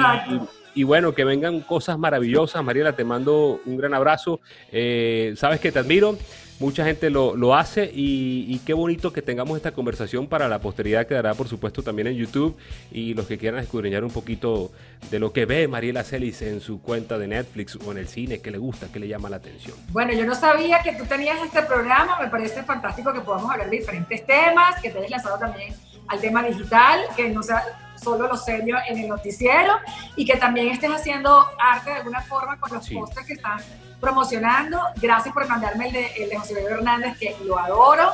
y, 0.74 0.84
bueno, 0.84 1.14
que 1.14 1.24
vengan 1.24 1.60
cosas 1.60 1.98
maravillosas. 1.98 2.62
Mariela, 2.62 2.94
te 2.94 3.04
mando 3.04 3.60
un 3.64 3.76
gran 3.76 3.94
abrazo. 3.94 4.40
Eh, 4.70 5.34
sabes 5.36 5.60
que 5.60 5.72
te 5.72 5.78
admiro. 5.78 6.16
Mucha 6.60 6.84
gente 6.84 7.08
lo, 7.08 7.54
hace 7.54 7.88
y, 7.92 8.58
qué 8.66 8.74
bonito 8.74 9.12
que 9.12 9.22
tengamos 9.22 9.56
esta 9.56 9.72
conversación 9.72 10.26
para 10.26 10.48
la 10.48 10.60
posteridad 10.60 11.06
quedará 11.06 11.34
por 11.34 11.48
supuesto 11.48 11.82
también 11.82 12.08
en 12.08 12.14
YouTube 12.14 12.56
y 12.90 13.14
los 13.14 13.26
que 13.26 13.38
quieran 13.38 13.60
escudriñar 13.60 14.02
un 14.02 14.10
poquito 14.10 14.72
de 15.10 15.20
lo 15.20 15.32
que 15.32 15.46
ve 15.46 15.68
Mariela 15.68 16.02
Celis 16.02 16.42
en 16.42 16.60
su 16.60 16.82
cuenta 16.82 17.16
de 17.16 17.28
Netflix 17.28 17.76
o 17.76 17.92
en 17.92 17.98
el 17.98 18.08
cine, 18.08 18.40
qué 18.40 18.50
le 18.50 18.58
gusta, 18.58 18.88
qué 18.92 18.98
le 18.98 19.06
llama 19.06 19.30
la 19.30 19.36
atención. 19.36 19.76
Bueno, 19.90 20.12
yo 20.12 20.26
no 20.26 20.34
sabía 20.34 20.82
que 20.82 20.92
tú 20.92 21.04
tenías 21.06 21.38
este 21.44 21.62
programa, 21.62 22.18
me 22.20 22.28
parece 22.28 22.62
fantástico 22.64 23.12
que 23.12 23.20
podamos 23.20 23.50
hablar 23.52 23.70
de 23.70 23.78
diferentes 23.78 24.26
temas, 24.26 24.80
que 24.82 24.90
te 24.90 24.98
hayas 24.98 25.10
lanzado 25.10 25.38
también 25.38 25.74
al 26.08 26.20
tema 26.20 26.42
digital, 26.42 27.00
que 27.16 27.28
no 27.30 27.42
sea 27.42 27.62
solo 28.02 28.26
lo 28.26 28.36
serio 28.36 28.76
en 28.88 28.98
el 28.98 29.08
noticiero 29.08 29.74
y 30.16 30.24
que 30.24 30.36
también 30.36 30.68
estés 30.68 30.90
haciendo 30.90 31.44
arte 31.58 31.90
de 31.90 31.96
alguna 31.96 32.20
forma 32.22 32.58
con 32.58 32.72
los 32.72 32.84
sí. 32.84 32.98
que 33.26 33.34
están 33.34 33.58
promocionando. 34.00 34.80
Gracias 35.00 35.32
por 35.34 35.48
mandarme 35.48 35.88
el 35.88 35.92
de, 35.92 36.06
el 36.18 36.28
de 36.30 36.36
José 36.36 36.54
Luis 36.54 36.66
Hernández, 36.66 37.18
que 37.18 37.36
lo 37.44 37.58
adoro. 37.58 38.12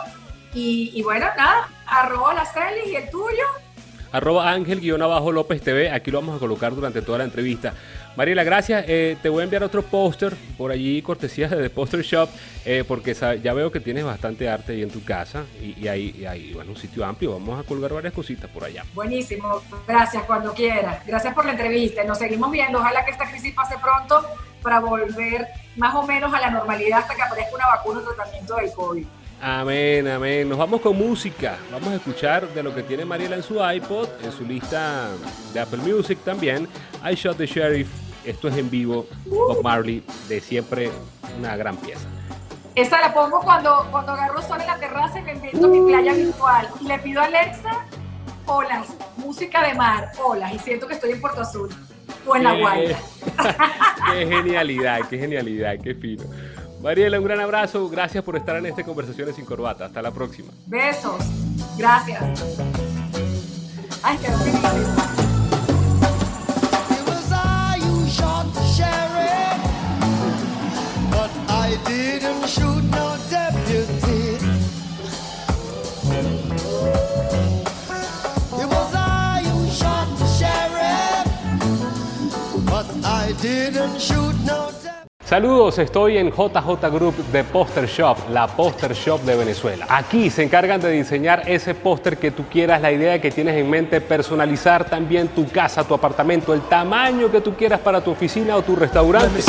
Y, 0.54 1.02
bueno, 1.02 1.26
nada, 1.36 1.68
arroba 1.84 2.32
la 2.32 2.46
Celis 2.46 2.86
y 2.86 2.96
el 2.96 3.10
tuyo. 3.10 3.44
Arroba 4.12 4.52
Ángel-López 4.52 5.60
TV, 5.60 5.90
aquí 5.90 6.12
lo 6.12 6.20
vamos 6.20 6.36
a 6.36 6.38
colocar 6.38 6.72
durante 6.72 7.02
toda 7.02 7.18
la 7.18 7.24
entrevista. 7.24 7.74
Mariela, 8.16 8.44
gracias. 8.44 8.84
Eh, 8.86 9.16
te 9.20 9.28
voy 9.28 9.40
a 9.40 9.44
enviar 9.44 9.64
otro 9.64 9.82
póster 9.82 10.34
por 10.56 10.70
allí, 10.70 11.02
cortesía 11.02 11.48
de 11.48 11.56
The 11.56 11.70
Poster 11.70 12.02
Shop, 12.02 12.30
eh, 12.64 12.84
porque 12.86 13.12
ya 13.42 13.52
veo 13.52 13.72
que 13.72 13.80
tienes 13.80 14.04
bastante 14.04 14.48
arte 14.48 14.74
ahí 14.74 14.82
en 14.82 14.90
tu 14.90 15.02
casa 15.02 15.42
y, 15.60 15.88
hay, 15.88 16.24
hay 16.24 16.52
bueno, 16.52 16.70
un 16.70 16.76
sitio 16.76 17.04
amplio. 17.04 17.32
Vamos 17.32 17.58
a 17.58 17.66
colgar 17.66 17.92
varias 17.92 18.12
cositas 18.12 18.48
por 18.48 18.62
allá. 18.62 18.84
Buenísimo, 18.94 19.60
gracias 19.88 20.22
cuando 20.22 20.54
quieras. 20.54 21.04
Gracias 21.04 21.34
por 21.34 21.44
la 21.44 21.50
entrevista. 21.50 22.04
Nos 22.04 22.18
seguimos 22.18 22.52
viendo. 22.52 22.78
Ojalá 22.78 23.04
que 23.04 23.10
esta 23.10 23.28
crisis 23.28 23.52
pase 23.52 23.74
pronto 23.82 24.24
para 24.62 24.78
volver 24.78 25.48
más 25.76 25.94
o 25.94 26.02
menos 26.02 26.32
a 26.32 26.40
la 26.40 26.50
normalidad 26.50 27.00
hasta 27.00 27.14
que 27.14 27.22
aparezca 27.22 27.54
una 27.54 27.66
vacuna 27.66 28.00
o 28.00 28.02
tratamiento 28.02 28.56
del 28.56 28.72
COVID. 28.72 29.06
Amén, 29.42 30.08
amén. 30.08 30.48
Nos 30.48 30.56
vamos 30.56 30.80
con 30.80 30.96
música. 30.96 31.58
Vamos 31.70 31.88
a 31.88 31.96
escuchar 31.96 32.48
de 32.48 32.62
lo 32.62 32.74
que 32.74 32.82
tiene 32.82 33.04
Mariela 33.04 33.36
en 33.36 33.42
su 33.42 33.56
iPod, 33.62 34.08
en 34.22 34.32
su 34.32 34.44
lista 34.44 35.08
de 35.52 35.60
Apple 35.60 35.78
Music 35.78 36.18
también. 36.24 36.68
I 37.04 37.14
Shot 37.14 37.36
the 37.36 37.46
Sheriff. 37.46 37.88
Esto 38.24 38.48
es 38.48 38.56
en 38.56 38.70
vivo. 38.70 39.06
Bob 39.26 39.62
Marley, 39.62 40.02
de 40.28 40.40
siempre 40.40 40.90
una 41.38 41.56
gran 41.56 41.76
pieza. 41.76 42.08
Esa 42.74 43.00
la 43.00 43.12
pongo 43.12 43.40
cuando, 43.40 43.86
cuando 43.90 44.12
agarro 44.12 44.40
sol 44.40 44.60
en 44.60 44.66
la 44.66 44.78
terraza 44.78 45.18
y 45.18 45.22
me 45.22 45.32
invento 45.32 45.68
mi 45.68 45.80
playa 45.92 46.14
virtual. 46.14 46.68
Y 46.80 46.84
le 46.86 46.98
pido 47.00 47.20
a 47.20 47.26
Alexa, 47.26 47.84
olas, 48.46 48.94
música 49.18 49.62
de 49.62 49.74
mar, 49.74 50.10
olas. 50.24 50.54
Y 50.54 50.58
siento 50.58 50.86
que 50.86 50.94
estoy 50.94 51.12
en 51.12 51.20
Puerto 51.20 51.42
Azul 51.42 51.68
o 52.26 52.36
en 52.36 52.44
la 52.44 52.58
Guaira. 52.58 52.98
qué 54.12 54.26
genialidad, 54.26 55.00
qué 55.08 55.18
genialidad, 55.18 55.78
qué 55.82 55.94
fino. 55.94 56.24
Mariela, 56.82 57.18
un 57.18 57.24
gran 57.24 57.40
abrazo. 57.40 57.88
Gracias 57.88 58.22
por 58.22 58.36
estar 58.36 58.56
en 58.56 58.66
este 58.66 58.84
Conversaciones 58.84 59.36
sin 59.36 59.44
Corbata. 59.44 59.86
Hasta 59.86 60.02
la 60.02 60.10
próxima. 60.10 60.52
Besos. 60.66 61.22
Gracias. 61.78 62.22
Ay, 64.02 64.18
qué 64.18 64.28
I 71.66 71.76
didn't 71.86 72.46
shoot 72.46 72.83
didn't 83.70 83.98
shoot 83.98 84.34
no 84.44 84.63
Saludos, 85.34 85.80
estoy 85.80 86.16
en 86.16 86.30
JJ 86.30 86.88
Group 86.92 87.16
de 87.32 87.42
Poster 87.42 87.86
Shop, 87.86 88.16
la 88.30 88.46
Poster 88.46 88.92
Shop 88.92 89.20
de 89.22 89.34
Venezuela. 89.34 89.84
Aquí 89.88 90.30
se 90.30 90.44
encargan 90.44 90.80
de 90.80 90.92
diseñar 90.92 91.42
ese 91.48 91.74
póster 91.74 92.18
que 92.18 92.30
tú 92.30 92.44
quieras, 92.48 92.80
la 92.80 92.92
idea 92.92 93.20
que 93.20 93.32
tienes 93.32 93.56
en 93.56 93.68
mente, 93.68 94.00
personalizar 94.00 94.88
también 94.88 95.26
tu 95.26 95.44
casa, 95.48 95.82
tu 95.82 95.92
apartamento, 95.92 96.54
el 96.54 96.60
tamaño 96.60 97.32
que 97.32 97.40
tú 97.40 97.52
quieras 97.54 97.80
para 97.80 98.00
tu 98.00 98.12
oficina 98.12 98.54
o 98.54 98.62
tu 98.62 98.76
restaurante. 98.76 99.40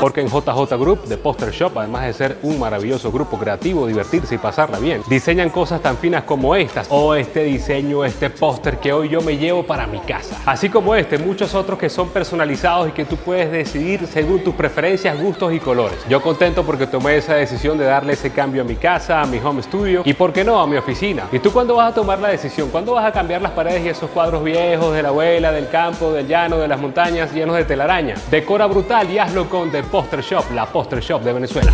Porque 0.00 0.22
en 0.22 0.26
JJ 0.26 0.76
Group 0.76 1.04
de 1.04 1.16
Poster 1.16 1.52
Shop, 1.52 1.78
además 1.78 2.06
de 2.06 2.14
ser 2.14 2.38
un 2.42 2.58
maravilloso 2.58 3.12
grupo 3.12 3.38
creativo, 3.38 3.86
divertirse 3.86 4.34
y 4.34 4.38
pasarla 4.38 4.80
bien, 4.80 5.02
diseñan 5.08 5.50
cosas 5.50 5.80
tan 5.80 5.98
finas 5.98 6.24
como 6.24 6.56
estas 6.56 6.88
o 6.90 7.14
este 7.14 7.44
diseño, 7.44 8.04
este 8.04 8.28
póster 8.28 8.78
que 8.78 8.92
hoy 8.92 9.08
yo 9.08 9.20
me 9.20 9.36
llevo 9.36 9.62
para 9.62 9.86
mi 9.86 10.00
casa. 10.00 10.36
Así 10.46 10.68
como 10.68 10.96
este, 10.96 11.16
muchos 11.16 11.54
otros 11.54 11.78
que 11.78 11.88
son 11.88 12.08
personalizados 12.08 12.88
y 12.88 12.90
que 12.90 13.04
tú 13.04 13.16
puedes 13.18 13.52
decir 13.84 14.06
según 14.06 14.42
tus 14.42 14.54
preferencias, 14.54 15.20
gustos 15.20 15.52
y 15.52 15.60
colores. 15.60 15.98
Yo 16.08 16.22
contento 16.22 16.64
porque 16.64 16.86
tomé 16.86 17.16
esa 17.16 17.34
decisión 17.34 17.76
de 17.76 17.84
darle 17.84 18.14
ese 18.14 18.30
cambio 18.30 18.62
a 18.62 18.64
mi 18.64 18.76
casa, 18.76 19.20
a 19.20 19.26
mi 19.26 19.38
home 19.38 19.62
studio 19.62 20.02
y, 20.04 20.14
¿por 20.14 20.32
qué 20.32 20.44
no?, 20.44 20.58
a 20.58 20.66
mi 20.66 20.76
oficina. 20.76 21.24
¿Y 21.30 21.38
tú 21.38 21.52
cuándo 21.52 21.76
vas 21.76 21.92
a 21.92 21.94
tomar 21.94 22.18
la 22.18 22.28
decisión? 22.28 22.70
¿Cuándo 22.70 22.94
vas 22.94 23.04
a 23.04 23.12
cambiar 23.12 23.42
las 23.42 23.52
paredes 23.52 23.84
y 23.84 23.88
esos 23.88 24.10
cuadros 24.10 24.42
viejos 24.42 24.94
de 24.94 25.02
la 25.02 25.08
abuela, 25.08 25.52
del 25.52 25.68
campo, 25.68 26.12
del 26.12 26.26
llano, 26.26 26.58
de 26.58 26.68
las 26.68 26.80
montañas 26.80 27.32
llenos 27.32 27.56
de 27.56 27.64
telaraña? 27.64 28.14
Decora 28.30 28.66
brutal 28.66 29.10
y 29.10 29.18
hazlo 29.18 29.48
con 29.48 29.70
The 29.70 29.82
Poster 29.82 30.22
Shop, 30.22 30.44
la 30.54 30.66
Poster 30.66 31.00
Shop 31.00 31.22
de 31.22 31.32
Venezuela. 31.32 31.72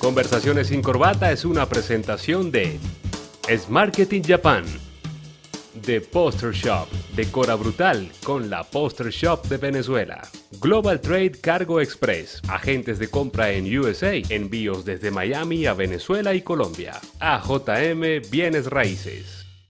Conversaciones 0.00 0.66
sin 0.66 0.82
corbata 0.82 1.30
es 1.30 1.44
una 1.44 1.68
presentación 1.68 2.50
de 2.50 2.80
Es 3.48 3.68
Marketing 3.68 4.22
Japan, 4.26 4.64
The 5.84 6.00
Poster 6.00 6.52
Shop, 6.52 6.88
Decora 7.14 7.54
Brutal 7.54 8.10
con 8.24 8.50
la 8.50 8.64
Poster 8.64 9.10
Shop 9.10 9.46
de 9.46 9.58
Venezuela, 9.58 10.26
Global 10.60 11.00
Trade 11.00 11.32
Cargo 11.40 11.80
Express, 11.80 12.42
agentes 12.48 12.98
de 12.98 13.08
compra 13.08 13.52
en 13.52 13.78
USA, 13.78 14.16
envíos 14.28 14.84
desde 14.84 15.12
Miami 15.12 15.66
a 15.66 15.74
Venezuela 15.74 16.34
y 16.34 16.42
Colombia, 16.42 17.00
AJM 17.20 18.28
Bienes 18.28 18.66
Raíces. 18.66 19.45